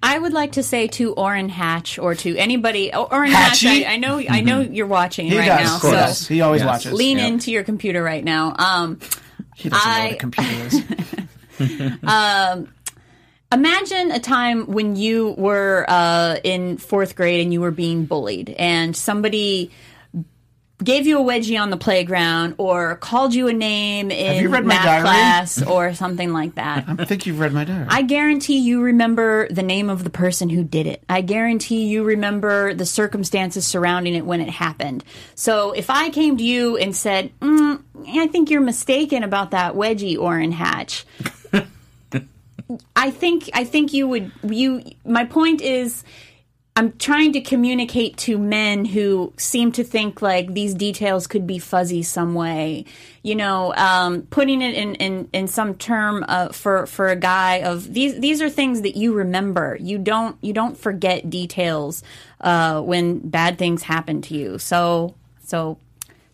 I 0.07 0.19
would 0.19 0.33
like 0.35 0.53
to 0.53 0.62
say 0.62 0.87
to 0.88 1.14
Orrin 1.14 1.49
Hatch 1.49 1.99
or 1.99 2.14
to 2.14 2.37
anybody. 2.37 2.93
Oh, 2.93 3.05
Orrin 3.05 3.33
Hatch, 3.33 3.64
I, 3.64 3.85
I 3.85 3.97
know, 3.97 4.23
I 4.29 4.40
know 4.43 4.61
you're 4.61 4.87
watching 4.87 5.27
he 5.29 5.38
right 5.38 5.47
does 5.47 5.67
now. 5.69 5.75
of 5.77 5.81
course. 5.81 6.19
So 6.19 6.35
he 6.35 6.40
always 6.43 6.61
Yes. 6.61 6.69
watches 6.69 6.93
lean 6.93 7.19
Yep. 7.19 7.29
into 7.29 7.51
your 7.51 7.64
computer 7.64 8.03
right 8.03 8.23
now. 8.23 8.55
Um, 8.59 9.01
he 9.57 9.71
doesn't 9.71 9.88
know 9.90 9.97
I- 9.97 10.05
what 10.05 10.12
a 10.12 10.17
computer 10.17 10.67
is 10.67 10.83
imagine 13.53 14.11
a 14.11 14.19
time 14.21 14.67
when 14.67 14.97
you 14.97 15.31
were 15.38 15.85
uh, 15.88 16.37
in 16.45 16.77
fourth 16.77 17.14
grade 17.17 17.40
and 17.40 17.53
you 17.53 17.61
were 17.61 17.71
being 17.71 18.05
bullied, 18.05 18.51
and 18.51 18.97
somebody 18.97 19.71
gave 20.83 21.07
you 21.07 21.19
a 21.21 21.23
wedgie 21.23 21.61
on 21.61 21.71
the 21.71 21.77
playground 21.77 22.57
or 22.59 22.97
called 22.97 23.33
you 23.33 23.47
a 23.47 23.53
name 23.53 24.11
in 24.11 24.43
you 24.43 24.49
read 24.49 24.65
my 24.65 24.75
math 24.75 25.03
class 25.03 25.63
or 25.63 25.95
something 25.95 26.33
like 26.33 26.57
that. 26.57 26.85
I 26.89 27.05
think 27.05 27.27
you've 27.27 27.39
read 27.39 27.53
my 27.53 27.65
diary. 27.65 27.87
I 27.89 28.03
guarantee 28.03 28.59
you 28.59 28.83
remember 28.83 29.49
the 29.51 29.63
name 29.63 29.89
of 29.89 30.03
the 30.03 30.11
person 30.11 30.49
who 30.49 30.65
did 30.65 30.87
it. 30.87 31.03
I 31.09 31.21
guarantee 31.21 31.87
you 31.87 32.03
remember 32.03 32.75
the 32.75 32.87
circumstances 32.87 33.67
surrounding 33.67 34.15
it 34.15 34.27
when 34.27 34.41
it 34.41 34.51
happened. 34.51 35.05
So 35.37 35.73
if 35.73 35.91
I 35.91 36.11
came 36.11 36.37
to 36.39 36.45
you 36.45 36.77
and 36.77 36.95
said, 36.95 37.31
mm, 37.39 37.81
I 38.09 38.27
think 38.27 38.51
you're 38.51 38.61
mistaken 38.61 39.23
about 39.23 39.53
that 39.53 39.75
wedgie, 39.75 40.19
Orrin 40.19 40.53
Hatch, 40.53 41.07
I 42.97 43.11
think 43.11 43.51
I 43.53 43.65
think 43.65 43.93
you 43.93 44.09
would 44.09 44.33
you 44.43 44.83
my 45.05 45.25
point 45.25 45.61
is 45.61 46.03
I'm 46.77 46.93
trying 46.99 47.33
to 47.35 47.41
communicate 47.41 48.17
to 48.17 48.37
men 48.37 48.85
who 48.85 49.33
seem 49.37 49.71
to 49.73 49.85
think 49.85 50.21
like 50.21 50.55
these 50.55 50.75
details 50.75 51.29
could 51.29 51.47
be 51.47 51.61
fuzzy 51.61 52.03
some 52.03 52.35
way. 52.35 52.85
You 53.23 53.37
know, 53.37 53.73
um, 53.77 54.23
putting 54.23 54.61
it 54.61 54.75
in, 54.75 54.97
in, 54.97 55.29
in 55.33 55.47
some 55.47 55.77
term 55.77 56.25
uh, 56.27 56.49
for 56.49 56.87
for 56.87 57.07
a 57.07 57.17
guy 57.17 57.63
of 57.63 57.95
these 57.95 58.19
these 58.19 58.43
are 58.43 58.51
things 58.51 58.83
that 58.83 58.97
you 58.97 59.15
remember. 59.15 59.79
You 59.81 59.99
don't 59.99 60.37
you 60.41 60.53
don't 60.53 60.77
forget 60.77 61.31
details 61.31 62.03
uh, 62.41 62.81
when 62.81 63.21
bad 63.21 63.57
things 63.57 63.85
happen 63.85 64.21
to 64.23 64.35
you. 64.35 64.59
So 64.59 65.15
so 65.45 65.79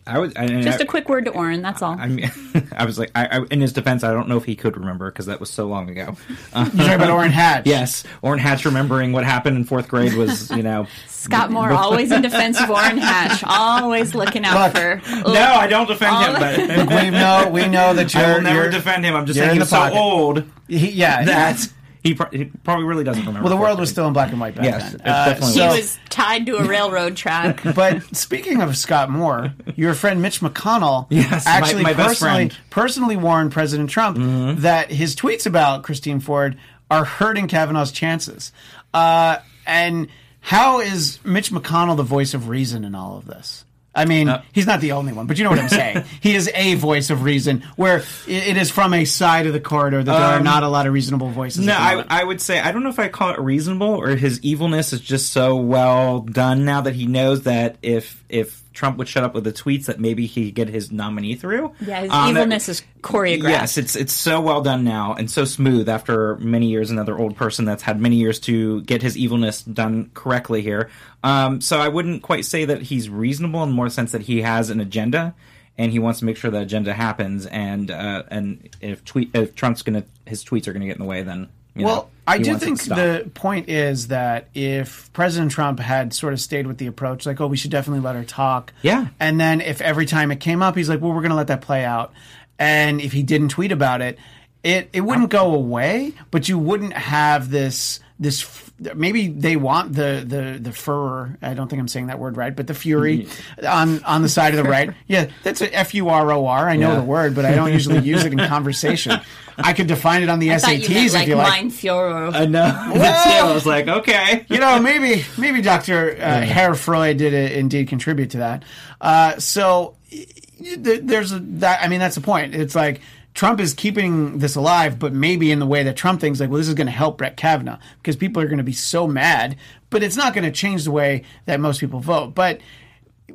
I 0.06 0.18
was 0.18 0.32
and 0.34 0.62
just 0.62 0.80
I, 0.80 0.84
a 0.84 0.86
quick 0.86 1.08
word 1.08 1.26
to 1.26 1.30
Orrin. 1.30 1.62
That's 1.62 1.82
all. 1.82 1.96
I 1.98 2.06
mean, 2.08 2.30
I 2.76 2.84
was 2.84 2.98
like, 2.98 3.10
I, 3.14 3.26
I, 3.38 3.44
in 3.50 3.60
his 3.60 3.72
defense, 3.72 4.02
I 4.02 4.12
don't 4.12 4.28
know 4.28 4.36
if 4.36 4.44
he 4.44 4.56
could 4.56 4.76
remember 4.76 5.10
because 5.10 5.26
that 5.26 5.38
was 5.40 5.50
so 5.50 5.66
long 5.66 5.88
ago. 5.90 6.16
Uh, 6.52 6.68
You're 6.74 6.84
talking 6.86 6.94
about 6.94 7.10
Orrin 7.10 7.30
Hatch. 7.30 7.66
yes, 7.66 8.04
Orrin 8.22 8.40
Hatch 8.40 8.64
remembering 8.64 9.12
what 9.12 9.24
happened 9.24 9.56
in 9.56 9.64
fourth 9.64 9.88
grade 9.88 10.14
was, 10.14 10.50
you 10.50 10.62
know, 10.62 10.86
Scott 11.06 11.50
Moore 11.50 11.72
always 11.72 12.10
in 12.10 12.22
defense 12.22 12.60
of 12.60 12.70
Orrin 12.70 12.98
Hatch, 12.98 13.44
always 13.46 14.14
looking 14.14 14.44
out 14.44 14.74
Look, 14.74 15.02
for. 15.04 15.30
no, 15.30 15.40
I 15.42 15.66
don't 15.66 15.86
defend 15.86 16.16
him, 16.24 16.86
but 16.86 17.02
we 17.04 17.10
know 17.10 17.48
we 17.52 17.68
know 17.68 17.94
that 17.94 18.12
you're. 18.14 18.24
I 18.24 18.34
will 18.34 18.42
never 18.42 18.58
you're- 18.62 18.70
defend 18.72 19.04
him. 19.04 19.14
I'm 19.14 19.26
just 19.26 19.38
saying 19.38 19.58
he's 19.60 19.68
so 19.68 19.92
old 19.92 20.44
He, 20.66 20.90
yeah, 20.92 21.24
that 21.24 21.68
he, 22.02 22.14
pro- 22.14 22.30
he 22.30 22.46
probably 22.64 22.84
really 22.84 23.04
doesn't 23.04 23.24
remember. 23.24 23.48
Well, 23.48 23.56
the 23.56 23.60
world 23.62 23.78
was 23.78 23.90
still 23.90 24.06
in 24.06 24.12
black 24.12 24.30
and 24.30 24.40
white 24.40 24.54
back 24.54 24.64
Yes, 24.64 24.92
then. 24.92 25.00
it 25.00 25.04
definitely 25.04 25.52
He 25.52 25.58
so- 25.58 25.66
was 25.68 25.98
tied 26.08 26.46
to 26.46 26.56
a 26.56 26.64
railroad 26.64 27.16
track. 27.16 27.62
But 27.74 28.16
speaking 28.16 28.60
of 28.62 28.76
Scott 28.76 29.10
Moore, 29.10 29.52
your 29.76 29.94
friend 29.94 30.20
Mitch 30.22 30.40
McConnell 30.40 31.06
Yes, 31.10 31.46
actually 31.46 31.82
my 31.82 31.92
best 31.92 32.08
personally 32.20 32.34
friend. 32.34 32.50
Mm-hmm. 32.52 32.68
personally 32.70 33.16
warned 33.16 33.52
President 33.52 33.90
Trump 33.90 34.16
that 34.60 34.90
his 34.90 35.14
tweets 35.16 35.46
about 35.46 35.82
Christine 35.82 36.20
Ford 36.20 36.56
are 36.90 37.04
hurting 37.04 37.46
Kavanaugh's 37.48 37.92
chances. 37.92 38.52
Uh, 38.92 39.36
and 39.66 40.08
how 40.40 40.80
is 40.80 41.18
Mitch 41.24 41.50
McConnell 41.52 41.96
the 41.96 42.02
voice 42.02 42.34
of 42.34 42.48
reason 42.48 42.84
in 42.84 42.94
all 42.94 43.16
of 43.18 43.26
this? 43.26 43.64
I 44.00 44.04
mean, 44.06 44.28
Uh, 44.28 44.42
he's 44.52 44.66
not 44.66 44.80
the 44.80 44.92
only 44.92 45.12
one, 45.12 45.26
but 45.26 45.38
you 45.38 45.44
know 45.44 45.50
what 45.50 45.58
I'm 45.58 45.68
saying. 45.68 46.04
he 46.20 46.34
is 46.34 46.50
a 46.54 46.74
voice 46.74 47.10
of 47.10 47.22
reason, 47.22 47.62
where 47.76 48.02
it 48.26 48.56
is 48.56 48.70
from 48.70 48.94
a 48.94 49.04
side 49.04 49.46
of 49.46 49.52
the 49.52 49.60
corridor 49.60 50.02
that 50.02 50.12
there 50.12 50.20
are 50.20 50.38
Um, 50.38 50.44
not 50.44 50.62
a 50.62 50.68
lot 50.68 50.86
of 50.86 50.92
reasonable 50.92 51.28
voices. 51.30 51.64
No, 51.66 51.74
I. 51.74 52.04
I 52.08 52.24
would 52.24 52.40
say 52.40 52.58
I 52.60 52.72
don't 52.72 52.82
know 52.82 52.88
if 52.90 52.98
I 52.98 53.08
call 53.08 53.30
it 53.30 53.38
reasonable 53.40 53.88
or 53.88 54.16
his 54.16 54.40
evilness 54.42 54.92
is 54.92 55.00
just 55.00 55.32
so 55.32 55.56
well 55.56 56.20
done 56.20 56.64
now 56.64 56.80
that 56.82 56.94
he 56.94 57.06
knows 57.06 57.42
that 57.42 57.76
if 57.82 58.22
if 58.28 58.60
Trump 58.72 58.96
would 58.98 59.08
shut 59.08 59.24
up 59.24 59.34
with 59.34 59.44
the 59.44 59.52
tweets 59.52 59.86
that 59.86 59.98
maybe 59.98 60.26
he 60.26 60.46
could 60.46 60.54
get 60.54 60.68
his 60.68 60.92
nominee 60.92 61.34
through. 61.34 61.72
Yeah, 61.80 62.02
his 62.02 62.10
Um, 62.10 62.30
evilness 62.36 62.68
is 62.68 62.82
choreographed. 63.02 63.48
Yes, 63.50 63.78
it's 63.78 63.96
it's 63.96 64.12
so 64.12 64.40
well 64.40 64.60
done 64.62 64.84
now 64.84 65.14
and 65.14 65.30
so 65.30 65.44
smooth 65.44 65.88
after 65.88 66.36
many 66.36 66.68
years. 66.68 66.90
Another 66.90 67.18
old 67.18 67.36
person 67.36 67.64
that's 67.64 67.82
had 67.82 68.00
many 68.00 68.16
years 68.16 68.38
to 68.40 68.82
get 68.82 69.02
his 69.02 69.16
evilness 69.16 69.62
done 69.62 70.10
correctly 70.14 70.62
here. 70.62 70.88
Um, 71.24 71.60
so 71.60 71.78
I 71.80 71.88
wouldn't 71.88 72.22
quite 72.22 72.44
say 72.44 72.64
that 72.64 72.82
he's 72.82 73.08
reasonable 73.10 73.62
in 73.64 73.72
more 73.72 73.88
sense 73.88 74.12
that 74.12 74.22
he 74.22 74.42
has 74.42 74.70
an 74.70 74.80
agenda 74.80 75.34
and 75.76 75.92
he 75.92 75.98
wants 75.98 76.20
to 76.20 76.24
make 76.24 76.36
sure 76.36 76.50
that 76.50 76.62
agenda 76.62 76.92
happens. 76.94 77.46
And 77.46 77.90
uh, 77.90 78.22
and 78.28 78.68
if 78.80 79.04
tweet 79.04 79.30
if 79.34 79.54
Trump's 79.54 79.82
gonna 79.82 80.04
his 80.26 80.44
tweets 80.44 80.68
are 80.68 80.72
gonna 80.72 80.86
get 80.86 80.96
in 80.96 81.02
the 81.02 81.08
way, 81.08 81.22
then 81.22 81.48
you 81.74 81.84
well, 81.84 81.96
know, 81.96 82.08
I 82.26 82.38
do 82.38 82.56
think 82.58 82.82
the 82.84 83.30
point 83.34 83.68
is 83.68 84.08
that 84.08 84.48
if 84.54 85.12
President 85.12 85.50
Trump 85.50 85.80
had 85.80 86.12
sort 86.14 86.32
of 86.32 86.40
stayed 86.40 86.66
with 86.66 86.78
the 86.78 86.86
approach, 86.86 87.26
like, 87.26 87.40
oh, 87.40 87.46
we 87.46 87.56
should 87.56 87.70
definitely 87.70 88.00
let 88.00 88.14
her 88.14 88.24
talk. 88.24 88.72
Yeah. 88.82 89.08
And 89.18 89.40
then 89.40 89.60
if 89.60 89.80
every 89.80 90.06
time 90.06 90.30
it 90.30 90.40
came 90.40 90.62
up, 90.62 90.76
he's 90.76 90.88
like, 90.88 91.00
well, 91.00 91.10
we're 91.10 91.22
going 91.22 91.30
to 91.30 91.36
let 91.36 91.48
that 91.48 91.60
play 91.60 91.84
out. 91.84 92.12
And 92.58 93.00
if 93.00 93.12
he 93.12 93.22
didn't 93.22 93.48
tweet 93.48 93.72
about 93.72 94.00
it, 94.00 94.18
it, 94.62 94.90
it 94.92 95.00
wouldn't 95.00 95.30
go 95.30 95.54
away, 95.54 96.12
but 96.30 96.48
you 96.48 96.58
wouldn't 96.58 96.92
have 96.92 97.50
this 97.50 98.00
this 98.18 98.69
maybe 98.94 99.28
they 99.28 99.56
want 99.56 99.92
the 99.94 100.24
the 100.26 100.58
the 100.60 100.72
furor. 100.72 101.36
I 101.42 101.54
don't 101.54 101.68
think 101.68 101.80
I'm 101.80 101.88
saying 101.88 102.06
that 102.06 102.18
word 102.18 102.36
right, 102.36 102.54
but 102.54 102.66
the 102.66 102.74
fury 102.74 103.28
on 103.68 104.02
on 104.04 104.22
the 104.22 104.28
side 104.28 104.54
of 104.54 104.62
the 104.64 104.70
right. 104.70 104.90
Yeah, 105.06 105.28
that's 105.42 105.60
a 105.60 105.74
F 105.74 105.94
U 105.94 106.08
R 106.08 106.32
O 106.32 106.46
R. 106.46 106.68
I 106.68 106.76
know 106.76 106.90
Yeah. 106.92 106.96
the 106.96 107.02
word, 107.04 107.34
but 107.34 107.44
I 107.44 107.54
don't 107.54 107.72
usually 107.72 108.00
use 108.00 108.24
it 108.24 108.32
in 108.32 108.38
conversation. 108.48 109.20
I 109.58 109.74
could 109.74 109.88
define 109.88 110.22
it 110.22 110.30
on 110.30 110.38
the 110.38 110.52
I 110.52 110.58
thought 110.58 110.70
SATs 110.70 110.88
you 110.88 110.94
meant 110.94 111.06
if 111.08 111.12
like 111.14 111.28
you 111.28 111.34
like. 111.36 111.62
Mein 111.62 111.70
Führer. 111.70 112.34
I 112.34 112.46
know. 112.46 112.60
That's 112.94 113.26
it. 113.26 113.42
I 113.44 113.52
was 113.52 113.66
like, 113.66 113.88
okay. 113.88 114.46
you 114.48 114.58
know, 114.58 114.80
maybe 114.80 115.24
maybe 115.36 115.60
Dr. 115.60 116.16
Uh, 116.18 116.40
Herr 116.40 116.74
Freud 116.74 117.18
did 117.18 117.34
uh, 117.34 117.54
indeed 117.54 117.88
contribute 117.88 118.30
to 118.30 118.38
that. 118.38 118.64
Uh, 119.00 119.38
so 119.38 119.96
y- 120.10 120.24
y- 120.58 120.76
th- 120.82 121.00
there's 121.04 121.32
a, 121.32 121.40
that. 121.40 121.82
I 121.82 121.88
mean, 121.88 122.00
that's 122.00 122.14
the 122.14 122.22
point. 122.22 122.54
It's 122.54 122.74
like 122.74 123.02
Trump 123.34 123.60
is 123.60 123.74
keeping 123.74 124.38
this 124.38 124.56
alive, 124.56 124.98
but 124.98 125.12
maybe 125.12 125.50
in 125.50 125.60
the 125.60 125.66
way 125.66 125.82
that 125.84 125.96
Trump 125.96 126.20
thinks, 126.20 126.40
like, 126.40 126.50
well, 126.50 126.58
this 126.58 126.68
is 126.68 126.74
going 126.74 126.86
to 126.88 126.92
help 126.92 127.18
Brett 127.18 127.36
Kavanaugh 127.36 127.78
because 127.98 128.16
people 128.16 128.42
are 128.42 128.46
going 128.46 128.58
to 128.58 128.64
be 128.64 128.72
so 128.72 129.06
mad, 129.06 129.56
but 129.88 130.02
it's 130.02 130.16
not 130.16 130.34
going 130.34 130.44
to 130.44 130.50
change 130.50 130.84
the 130.84 130.90
way 130.90 131.24
that 131.46 131.60
most 131.60 131.80
people 131.80 132.00
vote. 132.00 132.34
But 132.34 132.60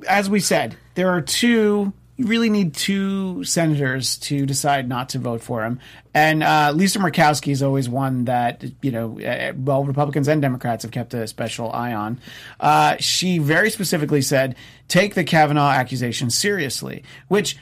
as 0.08 0.30
we 0.30 0.40
said, 0.40 0.76
there 0.96 1.10
are 1.10 1.22
two. 1.22 1.94
You 2.18 2.28
really 2.28 2.50
need 2.50 2.74
two 2.74 3.44
senators 3.44 4.18
to 4.20 4.46
decide 4.46 4.88
not 4.88 5.10
to 5.10 5.20
vote 5.20 5.42
for 5.42 5.66
him, 5.66 5.82
and 6.14 6.44
uh, 6.44 6.72
Lisa 6.74 7.00
Murkowski 7.00 7.52
is 7.52 7.62
always 7.62 7.90
one 7.90 8.26
that 8.26 8.64
you 8.82 8.92
know, 8.92 9.20
uh, 9.20 9.52
well, 9.58 9.84
Republicans 9.84 10.30
and 10.30 10.42
Democrats 10.42 10.84
have 10.84 10.92
kept 10.92 11.14
a 11.14 11.28
special 11.28 11.70
eye 11.74 11.94
on. 11.94 12.22
Uh, 12.58 12.96
she 13.00 13.38
very 13.38 13.70
specifically 13.70 14.22
said, 14.22 14.56
"Take 14.88 15.16
the 15.16 15.26
Kavanaugh 15.26 15.72
accusation 15.72 16.30
seriously," 16.30 17.04
which 17.28 17.58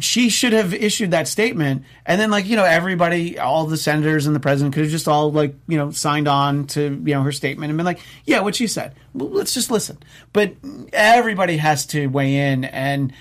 she 0.00 0.28
should 0.30 0.52
have 0.52 0.72
issued 0.72 1.10
that 1.10 1.28
statement. 1.28 1.84
And 2.06 2.20
then 2.20 2.30
like 2.30 2.46
you 2.46 2.56
know 2.56 2.64
everybody 2.64 3.38
all 3.38 3.66
the 3.66 3.76
senators 3.76 4.26
and 4.26 4.34
the 4.34 4.40
president 4.40 4.74
could 4.74 4.84
have 4.84 4.90
just 4.90 5.08
all 5.08 5.30
like 5.30 5.54
you 5.68 5.76
know 5.76 5.90
signed 5.90 6.28
on 6.28 6.66
to 6.68 7.02
you 7.04 7.14
know 7.14 7.22
her 7.22 7.32
statement 7.32 7.70
and 7.70 7.76
been 7.76 7.86
like 7.86 8.00
yeah 8.24 8.40
what 8.40 8.54
she 8.54 8.66
said. 8.66 8.94
Well, 9.12 9.28
let's 9.28 9.52
just 9.52 9.70
listen. 9.70 9.98
But 10.32 10.54
everybody 10.92 11.58
has 11.58 11.84
to 11.86 12.06
weigh 12.06 12.52
in. 12.52 12.64
And 12.64 13.12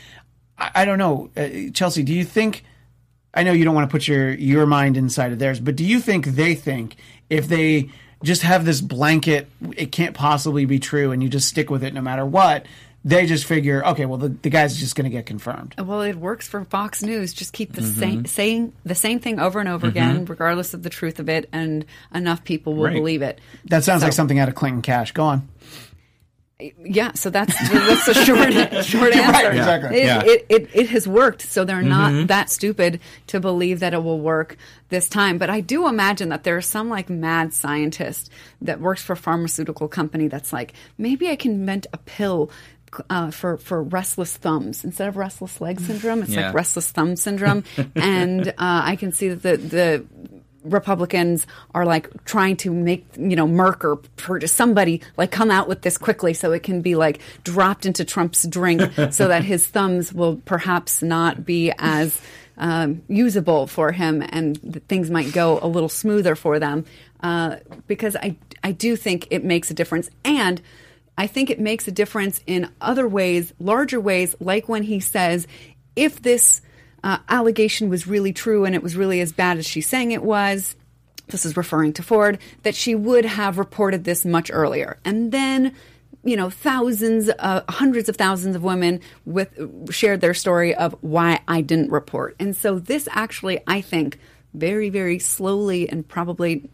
i, 0.58 0.72
I 0.76 0.86
don't 0.86 0.98
know. 0.98 1.30
Uh, 1.36 1.72
chelsea 1.74 2.04
do 2.04 2.14
you 2.14 2.24
think 2.24 2.64
i 3.34 3.44
know 3.44 3.52
you 3.52 3.66
don't 3.66 3.76
want 3.76 3.90
to 3.90 3.92
put 3.92 4.08
your 4.08 4.32
your 4.32 4.66
mind 4.66 4.98
inside 4.98 5.32
of 5.32 5.40
theirs 5.40 5.60
but 5.60 5.76
do 5.76 5.84
you 5.86 6.00
think 6.00 6.26
they 6.26 6.56
think 6.56 6.96
if 7.30 7.48
they 7.48 7.90
just 8.24 8.44
have 8.44 8.66
this 8.66 8.82
blanket 8.82 9.50
it 9.76 9.92
can't 9.92 10.16
possibly 10.16 10.66
be 10.66 10.80
true 10.80 11.12
and 11.12 11.24
you 11.24 11.30
just 11.30 11.48
stick 11.48 11.70
with 11.70 11.84
it 11.84 11.94
no 11.94 12.02
matter 12.02 12.26
what 12.26 12.66
they 13.04 13.26
just 13.26 13.46
figure 13.46 13.84
okay 13.86 14.06
well 14.06 14.18
the, 14.18 14.30
the 14.30 14.50
guy's 14.50 14.78
just 14.78 14.96
going 14.96 15.06
to 15.06 15.10
get 15.10 15.26
confirmed 15.26 15.74
Well, 15.78 16.02
it 16.02 16.16
works 16.16 16.48
for 16.48 16.64
Fox 16.66 17.02
News. 17.04 17.34
Just 17.34 17.54
keep 17.54 17.74
the 17.74 17.82
mm-hmm. 17.82 18.00
same 18.00 18.26
saying 18.26 18.74
the 18.86 18.96
same 18.96 19.20
thing 19.20 19.40
over 19.40 19.60
and 19.60 19.68
over 19.68 19.88
mm-hmm. 19.88 19.98
again, 19.98 20.26
regardless 20.26 20.74
of 20.74 20.84
the 20.84 20.90
truth 20.90 21.20
of 21.20 21.30
it, 21.30 21.50
and 21.52 21.86
enough 22.14 22.44
people 22.44 22.74
will 22.74 22.86
Right. 22.86 22.94
believe 22.94 23.22
it. 23.22 23.40
That 23.66 23.84
sounds 23.84 24.04
like 24.04 24.14
something 24.14 24.40
out 24.40 24.50
of 24.50 24.56
Clinton 24.56 24.82
Cash. 24.82 25.12
Go 25.14 25.24
on. 25.24 25.48
Yeah, 26.84 27.14
so 27.14 27.32
that's 27.32 27.58
that's 27.72 28.06
the 28.06 28.14
short 28.14 28.54
short 28.86 29.16
You're 29.16 29.24
right, 29.24 29.46
answer. 29.46 29.52
exactly. 29.52 29.98
It, 29.98 30.06
Yeah. 30.06 30.22
it, 30.24 30.46
it 30.50 30.70
it 30.74 30.90
has 30.90 31.08
worked, 31.08 31.42
so 31.42 31.66
they're 31.66 31.82
not 31.82 32.12
mm-hmm. 32.12 32.26
that 32.28 32.52
stupid 32.52 33.00
to 33.28 33.40
believe 33.40 33.80
that 33.80 33.94
it 33.96 34.04
will 34.04 34.20
work 34.20 34.58
this 34.90 35.10
time. 35.10 35.40
But 35.40 35.50
I 35.50 35.62
do 35.62 35.88
imagine 35.88 36.30
that 36.30 36.44
there's 36.44 36.68
some 36.68 36.88
like 36.90 37.10
mad 37.10 37.54
scientist 37.54 38.30
that 38.62 38.80
works 38.80 39.02
for 39.02 39.14
a 39.14 39.18
pharmaceutical 39.18 39.88
company 39.88 40.28
that's 40.28 40.54
like, 40.54 40.74
maybe 41.00 41.30
I 41.30 41.36
can 41.36 41.54
invent 41.54 41.88
a 41.94 41.98
pill. 41.98 42.52
Uh, 43.10 43.32
for 43.32 43.56
for 43.58 43.82
restless 43.82 44.36
thumbs 44.36 44.84
instead 44.84 45.08
of 45.08 45.16
restless 45.16 45.62
leg 45.62 45.80
syndrome, 45.80 46.22
it's 46.24 46.32
Yeah. 46.32 46.48
like 46.48 46.56
restless 46.56 46.92
thumb 46.92 47.16
syndrome, 47.16 47.64
and 47.96 48.50
uh, 48.50 48.54
I 48.58 48.98
can 48.98 49.14
see 49.14 49.30
that 49.30 49.42
the 49.44 49.58
the 49.58 50.06
Republicans 50.64 51.48
are 51.74 51.86
like 51.86 52.24
trying 52.26 52.56
to 52.58 52.72
make 52.72 53.06
you 53.18 53.36
know 53.36 53.48
Merck 53.48 53.84
or 53.84 54.46
somebody 54.48 55.02
like 55.18 55.32
come 55.32 55.50
out 55.52 55.68
with 55.68 55.82
this 55.82 55.98
quickly 55.98 56.34
so 56.34 56.52
it 56.52 56.64
can 56.64 56.82
be 56.82 56.96
like 56.96 57.20
dropped 57.44 57.86
into 57.86 58.06
Trump's 58.06 58.44
drink 58.48 58.82
so 59.12 59.28
that 59.28 59.44
his 59.44 59.66
thumbs 59.68 60.14
will 60.14 60.36
perhaps 60.46 61.02
not 61.02 61.46
be 61.46 61.72
as 61.80 62.20
um, 62.58 63.02
usable 63.08 63.68
for 63.68 63.92
him 63.92 64.22
and 64.30 64.84
things 64.88 65.10
might 65.10 65.32
go 65.34 65.60
a 65.64 65.68
little 65.68 65.90
smoother 65.90 66.36
for 66.36 66.60
them 66.60 66.86
uh, 67.24 67.56
because 67.88 68.16
I 68.16 68.36
I 68.64 68.72
do 68.74 68.96
think 68.96 69.28
it 69.32 69.44
makes 69.44 69.72
a 69.72 69.74
difference 69.74 70.10
and. 70.26 70.62
I 71.22 71.28
think 71.28 71.52
it 71.52 71.60
makes 71.60 71.88
a 71.88 71.92
difference 71.92 72.42
in 72.48 72.72
other 72.82 73.08
ways, 73.08 73.54
larger 73.60 74.00
ways, 74.00 74.36
like 74.40 74.68
when 74.68 74.82
he 74.82 75.00
says, 75.00 75.46
if 75.96 76.20
this 76.20 76.62
uh, 77.04 77.20
allegation 77.30 77.90
was 77.90 78.08
really 78.08 78.34
true 78.34 78.66
and 78.66 78.74
it 78.74 78.82
was 78.82 78.96
really 78.96 79.22
as 79.22 79.32
bad 79.32 79.60
as 79.60 79.68
she's 79.68 79.88
saying 79.88 80.14
it 80.14 80.24
was, 80.24 80.76
this 81.28 81.46
is 81.46 81.56
referring 81.56 81.94
to 81.94 82.02
Ford, 82.02 82.40
that 82.64 82.74
she 82.74 82.96
would 82.96 83.26
have 83.26 83.60
reported 83.60 84.04
this 84.04 84.26
much 84.26 84.50
earlier. 84.52 84.98
And 85.06 85.32
then, 85.32 85.76
you 86.24 86.36
know, 86.36 86.50
thousands, 86.50 87.30
uh, 87.38 87.66
hundreds 87.70 88.10
of 88.10 88.18
thousands 88.18 88.56
of 88.56 88.64
women 88.64 89.00
with 89.24 89.50
shared 89.92 90.22
their 90.22 90.34
story 90.34 90.74
of 90.74 90.96
why 91.02 91.42
I 91.48 91.62
didn't 91.62 91.92
report. 91.92 92.36
And 92.40 92.56
so 92.56 92.80
this 92.80 93.08
actually, 93.12 93.60
I 93.68 93.82
think, 93.82 94.18
very, 94.56 94.90
very 94.90 95.20
slowly 95.20 95.88
and 95.88 96.08
probably 96.08 96.68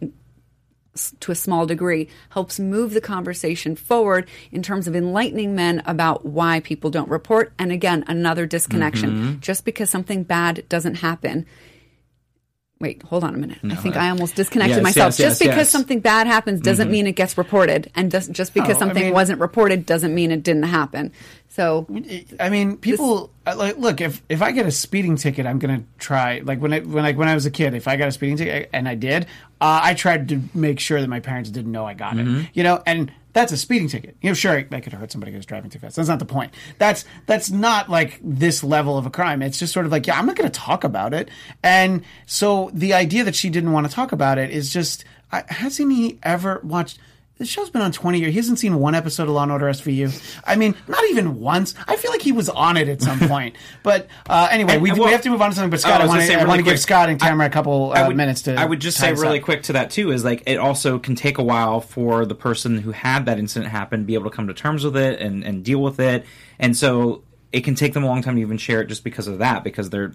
to 1.19 1.31
a 1.31 1.35
small 1.35 1.65
degree 1.65 2.09
helps 2.29 2.59
move 2.59 2.93
the 2.93 3.01
conversation 3.01 3.75
forward 3.75 4.27
in 4.51 4.61
terms 4.61 4.87
of 4.87 4.95
enlightening 4.95 5.55
men 5.55 5.81
about 5.85 6.25
why 6.25 6.59
people 6.59 6.89
don't 6.89 7.09
report. 7.09 7.53
And 7.59 7.71
again 7.71 8.03
another 8.07 8.45
disconnection. 8.45 9.09
Mm-hmm. 9.09 9.39
Just 9.39 9.65
because 9.65 9.89
something 9.89 10.23
bad 10.23 10.67
doesn't 10.69 10.95
happen 10.95 11.45
Wait, 12.79 13.01
hold 13.01 13.23
on 13.23 13.33
a 13.33 13.37
minute. 13.37 13.57
I 13.63 13.73
think 13.75 13.95
I 13.95 14.09
almost 14.11 14.35
disconnected 14.35 14.75
Yes, 14.77 14.83
myself. 14.83 15.05
yes, 15.13 15.17
just 15.17 15.41
yes, 15.41 15.49
because 15.49 15.67
something 15.69 15.99
bad 15.99 16.27
happens 16.27 16.61
doesn't 16.61 16.91
mean 16.91 17.07
it 17.07 17.13
gets 17.15 17.35
reported, 17.35 17.89
and 17.95 18.11
doesn't, 18.11 18.35
just 18.35 18.53
because 18.53 18.69
No, 18.69 18.75
I 18.75 18.79
something 18.79 19.03
mean- 19.05 19.13
wasn't 19.13 19.39
reported 19.39 19.85
doesn't 19.87 20.13
mean 20.13 20.31
it 20.31 20.43
didn't 20.43 20.63
happen. 20.63 21.11
So 21.49 21.87
I 22.39 22.49
mean, 22.49 22.77
people 22.77 23.31
uh, 23.47 23.55
like 23.57 23.77
look. 23.79 23.99
If 23.99 24.21
if 24.29 24.43
I 24.43 24.51
get 24.51 24.67
a 24.67 24.71
speeding 24.71 25.15
ticket, 25.15 25.47
I'm 25.47 25.57
gonna 25.57 25.81
try. 25.97 26.41
Like 26.43 26.59
when 26.61 26.71
I 26.71 26.81
when 26.81 27.03
like 27.03 27.17
when 27.17 27.27
I 27.27 27.33
was 27.33 27.47
a 27.47 27.51
kid, 27.51 27.73
if 27.73 27.87
I 27.87 27.95
got 27.95 28.09
a 28.09 28.11
speeding 28.11 28.37
ticket 28.37 28.69
and 28.73 28.87
I 28.87 28.93
did, 28.93 29.23
uh, 29.59 29.79
I 29.81 29.95
tried 29.95 30.29
to 30.29 30.41
make 30.53 30.79
sure 30.79 31.01
that 31.01 31.07
my 31.07 31.19
parents 31.19 31.49
didn't 31.49 31.71
know 31.71 31.83
I 31.85 31.95
got 31.95 32.13
Mm-hmm. 32.13 32.41
it. 32.41 32.47
You 32.53 32.61
know, 32.61 32.83
and 32.85 33.11
that's 33.37 33.51
a 33.51 33.57
speeding 33.57 33.87
ticket. 33.87 34.17
You 34.21 34.31
know, 34.31 34.33
sure, 34.33 34.65
I 34.71 34.79
could 34.81 34.93
hurt 34.93 35.11
somebody 35.11 35.31
who's 35.31 35.45
driving 35.45 35.69
too 35.69 35.77
fast. 35.77 35.95
That's 35.95 36.09
not 36.09 36.17
the 36.17 36.25
point. 36.25 36.53
That's 36.79 37.05
that's 37.27 37.51
not 37.51 37.87
like 37.87 38.19
this 38.23 38.63
level 38.63 38.97
of 38.97 39.05
a 39.05 39.11
crime. 39.11 39.43
It's 39.43 39.59
just 39.59 39.73
sort 39.73 39.85
of 39.85 39.91
like, 39.91 40.07
yeah, 40.07 40.17
I'm 40.17 40.25
not 40.25 40.35
going 40.35 40.49
to 40.49 40.59
talk 40.59 40.83
about 40.83 41.13
it. 41.13 41.29
And 41.61 42.03
so 42.25 42.71
the 42.73 42.95
idea 42.95 43.23
that 43.23 43.35
she 43.35 43.51
didn't 43.51 43.73
want 43.73 43.87
to 43.87 43.93
talk 43.93 44.11
about 44.11 44.39
it 44.39 44.49
is 44.49 44.73
just. 44.73 45.05
I, 45.29 45.43
hasn't 45.49 45.91
he 45.91 46.19
ever 46.23 46.61
watched? 46.63 46.99
The 47.37 47.45
show's 47.45 47.69
been 47.69 47.83
on 47.83 47.91
20 47.91 48.19
years. 48.19 48.31
He 48.31 48.37
hasn't 48.37 48.57
seen 48.57 48.79
one 48.79 48.95
episode 48.95 49.23
of 49.23 49.29
Law 49.29 49.43
and 49.43 49.51
Order 49.51 49.67
SVU. 49.67 50.41
I 50.45 50.55
mean, 50.55 50.73
not 50.87 51.03
even 51.09 51.39
once. 51.39 51.75
I 51.87 51.95
feel 51.95 52.09
like 52.09 52.21
he 52.21 52.31
was 52.31 52.49
on 52.49 52.77
it 52.77 52.89
at 52.89 53.01
some 53.01 53.19
point. 53.27 53.55
But 53.83 54.07
uh, 54.27 54.47
anyway, 54.49 54.73
And- 54.73 54.81
we, 54.81 54.89
and 54.89 54.99
we 54.99 55.11
have 55.11 55.21
to 55.21 55.29
move 55.29 55.41
on 55.41 55.51
to 55.51 55.55
something. 55.55 55.69
But 55.69 55.81
Scott, 55.81 56.01
I 56.01 56.05
I, 56.05 56.07
want 56.07 56.21
to 56.23 56.37
really 56.45 56.63
give 56.63 56.79
Scott 56.79 57.09
and 57.09 57.19
Tamara 57.19 57.47
a 57.47 57.51
couple 57.51 57.91
uh, 57.91 57.99
I 57.99 58.07
would, 58.07 58.17
minutes 58.17 58.41
to. 58.43 58.55
I 58.55 58.65
would 58.65 58.79
just 58.79 58.97
say 58.97 59.13
really 59.13 59.37
up. 59.37 59.45
quick 59.45 59.63
to 59.63 59.73
that 59.73 59.91
too 59.91 60.11
is 60.11 60.23
like 60.23 60.43
it 60.47 60.57
also 60.57 60.97
can 60.97 61.13
take 61.15 61.37
a 61.37 61.43
while 61.43 61.79
for 61.79 62.25
the 62.25 62.35
person 62.35 62.79
who 62.79 62.91
had 62.91 63.27
that 63.27 63.37
incident 63.37 63.71
happen 63.71 64.05
be 64.05 64.15
able 64.15 64.29
to 64.29 64.35
come 64.35 64.47
to 64.47 64.53
terms 64.53 64.83
with 64.83 64.97
it 64.97 65.19
and, 65.19 65.43
and 65.43 65.63
deal 65.63 65.79
with 65.81 65.99
it, 65.99 66.25
and 66.57 66.75
so 66.75 67.21
it 67.51 67.61
can 67.61 67.75
take 67.75 67.93
them 67.93 68.03
a 68.03 68.07
long 68.07 68.21
time 68.23 68.35
to 68.35 68.41
even 68.41 68.57
share 68.57 68.81
it 68.81 68.87
just 68.87 69.03
because 69.03 69.27
of 69.27 69.39
that 69.39 69.63
because 69.63 69.89
they're 69.89 70.11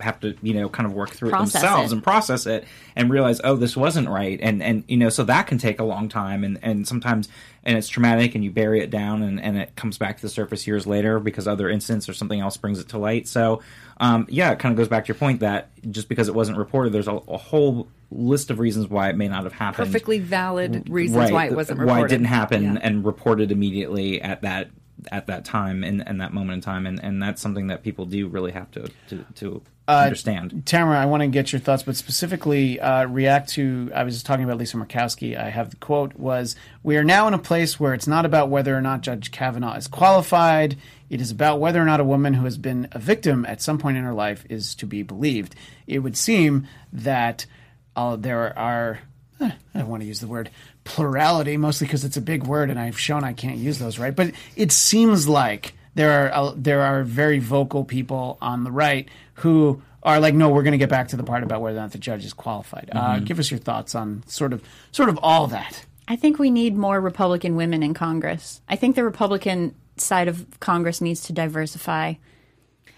have 0.00 0.20
to 0.20 0.34
you 0.42 0.52
know 0.52 0.68
kind 0.68 0.86
of 0.86 0.92
work 0.92 1.10
through 1.10 1.30
Process 1.30 1.62
it 1.62 1.66
themselves 1.66 1.92
it. 1.92 1.94
and 1.94 2.04
process 2.04 2.46
it 2.46 2.64
and 2.94 3.10
realize 3.10 3.40
oh 3.44 3.56
this 3.56 3.76
wasn't 3.76 4.08
right 4.08 4.38
and 4.42 4.62
and 4.62 4.84
you 4.88 4.96
know 4.96 5.08
so 5.08 5.24
that 5.24 5.46
can 5.46 5.56
take 5.56 5.78
a 5.80 5.84
long 5.84 6.08
time 6.08 6.44
and 6.44 6.58
and 6.62 6.86
sometimes 6.86 7.28
and 7.64 7.78
it's 7.78 7.88
traumatic 7.88 8.34
and 8.34 8.44
you 8.44 8.50
bury 8.50 8.80
it 8.80 8.90
down 8.90 9.22
and, 9.22 9.40
and 9.40 9.56
it 9.56 9.74
comes 9.74 9.96
back 9.96 10.16
to 10.16 10.22
the 10.22 10.28
surface 10.28 10.66
years 10.66 10.86
later 10.86 11.18
because 11.18 11.48
other 11.48 11.70
incidents 11.70 12.08
or 12.08 12.12
something 12.12 12.40
else 12.40 12.56
brings 12.58 12.78
it 12.78 12.88
to 12.90 12.98
light 12.98 13.26
so 13.26 13.62
um, 13.98 14.26
yeah 14.28 14.50
it 14.52 14.58
kind 14.58 14.72
of 14.72 14.76
goes 14.76 14.88
back 14.88 15.04
to 15.06 15.08
your 15.08 15.18
point 15.18 15.40
that 15.40 15.70
just 15.90 16.08
because 16.10 16.28
it 16.28 16.34
wasn't 16.34 16.56
reported 16.58 16.92
there's 16.92 17.08
a, 17.08 17.14
a 17.14 17.38
whole 17.38 17.88
list 18.10 18.50
of 18.50 18.58
reasons 18.58 18.88
why 18.88 19.08
it 19.08 19.16
may 19.16 19.28
not 19.28 19.44
have 19.44 19.52
happened 19.54 19.86
perfectly 19.86 20.18
valid 20.18 20.88
reasons 20.90 21.18
right, 21.18 21.32
why 21.32 21.46
it 21.46 21.54
wasn't 21.54 21.80
why 21.84 22.04
it 22.04 22.08
didn't 22.08 22.26
happen 22.26 22.62
Yeah. 22.62 22.78
and 22.82 23.04
reported 23.04 23.50
immediately 23.50 24.20
at 24.20 24.42
that 24.42 24.68
at 25.12 25.26
that 25.26 25.44
time 25.44 25.84
and, 25.84 26.06
and 26.06 26.20
that 26.20 26.32
moment 26.32 26.54
in 26.54 26.60
time 26.62 26.86
and, 26.86 27.02
and 27.02 27.22
that's 27.22 27.42
something 27.42 27.66
that 27.66 27.82
people 27.82 28.06
do 28.06 28.28
really 28.28 28.52
have 28.52 28.70
to 28.70 28.90
to, 29.08 29.24
to 29.34 29.62
Uh, 29.86 30.02
understand 30.04 30.62
Tamara, 30.66 30.98
I 30.98 31.06
want 31.06 31.20
to 31.22 31.28
get 31.28 31.52
your 31.52 31.60
thoughts, 31.60 31.82
but 31.82 31.96
specifically 31.96 32.80
uh, 32.80 33.06
react 33.06 33.50
to. 33.50 33.90
I 33.94 34.02
was 34.04 34.14
just 34.14 34.26
talking 34.26 34.44
about 34.44 34.58
Lisa 34.58 34.76
Murkowski. 34.78 35.36
I 35.38 35.50
have 35.50 35.70
the 35.70 35.76
quote 35.76 36.14
was, 36.16 36.56
"We 36.82 36.96
are 36.96 37.04
now 37.04 37.28
in 37.28 37.34
a 37.34 37.38
place 37.38 37.78
where 37.78 37.94
it's 37.94 38.06
not 38.08 38.24
about 38.24 38.48
whether 38.48 38.76
or 38.76 38.80
not 38.80 39.02
Judge 39.02 39.30
Kavanaugh 39.30 39.76
is 39.76 39.86
qualified. 39.86 40.76
It 41.08 41.20
is 41.20 41.30
about 41.30 41.60
whether 41.60 41.80
or 41.80 41.84
not 41.84 42.00
a 42.00 42.04
woman 42.04 42.34
who 42.34 42.44
has 42.46 42.58
been 42.58 42.88
a 42.90 42.98
victim 42.98 43.44
at 43.44 43.62
some 43.62 43.78
point 43.78 43.96
in 43.96 44.02
her 44.02 44.14
life 44.14 44.44
is 44.48 44.74
to 44.76 44.86
be 44.86 45.02
believed." 45.02 45.54
It 45.86 46.00
would 46.00 46.16
seem 46.16 46.66
that 46.92 47.46
uh, 47.94 48.16
there 48.16 48.58
are. 48.58 48.98
eh, 49.40 49.52
I 49.74 49.78
don't 49.78 49.88
want 49.88 50.02
to 50.02 50.08
use 50.08 50.20
the 50.20 50.26
word 50.26 50.50
plurality, 50.86 51.58
mostly 51.58 51.86
because 51.86 52.04
it's 52.04 52.16
a 52.16 52.22
big 52.22 52.44
word, 52.44 52.70
and 52.70 52.78
I've 52.78 52.98
shown 52.98 53.24
I 53.24 53.34
can't 53.34 53.58
use 53.58 53.78
those 53.78 53.98
right. 53.98 54.16
But 54.16 54.32
it 54.56 54.72
seems 54.72 55.28
like 55.28 55.74
there 55.94 56.26
are 56.26 56.32
uh, 56.32 56.52
there 56.56 56.80
are 56.80 57.02
very 57.02 57.38
vocal 57.38 57.84
people 57.84 58.38
on 58.40 58.64
the 58.64 58.70
right 58.70 59.08
who 59.34 59.82
are 60.02 60.20
like, 60.20 60.34
no, 60.34 60.48
we're 60.48 60.62
going 60.62 60.72
to 60.72 60.78
get 60.78 60.88
back 60.88 61.08
to 61.08 61.16
the 61.16 61.24
part 61.24 61.42
about 61.42 61.60
whether 61.60 61.76
or 61.76 61.80
not 61.80 61.92
the 61.92 61.98
judge 61.98 62.24
is 62.24 62.32
qualified. 62.32 62.88
Uh, 62.92 63.18
give 63.18 63.38
us 63.40 63.50
your 63.50 63.58
thoughts 63.58 63.94
on 63.94 64.22
sort 64.26 64.52
of 64.52 64.62
sort 64.92 65.08
of 65.08 65.18
all 65.22 65.48
that. 65.48 65.84
I 66.08 66.16
think 66.16 66.38
we 66.38 66.50
need 66.50 66.76
more 66.76 67.00
Republican 67.00 67.56
women 67.56 67.82
in 67.82 67.92
Congress. 67.92 68.60
I 68.68 68.76
think 68.76 68.94
the 68.94 69.04
Republican 69.04 69.74
side 69.96 70.28
of 70.28 70.46
Congress 70.60 71.00
needs 71.00 71.22
to 71.24 71.32
diversify. 71.32 72.14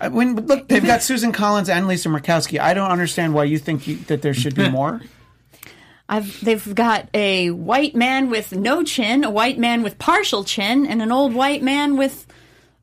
I 0.00 0.08
mean, 0.10 0.36
look, 0.36 0.68
they've 0.68 0.84
got 0.84 1.02
Susan 1.02 1.32
Collins 1.32 1.68
and 1.68 1.88
Lisa 1.88 2.08
Murkowski. 2.08 2.60
I 2.60 2.74
don't 2.74 2.90
understand 2.90 3.34
why 3.34 3.44
you 3.44 3.58
think 3.58 3.86
you, 3.88 3.96
that 4.06 4.22
there 4.22 4.34
should 4.34 4.54
be 4.54 4.68
more. 4.68 5.00
I've 6.08 6.40
they've 6.42 6.74
got 6.74 7.08
a 7.12 7.50
white 7.50 7.94
man 7.94 8.30
with 8.30 8.52
no 8.52 8.82
chin, 8.82 9.24
a 9.24 9.30
white 9.30 9.58
man 9.58 9.82
with 9.82 9.98
partial 9.98 10.42
chin, 10.44 10.86
and 10.86 11.02
an 11.02 11.12
old 11.12 11.34
white 11.34 11.62
man 11.62 11.96
with 11.96 12.26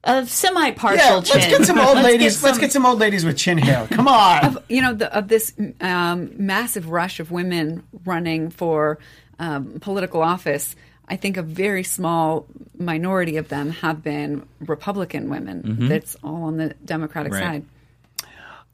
a 0.03 0.25
semi-partial 0.27 0.97
yeah, 1.03 1.21
chin. 1.21 1.39
let's 1.39 1.47
get 1.57 1.65
some 1.65 1.79
old 1.79 1.95
Let's 1.95 2.05
ladies. 2.05 2.43
Let's 2.43 2.59
get 2.59 2.71
some 2.71 2.85
old 2.85 2.99
ladies 2.99 3.25
with 3.25 3.37
chin 3.37 3.57
hair. 3.57 3.87
Come 3.89 4.07
on. 4.07 4.59
you 4.69 4.81
know, 4.81 4.93
the, 4.93 5.11
of 5.17 5.27
this 5.27 5.53
um, 5.81 6.31
massive 6.37 6.89
rush 6.89 7.19
of 7.19 7.31
women 7.31 7.81
running 8.05 8.51
for 8.51 8.99
um, 9.39 9.79
political 9.79 10.21
office, 10.21 10.75
I 11.09 11.15
think 11.15 11.37
a 11.37 11.41
very 11.41 11.83
small 11.83 12.45
minority 12.77 13.37
of 13.37 13.49
them 13.49 13.71
have 13.71 14.03
been 14.03 14.47
Republican 14.59 15.29
women. 15.29 15.87
That's 15.89 16.15
all 16.23 16.43
on 16.43 16.57
the 16.57 16.75
Democratic 16.85 17.33
Right. 17.33 17.41
side. 17.43 17.65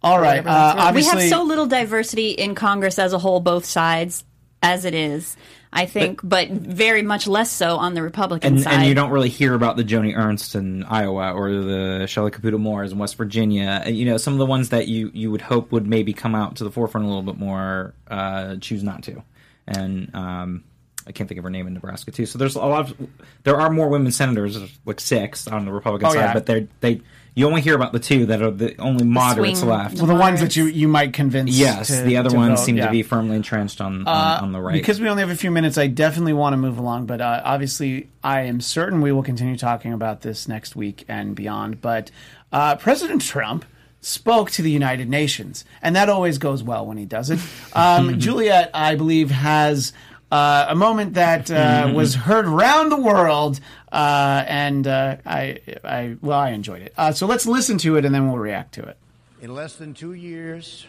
All 0.04 0.20
right. 0.20 0.45
Uh, 0.45 0.74
that's. 0.91 0.95
We 0.95 1.04
have 1.06 1.22
so 1.30 1.43
little 1.43 1.68
diversity 1.68 2.32
in 2.32 2.56
Congress 2.56 2.99
as 2.99 3.14
a 3.14 3.20
whole, 3.20 3.39
both 3.39 3.66
sides, 3.66 4.24
as 4.62 4.86
it 4.86 4.93
is. 4.93 5.36
I 5.74 5.86
think, 5.86 6.20
but, 6.22 6.49
very 6.49 7.01
much 7.01 7.28
less 7.28 7.49
so 7.49 7.78
on 7.78 7.93
the 7.93 8.01
Republican 8.01 8.55
and, 8.55 8.62
side. 8.62 8.74
and 8.74 8.86
you 8.88 8.93
don't 8.93 9.09
really 9.09 9.30
hear 9.30 9.53
about 9.53 9.78
the 9.78 9.86
Joni 9.86 10.14
Ernst 10.18 10.53
in 10.53 10.84
Iowa 10.84 11.32
or 11.32 11.49
the 11.49 12.07
Shelley 12.07 12.30
Capito 12.30 12.57
Moores 12.57 12.91
in 12.91 12.97
West 12.97 13.16
Virginia. 13.16 13.82
You 13.88 14.03
know, 14.03 14.18
some 14.18 14.34
of 14.34 14.39
the 14.39 14.45
ones 14.45 14.70
that 14.70 14.89
you, 14.89 15.12
you 15.14 15.32
would 15.32 15.39
hope 15.39 15.72
would 15.72 15.88
maybe 15.88 16.12
come 16.12 16.36
out 16.36 16.57
to 16.57 16.66
the 16.66 16.72
forefront 16.72 17.05
a 17.05 17.07
little 17.07 17.24
bit 17.24 17.38
more 17.38 17.93
uh, 18.09 18.57
choose 18.57 18.84
not 18.84 19.03
to. 19.03 19.24
And 19.66 20.14
um, 20.14 20.66
I 21.07 21.14
can't 21.14 21.30
think 21.30 21.38
of 21.38 21.45
her 21.45 21.49
name 21.49 21.68
in 21.68 21.74
Nebraska 21.74 22.12
too. 22.12 22.26
So 22.26 22.38
there's 22.38 22.55
a 22.55 22.59
lot 22.59 22.91
of 22.91 23.07
there 23.43 23.55
are 23.59 23.70
more 23.70 23.88
women 23.88 24.12
senators, 24.12 24.57
like 24.86 24.99
six 24.99 25.47
on 25.47 25.64
the 25.64 25.72
Republican 25.72 26.07
Oh, 26.07 26.12
side, 26.12 26.20
yeah. 26.20 26.34
but 26.34 26.45
they 26.47 26.68
they 26.82 27.01
you 27.34 27.47
only 27.47 27.61
hear 27.61 27.75
about 27.75 27.93
the 27.93 27.99
two 27.99 28.25
that 28.25 28.41
are 28.41 28.51
the 28.51 28.75
only 28.77 29.05
moderates 29.05 29.59
swing- 29.59 29.71
left. 29.71 29.97
well, 29.97 30.05
the 30.07 30.15
ones 30.15 30.41
that 30.41 30.55
you 30.55 30.65
you 30.65 30.88
might 30.88 31.13
convince. 31.13 31.51
yes, 31.51 31.88
to- 31.88 32.01
the 32.03 32.17
other 32.17 32.29
to 32.29 32.36
ones 32.36 32.59
vote, 32.59 32.65
seem 32.65 32.77
yeah. 32.77 32.86
to 32.86 32.91
be 32.91 33.03
firmly 33.03 33.36
entrenched 33.38 33.79
on 33.79 34.05
on, 34.07 34.43
on 34.43 34.51
the 34.51 34.59
right. 34.59 34.73
Because 34.73 34.99
we 34.99 35.07
only 35.07 35.21
have 35.21 35.29
a 35.29 35.36
few 35.36 35.51
minutes, 35.51 35.77
I 35.77 35.88
definitely 35.88 36.34
want 36.34 36.53
to 36.53 36.57
move 36.57 36.77
along. 36.77 37.05
But 37.05 37.21
uh, 37.21 37.41
obviously, 37.45 38.09
I 38.23 38.41
am 38.41 38.59
certain 38.59 39.01
we 39.01 39.11
will 39.11 39.23
continue 39.23 39.57
talking 39.57 39.93
about 39.93 40.21
this 40.21 40.47
next 40.47 40.75
week 40.75 41.05
and 41.07 41.34
beyond. 41.36 41.79
But 41.82 42.11
uh, 42.51 42.75
President 42.75 43.21
Trump 43.21 43.63
spoke 44.01 44.51
to 44.51 44.61
the 44.61 44.71
United 44.71 45.07
Nations, 45.09 45.63
and 45.82 45.95
that 45.95 46.09
always 46.09 46.38
goes 46.38 46.63
well 46.63 46.86
when 46.86 46.97
he 46.97 47.05
does 47.05 47.29
it. 47.29 47.39
Um, 47.73 48.19
Juliet, 48.19 48.71
I 48.73 48.95
believe, 48.95 49.32
has. 49.32 49.93
Uh, 50.29 50.67
a 50.69 50.75
moment 50.75 51.15
that 51.15 51.51
uh, 51.51 51.91
was 51.93 52.15
heard 52.15 52.45
around 52.45 52.88
the 52.89 52.95
world, 52.95 53.59
uh, 53.92 54.44
and 54.48 54.88
uh, 54.88 55.18
I, 55.26 55.60
I, 55.84 56.16
well, 56.22 56.39
I 56.39 56.52
enjoyed 56.52 56.82
it. 56.82 56.94
Uh, 56.98 57.12
so 57.12 57.28
let's 57.28 57.46
listen 57.46 57.78
to 57.80 57.98
it, 57.98 58.06
and 58.06 58.16
then 58.16 58.28
we'll 58.28 58.39
react 58.39 58.74
to 58.76 58.84
it. 58.84 58.98
In 59.42 59.54
less 59.54 59.76
than 59.76 59.94
two 59.94 60.14
years, 60.14 60.86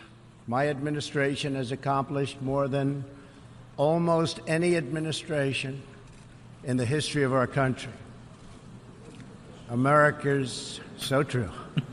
my 0.46 0.68
administration 0.68 1.54
has 1.54 1.72
accomplished 1.72 2.40
more 2.42 2.68
than 2.68 3.04
almost 3.76 4.40
any 4.46 4.76
administration 4.76 5.82
in 6.64 6.76
the 6.76 6.84
history 6.84 7.22
of 7.24 7.32
our 7.32 7.46
country. 7.46 7.92
America's 9.70 10.80
so 10.96 11.22
true. 11.22 11.48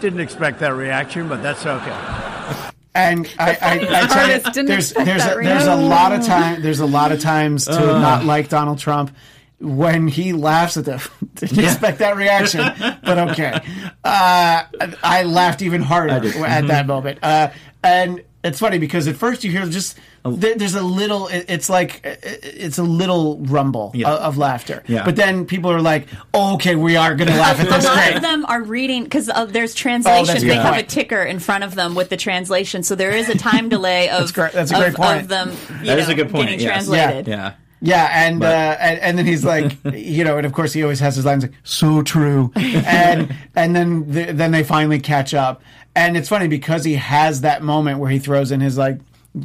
Didn't 0.00 0.20
expect 0.20 0.60
that 0.60 0.74
reaction, 0.74 1.28
but 1.28 1.42
that's 1.42 1.64
okay. 1.64 2.70
And 2.96 3.30
I, 3.38 3.50
I, 3.60 4.02
I 4.02 4.06
tell 4.06 4.54
you, 4.56 4.66
there's 4.66 4.92
there's 4.92 5.24
a, 5.24 5.34
there's 5.34 5.66
a 5.66 5.76
lot 5.76 6.12
of 6.12 6.24
time 6.24 6.62
there's 6.62 6.80
a 6.80 6.86
lot 6.86 7.12
of 7.12 7.20
times 7.20 7.66
to 7.66 7.78
not 7.78 8.24
like 8.24 8.48
Donald 8.48 8.78
Trump 8.78 9.14
when 9.58 10.08
he 10.08 10.32
laughs 10.32 10.76
at 10.76 10.84
the 10.84 11.10
didn't 11.34 11.58
expect 11.58 11.98
that 11.98 12.16
reaction, 12.16 12.60
but 13.04 13.30
okay. 13.30 13.60
Uh, 14.04 14.64
I 15.02 15.22
laughed 15.24 15.62
even 15.62 15.82
harder 15.82 16.26
at 16.44 16.66
that 16.66 16.86
moment, 16.86 17.18
uh, 17.22 17.50
and 17.82 18.22
it's 18.46 18.58
funny 18.58 18.78
because 18.78 19.06
at 19.08 19.16
first 19.16 19.44
you 19.44 19.50
hear 19.50 19.66
just 19.66 19.98
there, 20.24 20.54
there's 20.56 20.74
a 20.74 20.82
little 20.82 21.28
it- 21.28 21.44
it's 21.48 21.68
like 21.68 22.00
it's 22.04 22.78
a 22.78 22.82
little 22.82 23.38
rumble 23.40 23.92
Yeah. 23.94 24.10
of, 24.12 24.18
of 24.20 24.38
laughter, 24.38 24.82
Yeah. 24.86 25.04
but 25.04 25.16
then 25.16 25.44
people 25.46 25.70
are 25.70 25.80
like, 25.80 26.06
oh, 26.34 26.54
okay, 26.54 26.74
we 26.76 26.96
are 26.96 27.14
going 27.14 27.30
to 27.30 27.36
laugh 27.36 27.60
at 27.60 27.68
this." 27.68 27.84
a 27.84 27.88
lot 27.88 28.14
of 28.16 28.22
them 28.22 28.44
are 28.46 28.62
reading 28.62 29.04
because 29.04 29.28
uh, 29.28 29.44
there's 29.44 29.72
Oh, 29.74 29.78
translation. 29.78 30.26
that's 30.26 30.42
a 30.42 30.46
they 30.46 30.54
good 30.54 30.62
have 30.62 30.76
a 30.78 30.82
ticker 30.82 31.22
in 31.22 31.38
front 31.38 31.64
of 31.64 31.74
them 31.74 31.94
with 31.94 32.08
the 32.08 32.16
translation, 32.16 32.82
so 32.82 32.94
there 32.94 33.10
is 33.12 33.28
a 33.28 33.36
time 33.38 33.68
delay 33.68 34.08
of 34.10 34.20
That's 34.20 34.32
great- 34.32 34.52
that's 34.52 34.70
a 34.72 34.74
of, 34.76 34.80
great 34.82 34.94
point. 34.94 35.20
of 35.22 35.28
them. 35.28 35.50
You 35.50 35.86
That 35.86 35.96
know, 35.96 35.96
is 36.02 36.08
a 36.08 36.14
good 36.14 36.30
point, 36.30 36.44
Getting 36.48 36.60
yes. 36.60 36.86
translated. 36.86 37.28
yeah. 37.28 37.52
Yeah, 37.82 38.08
and, 38.10 38.42
uh, 38.42 38.46
and 38.80 38.98
and 39.00 39.18
then 39.18 39.26
he's 39.26 39.44
like, 39.54 39.76
you 39.92 40.24
know, 40.24 40.38
and 40.38 40.46
of 40.46 40.54
course 40.54 40.72
he 40.72 40.82
always 40.82 40.98
has 41.00 41.14
his 41.16 41.26
lines 41.26 41.42
like 41.44 41.52
"so 41.62 42.00
true," 42.02 42.50
and 42.56 43.34
and 43.54 43.76
then 43.76 44.10
the, 44.10 44.32
then 44.32 44.50
they 44.50 44.64
finally 44.64 44.98
catch 44.98 45.34
up, 45.34 45.60
and 45.96 46.16
it's 46.16 46.28
funny 46.28 46.46
because 46.46 46.84
he 46.84 46.94
has 46.94 47.40
that 47.40 47.62
moment 47.62 47.98
where 47.98 48.10
he 48.10 48.18
throws 48.18 48.52
in 48.52 48.60
his 48.60 48.76
like 48.76 49.00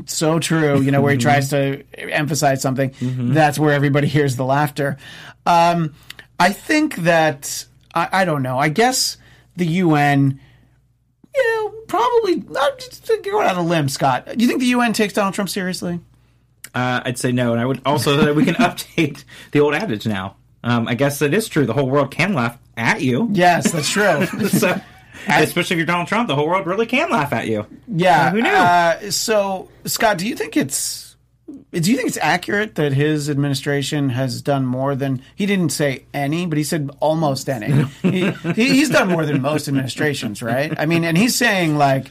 "so 0.06 0.38
true," 0.38 0.82
you 0.82 0.92
know, 0.92 1.02
where 1.02 1.14
he 1.14 1.18
tries 1.18 1.50
to 1.50 1.84
emphasize 1.98 2.62
something. 2.62 2.94
That's 3.34 3.58
where 3.58 3.74
everybody 3.74 4.08
hears 4.08 4.36
the 4.36 4.46
laughter. 4.46 4.98
Um, 5.46 5.96
I 6.40 6.52
think 6.52 6.98
that 6.98 7.66
I, 7.96 8.10
I 8.12 8.26
don't 8.26 8.44
know. 8.44 8.60
I 8.60 8.70
guess 8.70 9.18
the 9.56 9.66
UN. 9.66 10.40
You 11.34 11.44
know, 11.56 11.70
probably 11.88 12.36
not 12.36 12.78
just 12.78 13.06
to 13.08 13.18
go 13.24 13.42
out 13.42 13.56
on 13.56 13.66
a 13.66 13.68
limb, 13.68 13.88
Scott. 13.88 14.26
Do 14.26 14.44
you 14.44 14.48
think 14.48 14.60
the 14.60 14.66
UN 14.68 14.92
takes 14.92 15.14
Donald 15.14 15.34
Trump 15.34 15.50
seriously? 15.50 16.02
Uh, 16.76 17.00
I'd 17.06 17.18
say 17.18 17.32
no, 17.32 17.54
and 17.54 17.62
I 17.62 17.66
would 17.66 17.82
also 17.86 18.18
that 18.18 18.36
we 18.36 18.44
can 18.44 18.56
update 18.56 19.24
the 19.52 19.62
old 19.62 19.74
adage 19.74 20.06
now. 20.06 20.36
Um, 20.62 20.90
I 20.90 20.96
guess 20.96 21.22
it 21.22 21.34
is 21.34 21.48
true. 21.48 21.66
The 21.66 21.72
whole 21.74 21.90
world 21.90 22.12
can 22.12 22.34
laugh 22.34 22.58
at 22.76 23.02
you. 23.02 23.30
Yes, 23.32 23.72
that's 23.72 23.90
true. 23.90 24.26
so, 24.50 24.80
especially 25.28 25.76
if 25.76 25.78
you're 25.78 25.86
Donald 25.86 26.08
Trump, 26.08 26.28
the 26.28 26.36
whole 26.36 26.48
world 26.48 26.66
really 26.66 26.86
can 26.86 27.10
laugh 27.10 27.34
at 27.34 27.48
you. 27.48 27.66
Yeah. 27.88 28.32
who 28.32 28.42
knew? 28.42 28.50
Uh, 28.50 29.12
so, 29.12 29.70
Scott, 29.86 30.18
do 30.18 30.28
you 30.28 30.36
think 30.36 30.58
it's 30.58 31.12
do 31.72 31.90
you 31.90 31.98
think 31.98 32.10
it's 32.10 32.18
accurate 32.22 32.76
that 32.76 32.94
his 32.94 33.30
administration 33.30 34.10
has 34.10 34.42
done 34.42 34.66
more 34.66 34.96
than 34.96 35.22
he 35.36 35.46
didn't 35.46 35.70
say 35.70 36.04
any, 36.14 36.46
but 36.46 36.58
he 36.58 36.64
said 36.64 36.90
almost 37.00 37.50
any. 37.50 37.84
he, 38.02 38.32
he, 38.32 38.70
he's 38.70 38.90
done 38.90 39.10
more 39.10 39.26
than 39.26 39.42
most 39.42 39.68
administrations, 39.68 40.42
right? 40.42 40.74
I 40.78 40.86
mean, 40.86 41.04
and 41.04 41.18
he's 41.18 41.36
saying 41.36 41.78
like 41.78 42.08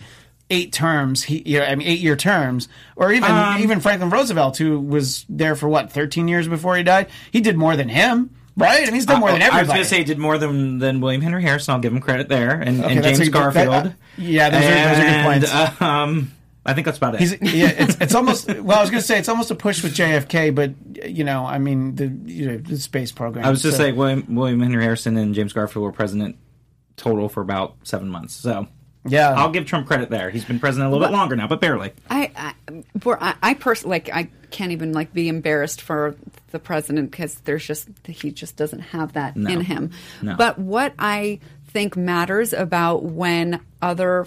eight 0.50 0.72
terms. 0.72 1.22
He, 1.22 1.42
you 1.46 1.60
know, 1.60 1.66
I 1.66 1.74
mean, 1.74 1.86
eight 1.86 2.00
year 2.00 2.16
terms, 2.16 2.68
or 2.96 3.12
even 3.12 3.30
Um, 3.30 3.60
even 3.60 3.80
Franklin 3.80 4.10
Roosevelt, 4.10 4.56
who 4.56 4.80
was 4.80 5.24
there 5.28 5.54
for 5.54 5.68
what 5.68 5.92
thirteen 5.92 6.28
years 6.28 6.48
before 6.48 6.76
he 6.76 6.82
died. 6.82 7.08
He 7.30 7.40
did 7.40 7.56
more 7.56 7.76
than 7.76 7.88
him, 7.88 8.30
right? 8.60 8.86
And 8.86 8.94
he's 8.94 9.06
done 9.06 9.20
more 9.20 9.32
than 9.32 9.42
Uh, 9.42 9.48
I 9.52 9.60
was 9.60 9.68
going 9.68 9.80
to 9.80 9.84
say 9.88 9.98
he 9.98 10.04
did 10.04 10.18
more 10.18 10.38
than 10.38 10.78
than 10.78 11.00
William 11.00 11.22
Henry 11.22 11.42
Harrison. 11.42 11.74
I'll 11.74 11.80
give 11.80 11.92
him 11.92 12.00
credit 12.00 12.28
there, 12.28 12.52
and, 12.52 12.82
Okay, 12.84 12.94
and 12.94 13.02
James 13.04 13.18
good- 13.18 13.28
that- 13.28 13.32
Garfield. 13.32 13.74
uh, 13.86 13.90
yeah, 14.18 14.50
those 14.50 14.60
are- 14.64 14.68
those 14.68 14.98
are 14.98 15.02
good 15.02 15.06
And, 15.06 15.26
points. 15.26 15.80
um, 15.82 16.32
I 16.66 16.74
think 16.74 16.84
that's 16.84 16.98
about 16.98 17.14
it. 17.14 17.20
He's, 17.20 17.32
yeah, 17.40 17.68
it's 17.70 17.96
it's 18.00 18.14
almost 18.14 18.46
well. 18.46 18.78
I 18.78 18.80
was 18.82 18.90
going 18.90 19.00
to 19.00 19.06
say 19.06 19.18
it's 19.18 19.28
almost 19.30 19.50
a 19.50 19.54
push 19.54 19.82
with 19.82 19.94
JFK, 19.94 20.54
but 20.54 20.72
you 21.08 21.24
know, 21.24 21.46
I 21.46 21.58
mean 21.58 21.94
the 21.94 22.06
you 22.30 22.46
know 22.46 22.56
the 22.58 22.76
space 22.78 23.12
program. 23.12 23.44
I 23.46 23.50
was 23.50 23.62
just 23.62 23.76
so- 23.78 23.82
saying 23.84 23.96
William, 23.96 24.24
William 24.34 24.60
Henry 24.60 24.82
Harrison 24.84 25.16
and 25.16 25.34
James 25.34 25.52
Garfield 25.54 25.84
were 25.84 25.92
president 25.92 26.36
total 26.96 27.28
for 27.30 27.40
about 27.40 27.76
seven 27.82 28.08
months. 28.10 28.34
So 28.34 28.68
yeah, 29.06 29.30
I'll 29.30 29.50
give 29.50 29.66
Trump 29.66 29.86
credit 29.86 30.10
there. 30.10 30.30
He's 30.30 30.44
been 30.44 30.60
president 30.60 30.88
a 30.88 30.92
little 30.92 31.06
bit 31.06 31.12
longer 31.12 31.34
now, 31.36 31.46
but 31.46 31.60
barely. 31.60 31.92
I, 32.10 32.30
I, 32.36 32.82
for, 33.00 33.22
I, 33.22 33.34
I 33.42 33.54
personally 33.54 33.94
like. 33.96 34.10
I 34.12 34.28
can't 34.50 34.72
even 34.72 34.92
like 34.92 35.12
be 35.12 35.28
embarrassed 35.28 35.80
for 35.80 36.16
the 36.50 36.58
president 36.58 37.10
because 37.12 37.36
there's 37.44 37.64
just 37.64 37.88
he 38.04 38.32
just 38.32 38.56
doesn't 38.56 38.80
have 38.80 39.12
that 39.12 39.36
No. 39.36 39.48
in 39.50 39.60
him. 39.60 39.92
No. 40.20 40.34
But 40.36 40.58
what 40.58 40.92
I 40.98 41.38
think 41.68 41.96
matters 41.96 42.52
about 42.52 43.04
when 43.04 43.60
other 43.80 44.26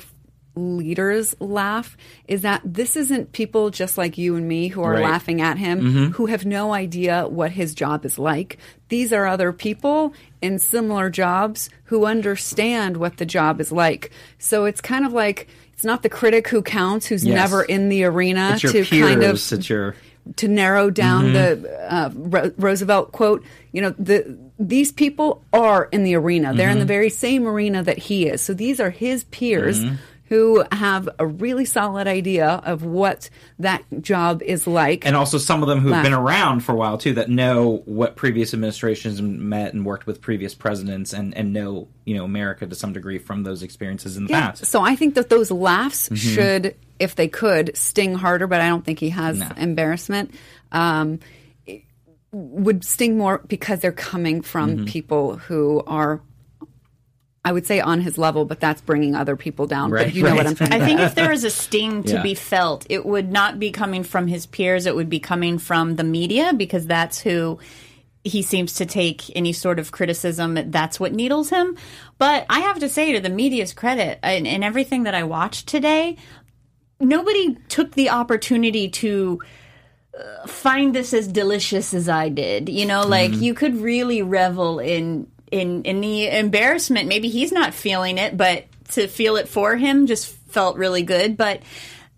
leaders 0.56 1.36
laugh 1.40 1.98
is 2.28 2.44
that 2.44 2.62
this 2.64 2.96
isn't 2.96 3.32
people 3.32 3.70
just 3.70 3.98
like 3.98 4.18
you 4.18 4.36
and 4.36 4.48
me 4.48 4.68
who 4.68 4.84
are 4.84 4.94
Right. 4.94 5.04
laughing 5.04 5.42
at 5.42 5.58
him 5.58 5.82
mm-hmm. 5.82 6.06
who 6.12 6.28
have 6.28 6.46
no 6.46 6.74
idea 6.74 7.28
what 7.28 7.52
his 7.52 7.74
job 7.74 8.06
is 8.06 8.20
like. 8.20 8.58
These 8.90 9.12
are 9.12 9.26
other 9.26 9.52
people 9.52 10.14
in 10.42 10.60
similar 10.60 11.10
jobs 11.10 11.70
who 11.86 12.06
understand 12.06 12.98
what 12.98 13.18
the 13.18 13.26
job 13.26 13.60
is 13.60 13.72
like. 13.72 14.12
So 14.38 14.66
it's 14.66 14.82
kind 14.82 15.06
of 15.06 15.14
like 15.14 15.48
it's 15.74 15.84
not 15.84 16.04
the 16.04 16.10
critic 16.10 16.48
who 16.48 16.62
counts 16.62 17.08
who's 17.08 17.26
Yes. 17.26 17.36
never 17.36 17.64
in 17.64 17.90
the 17.90 18.04
arena 18.04 18.58
to 18.60 18.72
peers. 18.72 18.90
kind 18.90 19.24
of 19.24 19.70
your 19.70 19.96
to 20.38 20.48
narrow 20.48 20.90
down 20.90 21.34
mm-hmm. 21.34 21.64
the 21.64 21.94
uh, 21.94 22.10
Ro- 22.16 22.52
Roosevelt 22.58 23.12
quote. 23.12 23.44
You 23.72 23.82
know, 23.82 23.96
the 23.98 24.38
these 24.60 24.92
people 24.92 25.44
are 25.52 25.90
in 25.92 26.04
the 26.04 26.16
arena. 26.16 26.54
They're 26.54 26.70
in 26.70 26.78
the 26.78 26.84
mm-hmm. 26.84 26.88
very 26.88 27.10
same 27.10 27.48
arena 27.48 27.84
that 27.84 27.98
he 27.98 28.28
is. 28.28 28.42
So 28.42 28.54
these 28.54 28.80
are 28.80 28.92
his 28.92 29.24
peers. 29.26 29.84
Who 30.34 30.64
have 30.72 31.08
a 31.20 31.28
really 31.28 31.66
solid 31.66 32.08
idea 32.08 32.48
of 32.66 32.84
what 32.84 33.30
that 33.60 33.84
job 34.02 34.42
is 34.42 34.66
like. 34.66 35.06
and 35.06 35.16
also 35.16 35.38
some 35.38 35.62
of 35.62 35.70
them 35.70 35.80
who've 35.80 35.92
Laugh. 35.92 36.04
been 36.04 36.14
around 36.14 36.62
for 36.62 36.72
a 36.72 36.76
while 36.76 36.98
too 36.98 37.14
that 37.14 37.30
know 37.30 37.84
what 37.86 38.16
previous 38.16 38.52
administrations 38.54 39.22
met 39.22 39.74
and 39.76 39.86
worked 39.86 40.08
with 40.08 40.22
previous 40.22 40.56
presidents 40.56 41.14
and 41.14 41.36
and 41.38 41.54
know 41.54 41.88
you 42.06 42.16
know 42.16 42.24
America 42.26 42.66
to 42.66 42.74
some 42.76 42.94
degree 42.94 43.20
from 43.20 43.44
those 43.44 43.62
experiences 43.62 44.18
in 44.18 44.26
the 44.26 44.32
Yeah, 44.32 44.48
past. 44.48 44.66
So 44.66 44.82
I 44.82 44.96
think 44.96 45.14
that 45.16 45.30
those 45.30 45.52
laughs 45.52 46.10
should, 46.18 46.76
if 46.98 47.14
they 47.16 47.28
could, 47.28 47.78
sting 47.78 48.16
harder. 48.16 48.48
But 48.48 48.60
I 48.62 48.70
don't 48.70 48.84
think 48.84 48.98
he 49.00 49.10
has 49.10 49.38
No. 49.40 49.50
embarrassment. 49.56 50.34
Um, 50.72 51.20
would 52.32 52.84
sting 52.84 53.18
more 53.18 53.44
because 53.48 53.80
they're 53.82 53.92
coming 53.92 54.42
from 54.42 54.86
people 54.86 55.38
who 55.38 55.84
are, 55.86 56.20
I 57.46 57.52
would 57.52 57.66
say, 57.68 57.82
on 57.82 58.00
his 58.02 58.18
level. 58.18 58.46
But 58.46 58.60
that's 58.60 58.82
bringing 58.82 59.16
other 59.16 59.36
people 59.36 59.68
down. 59.68 59.92
Right, 59.92 60.08
but 60.08 60.14
you 60.16 60.24
know 60.24 60.30
right. 60.30 60.38
what 60.38 60.48
I'm 60.48 60.56
trying 60.56 60.70
to 60.72 60.76
I 60.78 60.80
think 60.86 61.00
if 61.02 61.16
there 61.16 61.32
is 61.32 61.44
a 61.44 61.50
sting 61.50 62.04
to 62.04 62.14
Yeah. 62.16 62.22
be 62.24 62.36
felt, 62.36 62.86
it 62.90 63.06
would 63.06 63.32
not 63.32 63.60
be 63.60 63.72
coming 63.72 64.04
from 64.04 64.28
his 64.28 64.46
peers. 64.46 64.86
It 64.86 64.96
would 64.96 65.10
be 65.10 65.20
coming 65.20 65.58
from 65.58 65.96
the 65.98 66.04
media 66.04 66.54
because 66.54 66.86
that's 66.86 67.20
who 67.20 67.60
he 68.26 68.42
seems 68.42 68.76
to 68.76 68.86
take 68.86 69.36
any 69.36 69.52
sort 69.52 69.80
of 69.80 69.92
criticism. 69.92 70.58
That's 70.72 70.98
what 70.98 71.12
needles 71.12 71.50
him. 71.50 71.76
But 72.18 72.46
I 72.50 72.62
have 72.62 72.80
to 72.80 72.88
say, 72.88 73.12
to 73.12 73.20
the 73.20 73.30
media's 73.30 73.74
credit, 73.74 74.20
and, 74.24 74.48
and 74.48 74.64
everything 74.64 75.04
that 75.04 75.14
I 75.14 75.24
watched 75.24 75.68
today, 75.68 76.16
nobody 77.02 77.58
took 77.68 77.92
the 77.96 78.12
opportunity 78.12 78.88
to 78.90 79.42
uh, 80.18 80.48
find 80.48 80.96
this 80.96 81.14
as 81.14 81.28
delicious 81.28 81.94
as 81.94 82.08
I 82.08 82.30
did. 82.30 82.70
You 82.70 82.86
know, 82.86 83.06
like 83.06 83.32
Mm-hmm. 83.32 83.44
you 83.44 83.54
could 83.54 83.76
really 83.76 84.22
revel 84.22 84.80
in 84.80 85.28
in 85.54 85.84
in 85.84 86.02
the 86.02 86.28
embarrassment. 86.28 87.08
Maybe 87.08 87.30
he's 87.30 87.52
not 87.52 87.74
feeling 87.74 88.18
it, 88.18 88.36
but 88.36 88.66
to 88.90 89.08
feel 89.08 89.36
it 89.36 89.48
for 89.48 89.76
him 89.76 90.08
just 90.08 90.28
felt 90.28 90.78
really 90.78 91.04
good. 91.04 91.38
But 91.38 91.62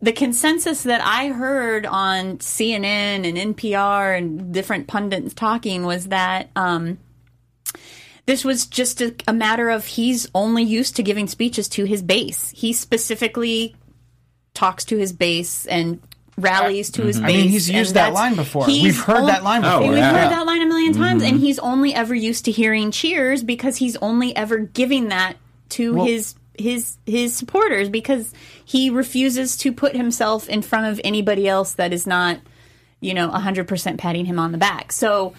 the 0.01 0.13
consensus 0.13 0.83
that 0.83 1.01
I 1.01 1.27
heard 1.27 1.85
on 1.85 2.37
CNN 2.37 3.27
and 3.27 3.55
NPR 3.55 4.17
and 4.17 4.53
different 4.53 4.87
pundits 4.87 5.33
talking 5.33 5.85
was 5.85 6.07
that 6.07 6.49
um, 6.55 6.97
this 8.25 8.45
was 8.45 8.67
just 8.67 9.01
a, 9.01 9.13
a 9.27 9.33
matter 9.33 9.69
of 9.69 9.85
he's 9.85 10.29
only 10.33 10.63
used 10.63 10.95
to 10.95 11.03
giving 11.03 11.27
speeches 11.27 11.67
to 11.69 11.83
his 11.83 12.01
base. 12.01 12.51
He 12.51 12.71
specifically 12.71 13.75
talks 14.53 14.85
to 14.85 14.97
his 14.97 15.11
base 15.11 15.65
and 15.65 15.99
rallies 16.37 16.91
to 16.91 17.03
his 17.03 17.19
base. 17.19 17.29
I 17.29 17.37
mean, 17.37 17.49
he's 17.49 17.69
used 17.69 17.95
that 17.95 18.13
line 18.13 18.35
before. 18.35 18.65
We've 18.67 18.99
heard 18.99 19.17
on- 19.17 19.27
that 19.27 19.43
line 19.43 19.63
Oh, 19.63 19.79
before. 19.79 19.89
We've 19.89 19.97
yeah. 19.99 20.11
heard 20.11 20.31
that 20.31 20.45
line 20.45 20.61
a 20.61 20.65
1000000 20.65 20.93
times, 20.93 21.23
and 21.23 21.33
mm-hmm. 21.33 21.45
he's 21.45 21.59
only 21.59 21.93
ever 21.93 22.13
used 22.13 22.45
to 22.45 22.51
hearing 22.51 22.91
cheers 22.91 23.43
because 23.43 23.77
he's 23.77 23.95
only 23.97 24.35
ever 24.35 24.57
giving 24.59 25.09
that 25.09 25.37
to 25.69 26.03
his 26.03 26.35
his 26.57 26.97
his 27.05 27.35
supporters 27.35 27.89
because 27.89 28.33
he 28.63 28.89
refuses 28.89 29.57
to 29.57 29.73
put 29.73 29.95
himself 29.95 30.47
in 30.47 30.61
front 30.61 30.85
of 30.87 31.01
anybody 31.03 31.47
else 31.47 31.73
that 31.73 31.91
is 31.91 32.07
not, 32.07 32.39
you 33.01 33.13
know, 33.13 33.29
hundred 33.29 33.67
percent 33.67 33.99
patting 33.99 34.25
him 34.25 34.39
on 34.39 34.51
the 34.51 34.57
back. 34.57 34.91
So. 34.91 35.33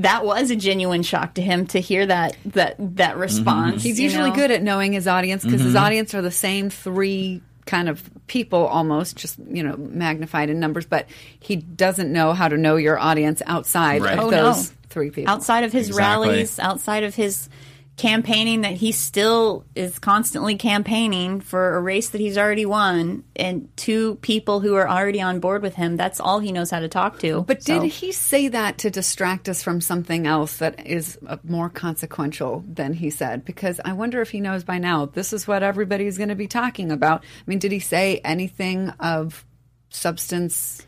That 0.00 0.24
was 0.24 0.52
a 0.52 0.54
genuine 0.54 1.02
shock 1.02 1.34
to 1.34 1.42
him 1.42 1.66
to 1.66 1.80
hear 1.80 2.06
that 2.06 2.36
that 2.44 2.76
that 2.78 3.10
mm-hmm. 3.10 3.20
response. 3.20 3.82
He's 3.82 3.98
usually 3.98 4.30
know? 4.30 4.36
good 4.36 4.52
at 4.52 4.62
knowing 4.62 4.92
his 4.92 5.08
audience 5.08 5.42
because 5.42 5.58
Mm-hmm. 5.58 5.66
his 5.66 5.74
audience 5.74 6.14
are 6.14 6.22
the 6.22 6.30
same 6.30 6.70
three 6.70 7.42
kind 7.68 7.88
of 7.88 8.02
people 8.26 8.66
almost, 8.66 9.14
just 9.16 9.38
you 9.50 9.62
know, 9.62 9.76
magnified 9.76 10.48
in 10.50 10.58
numbers. 10.58 10.86
But 10.86 11.06
he 11.38 11.56
doesn't 11.56 12.10
know 12.12 12.32
how 12.32 12.48
to 12.48 12.56
know 12.56 12.76
your 12.76 12.98
audience 12.98 13.42
outside 13.46 14.02
Right. 14.02 14.18
of 14.18 14.24
Oh, 14.24 14.30
those 14.30 14.70
no. 14.70 14.76
three 14.88 15.10
people. 15.10 15.30
outside 15.32 15.64
of 15.64 15.72
his 15.72 15.88
Exactly. 15.88 16.28
rallies, 16.28 16.58
outside 16.58 17.04
of 17.04 17.14
his 17.14 17.48
campaigning 17.98 18.60
that 18.62 18.74
he 18.74 18.92
still 18.92 19.64
is 19.74 19.98
constantly 19.98 20.56
campaigning 20.56 21.40
for 21.40 21.76
a 21.76 21.80
race 21.80 22.10
that 22.10 22.20
he's 22.20 22.38
already 22.38 22.64
won 22.64 23.24
and 23.34 23.68
two 23.76 24.14
people 24.22 24.60
who 24.60 24.76
are 24.76 24.88
already 24.88 25.20
on 25.20 25.40
board 25.40 25.62
with 25.62 25.74
him. 25.74 25.96
That's 25.96 26.20
all 26.20 26.38
he 26.38 26.52
knows 26.52 26.70
how 26.70 26.78
to 26.78 26.88
talk 26.88 27.18
to. 27.18 27.42
But 27.42 27.62
So- 27.64 27.80
did 27.80 27.88
he 27.90 28.12
say 28.12 28.48
that 28.48 28.78
to 28.78 28.90
distract 28.90 29.48
us 29.48 29.62
from 29.62 29.80
something 29.80 30.26
else 30.28 30.58
that 30.58 30.86
is 30.86 31.18
uh, 31.26 31.38
more 31.42 31.68
consequential 31.68 32.64
than 32.68 32.94
he 32.94 33.10
said? 33.10 33.44
Because 33.44 33.80
I 33.84 33.92
wonder 33.92 34.22
if 34.22 34.30
he 34.30 34.40
knows 34.40 34.62
by 34.62 34.78
now 34.78 35.06
this 35.06 35.32
is 35.32 35.48
what 35.48 35.64
everybody's 35.64 36.16
going 36.16 36.28
to 36.30 36.36
be 36.36 36.46
talking 36.46 36.92
about. 36.92 37.22
I 37.22 37.42
mean, 37.46 37.58
did 37.58 37.72
he 37.72 37.80
say 37.80 38.20
anything 38.24 38.90
of 39.00 39.44
substance 39.90 40.86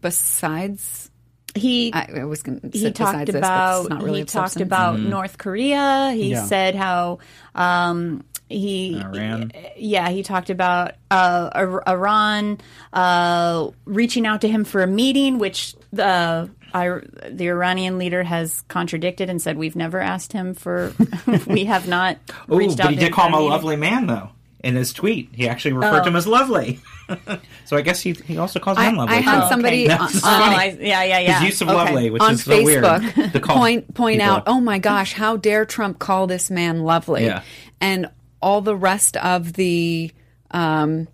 besides? 0.00 1.10
He 1.54 1.92
I, 1.92 2.08
I 2.20 2.24
was 2.24 2.42
going 2.42 2.60
to 2.60 2.76
he 2.78 2.90
talked 2.92 3.28
about 3.28 3.88
not 3.90 4.02
really 4.02 4.18
he 4.18 4.22
of 4.22 4.28
talked 4.28 4.52
substance. 4.52 4.66
about 4.66 4.98
North 5.00 5.38
Korea. 5.38 6.12
He 6.14 6.30
Yeah. 6.32 6.44
said 6.44 6.74
how 6.74 7.18
um, 7.54 8.24
he 8.48 9.00
Iran. 9.00 9.52
yeah 9.76 10.08
he 10.10 10.22
talked 10.22 10.50
about 10.50 10.92
uh, 11.10 11.78
Iran 11.86 12.58
uh, 12.92 13.70
reaching 13.84 14.26
out 14.26 14.40
to 14.42 14.48
him 14.48 14.64
for 14.64 14.82
a 14.82 14.86
meeting, 14.86 15.38
which 15.38 15.74
the 15.92 16.50
I, 16.72 16.88
the 17.30 17.48
Iranian 17.50 17.98
leader 17.98 18.24
has 18.24 18.62
contradicted 18.66 19.30
and 19.30 19.40
said 19.40 19.56
we've 19.56 19.76
never 19.76 20.00
asked 20.00 20.32
him 20.32 20.54
for 20.54 20.92
we 21.46 21.66
have 21.66 21.86
not 21.86 22.18
Ooh, 22.50 22.56
reached 22.58 22.80
out 22.80 22.86
but 22.86 22.90
he 22.90 22.96
to 22.96 23.04
did 23.06 23.12
call 23.12 23.28
him 23.28 23.34
a 23.34 23.36
meeting. 23.36 23.50
lovely 23.50 23.76
man 23.76 24.06
though. 24.06 24.30
In 24.64 24.76
his 24.76 24.92
tweet, 24.94 25.28
he 25.34 25.46
actually 25.48 25.74
referred 25.74 26.02
to 26.04 26.08
him 26.08 26.16
as 26.16 26.26
lovely. 26.26 26.80
so 27.64 27.76
I 27.76 27.82
guess 27.82 28.00
he 28.00 28.12
he 28.12 28.38
also 28.38 28.58
calls 28.60 28.78
I, 28.78 28.86
men 28.86 28.96
lovely. 28.96 29.16
I 29.16 29.20
had 29.20 29.42
too. 29.42 29.48
somebody 29.48 29.86
No, 29.86 29.96
on, 29.96 30.08
it's 30.08 30.20
Oh. 30.24 30.28
I, 30.28 30.76
yeah, 30.80 31.04
yeah, 31.04 31.18
yeah. 31.18 31.40
His 31.40 31.50
use 31.50 31.60
of 31.62 31.68
Okay. 31.68 31.76
lovely, 31.76 32.10
which 32.10 32.22
on 32.22 32.34
is 32.34 32.44
so 32.44 32.62
weird. 32.62 32.84
Facebook 32.84 33.32
to 33.32 33.40
point 33.40 33.94
point 33.94 34.20
people. 34.20 34.34
out, 34.36 34.44
oh 34.46 34.60
my 34.60 34.78
gosh, 34.78 35.12
how 35.12 35.36
dare 35.36 35.64
Trump 35.64 35.98
call 35.98 36.26
this 36.26 36.50
man 36.50 36.82
lovely? 36.82 37.24
Yeah. 37.26 37.42
And 37.80 38.08
all 38.40 38.60
the 38.60 38.76
rest 38.76 39.16
of 39.18 39.52
the 39.54 40.12
um, 40.50 41.08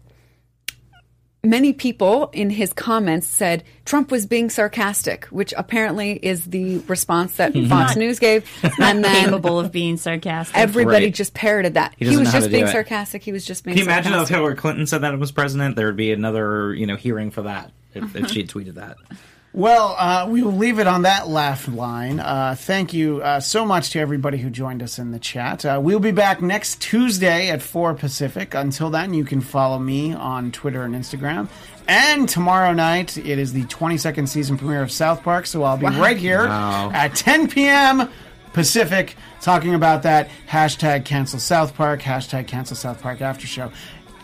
many 1.42 1.72
people 1.72 2.30
in 2.32 2.50
his 2.50 2.72
comments 2.72 3.26
said 3.26 3.64
Trump 3.84 4.10
was 4.10 4.26
being 4.26 4.50
sarcastic, 4.50 5.24
which 5.26 5.54
apparently 5.56 6.12
is 6.12 6.44
the 6.44 6.78
response 6.80 7.36
that 7.36 7.54
Fox 7.68 7.96
News 7.96 8.18
gave. 8.18 8.48
And 8.78 9.04
then 9.04 9.24
capable 9.24 9.58
of 9.58 9.72
being 9.72 9.96
sarcastic. 9.96 10.56
everybody 10.56 11.06
Right. 11.06 11.14
just 11.14 11.34
parroted 11.34 11.74
that. 11.74 11.94
He 11.96 12.06
He, 12.06 12.16
was 12.16 12.32
just 12.32 12.50
being 12.50 12.66
sarcastic. 12.66 13.22
He 13.22 13.32
was 13.32 13.44
just 13.44 13.64
being 13.64 13.76
Can 13.76 13.84
you 13.84 13.90
imagine 13.90 14.12
if. 14.12 14.28
Hillary 14.28 14.56
Clinton 14.56 14.86
said 14.86 15.02
that 15.02 15.14
it 15.14 15.20
was 15.20 15.32
president? 15.32 15.76
There 15.76 15.86
would 15.86 15.96
be 15.96 16.12
another, 16.12 16.74
you 16.74 16.86
know, 16.86 16.96
hearing 16.96 17.30
for 17.30 17.42
that 17.42 17.72
if, 17.94 18.14
if 18.16 18.30
she 18.30 18.44
tweeted 18.44 18.74
that. 18.74 18.96
Well, 19.52 19.96
uh, 19.98 20.26
we 20.30 20.42
will 20.42 20.52
leave 20.52 20.78
it 20.78 20.86
on 20.86 21.02
that 21.02 21.26
laugh 21.26 21.66
line. 21.66 22.20
Uh, 22.20 22.54
thank 22.56 22.92
you 22.94 23.20
uh, 23.20 23.40
so 23.40 23.66
much 23.66 23.90
to 23.90 23.98
everybody 23.98 24.38
who 24.38 24.48
joined 24.48 24.80
us 24.80 24.96
in 25.00 25.10
the 25.10 25.18
chat. 25.18 25.64
Uh, 25.64 25.80
we'll 25.82 25.98
be 25.98 26.12
back 26.12 26.40
next 26.40 26.80
Tuesday 26.80 27.50
at 27.50 27.60
4 27.60 27.94
Pacific. 27.94 28.54
Until 28.54 28.90
then, 28.90 29.12
you 29.12 29.24
can 29.24 29.40
follow 29.40 29.80
me 29.80 30.14
on 30.14 30.52
Twitter 30.52 30.84
and 30.84 30.94
Instagram. 30.94 31.48
And 31.88 32.28
tomorrow 32.28 32.72
night, 32.72 33.18
it 33.18 33.40
is 33.40 33.52
the 33.52 33.64
22nd 33.64 34.28
season 34.28 34.56
premiere 34.56 34.82
of 34.82 34.92
South 34.92 35.24
Park, 35.24 35.46
so 35.46 35.64
I'll 35.64 35.76
be 35.76 35.86
right 35.86 36.16
here 36.16 36.46
Wow. 36.46 36.92
at 36.94 37.16
10 37.16 37.48
p.m. 37.48 38.08
Pacific 38.52 39.16
talking 39.40 39.74
about 39.74 40.04
that. 40.04 40.28
Hashtag 40.48 41.04
cancel 41.04 41.40
South 41.40 41.74
Park, 41.74 42.02
hashtag 42.02 42.46
cancel 42.46 42.76
South 42.76 43.02
Park 43.02 43.20
after 43.20 43.48
show. 43.48 43.72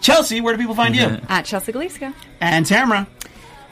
Chelsea, 0.00 0.40
where 0.40 0.54
do 0.54 0.60
people 0.60 0.76
find 0.76 0.94
you? 0.94 1.18
At 1.28 1.42
Chelsea 1.46 1.72
Galiska. 1.72 2.14
And 2.40 2.64
Tamara. 2.64 3.08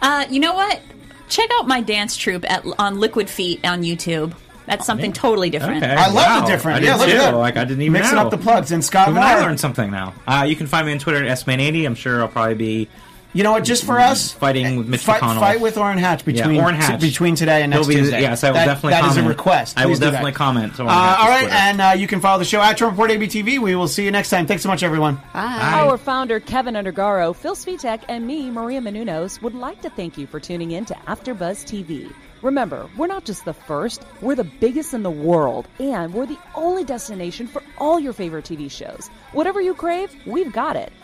Uh, 0.03 0.27
you 0.29 0.41
know 0.41 0.55
what? 0.55 0.81
Check 1.29 1.51
out 1.59 1.67
my 1.67 1.81
dance 1.81 2.17
troupe 2.17 2.49
at 2.51 2.65
on 2.79 3.01
Liquid 3.01 3.29
Feet 3.31 3.67
on 3.67 3.83
YouTube. 3.83 4.35
That's 4.67 4.87
something 4.87 5.13
totally 5.13 5.51
different. 5.51 5.83
Okay. 5.83 5.93
I 5.95 6.07
love 6.07 6.15
Wow. 6.15 6.41
the 6.41 6.47
different. 6.47 6.77
I 6.77 6.81
did 6.81 6.87
yeah, 6.87 6.95
look 6.97 7.09
too. 7.09 7.17
at 7.17 7.19
that. 7.33 7.37
Like, 7.37 7.57
I 7.59 7.65
didn't 7.65 7.83
even 7.83 7.93
Mixing 7.93 8.15
know. 8.17 8.23
up 8.23 8.31
the 8.31 8.39
plugs. 8.39 8.73
And 8.73 8.83
Scott 8.83 9.09
Even 9.11 9.23
I 9.23 9.35
Moore. 9.35 9.43
learned 9.43 9.61
something 9.61 9.91
now. 9.91 10.15
Uh, 10.27 10.47
you 10.49 10.57
can 10.57 10.67
find 10.67 10.87
me 10.87 10.93
on 10.93 10.99
Twitter 10.99 11.23
at 11.27 11.39
sman80. 11.39 11.85
I'm 11.85 11.95
sure 11.95 12.23
I'll 12.23 12.29
probably 12.29 12.55
be 12.55 12.89
You 13.35 13.43
know 13.43 13.51
what? 13.51 13.65
Just 13.65 13.85
for 13.85 13.99
us, 13.99 14.33
Fighting 14.33 14.77
with 14.77 14.87
Mitch 14.89 15.03
fight, 15.03 15.21
McConnell. 15.21 15.41
fight 15.41 15.61
with 15.61 15.77
Orrin 15.77 15.99
Hatch 15.99 16.25
between 16.25 16.55
yeah, 16.55 16.63
Orrin 16.63 16.77
Hatch. 16.77 17.01
between 17.01 17.35
today 17.35 17.63
and 17.63 17.71
next 17.73 17.89
be, 17.89 17.97
Tuesday. 17.97 18.21
Yes, 18.21 18.45
I 18.45 18.49
will 18.51 18.55
That- 18.55 18.67
definitely 18.67 18.91
That 18.93 19.03
is 19.05 19.09
comment. 19.09 19.27
a 19.27 19.29
request. 19.29 19.77
I 19.77 19.87
will 19.87 19.91
Please 19.91 19.99
do 19.99 20.05
that. 20.05 20.11
definitely 20.13 20.33
comment. 20.33 20.79
On 20.81 20.87
Uh, 20.89 20.93
Hatch's 20.93 21.21
all 21.23 21.29
right, 21.29 21.39
Twitter. 21.41 21.55
and 21.57 21.81
uh, 21.81 21.93
you 21.97 22.07
can 22.07 22.21
follow 22.21 22.39
the 22.39 22.45
show 22.45 22.61
at 22.63 22.79
Trump 22.79 22.93
Report 22.93 23.11
ABTV. 23.11 23.59
We 23.59 23.75
will 23.75 23.89
see 23.89 24.05
you 24.05 24.13
next 24.13 24.31
time. 24.31 24.47
Thanks 24.47 24.63
so 24.63 24.69
much, 24.69 24.85
everyone. 24.85 25.21
Our 25.35 25.99
founder, 25.99 26.39
Kevin 26.39 26.75
Undergaro, 26.75 27.35
Phil 27.35 27.57
Svitek, 27.57 28.03
and 28.09 28.25
me, 28.25 28.51
Maria 28.53 28.81
Menounos, 28.81 29.43
would 29.43 29.55
like 29.57 29.83
to 29.83 29.91
thank 29.91 30.17
you 30.17 30.29
for 30.29 30.39
tuning 30.39 30.71
in 30.71 30.85
to 30.85 30.95
AfterBuzz 31.09 31.65
TV. 31.67 32.13
Remember, 32.41 32.87
we're 32.97 33.07
not 33.09 33.25
just 33.25 33.45
the 33.47 33.55
first, 33.55 34.03
we're 34.21 34.35
the 34.37 34.45
biggest 34.45 34.95
in 34.95 35.03
the 35.03 35.11
world, 35.11 35.67
and 35.81 36.13
we're 36.15 36.27
the 36.27 36.39
only 36.55 36.85
destination 36.85 37.49
for 37.49 37.63
all 37.79 37.99
your 37.99 38.13
favorite 38.13 38.45
TV 38.45 38.71
shows. 38.71 39.09
Whatever 39.33 39.61
you 39.61 39.75
crave, 39.75 40.15
we've 40.27 40.53
got 40.53 40.77
it. 40.77 40.93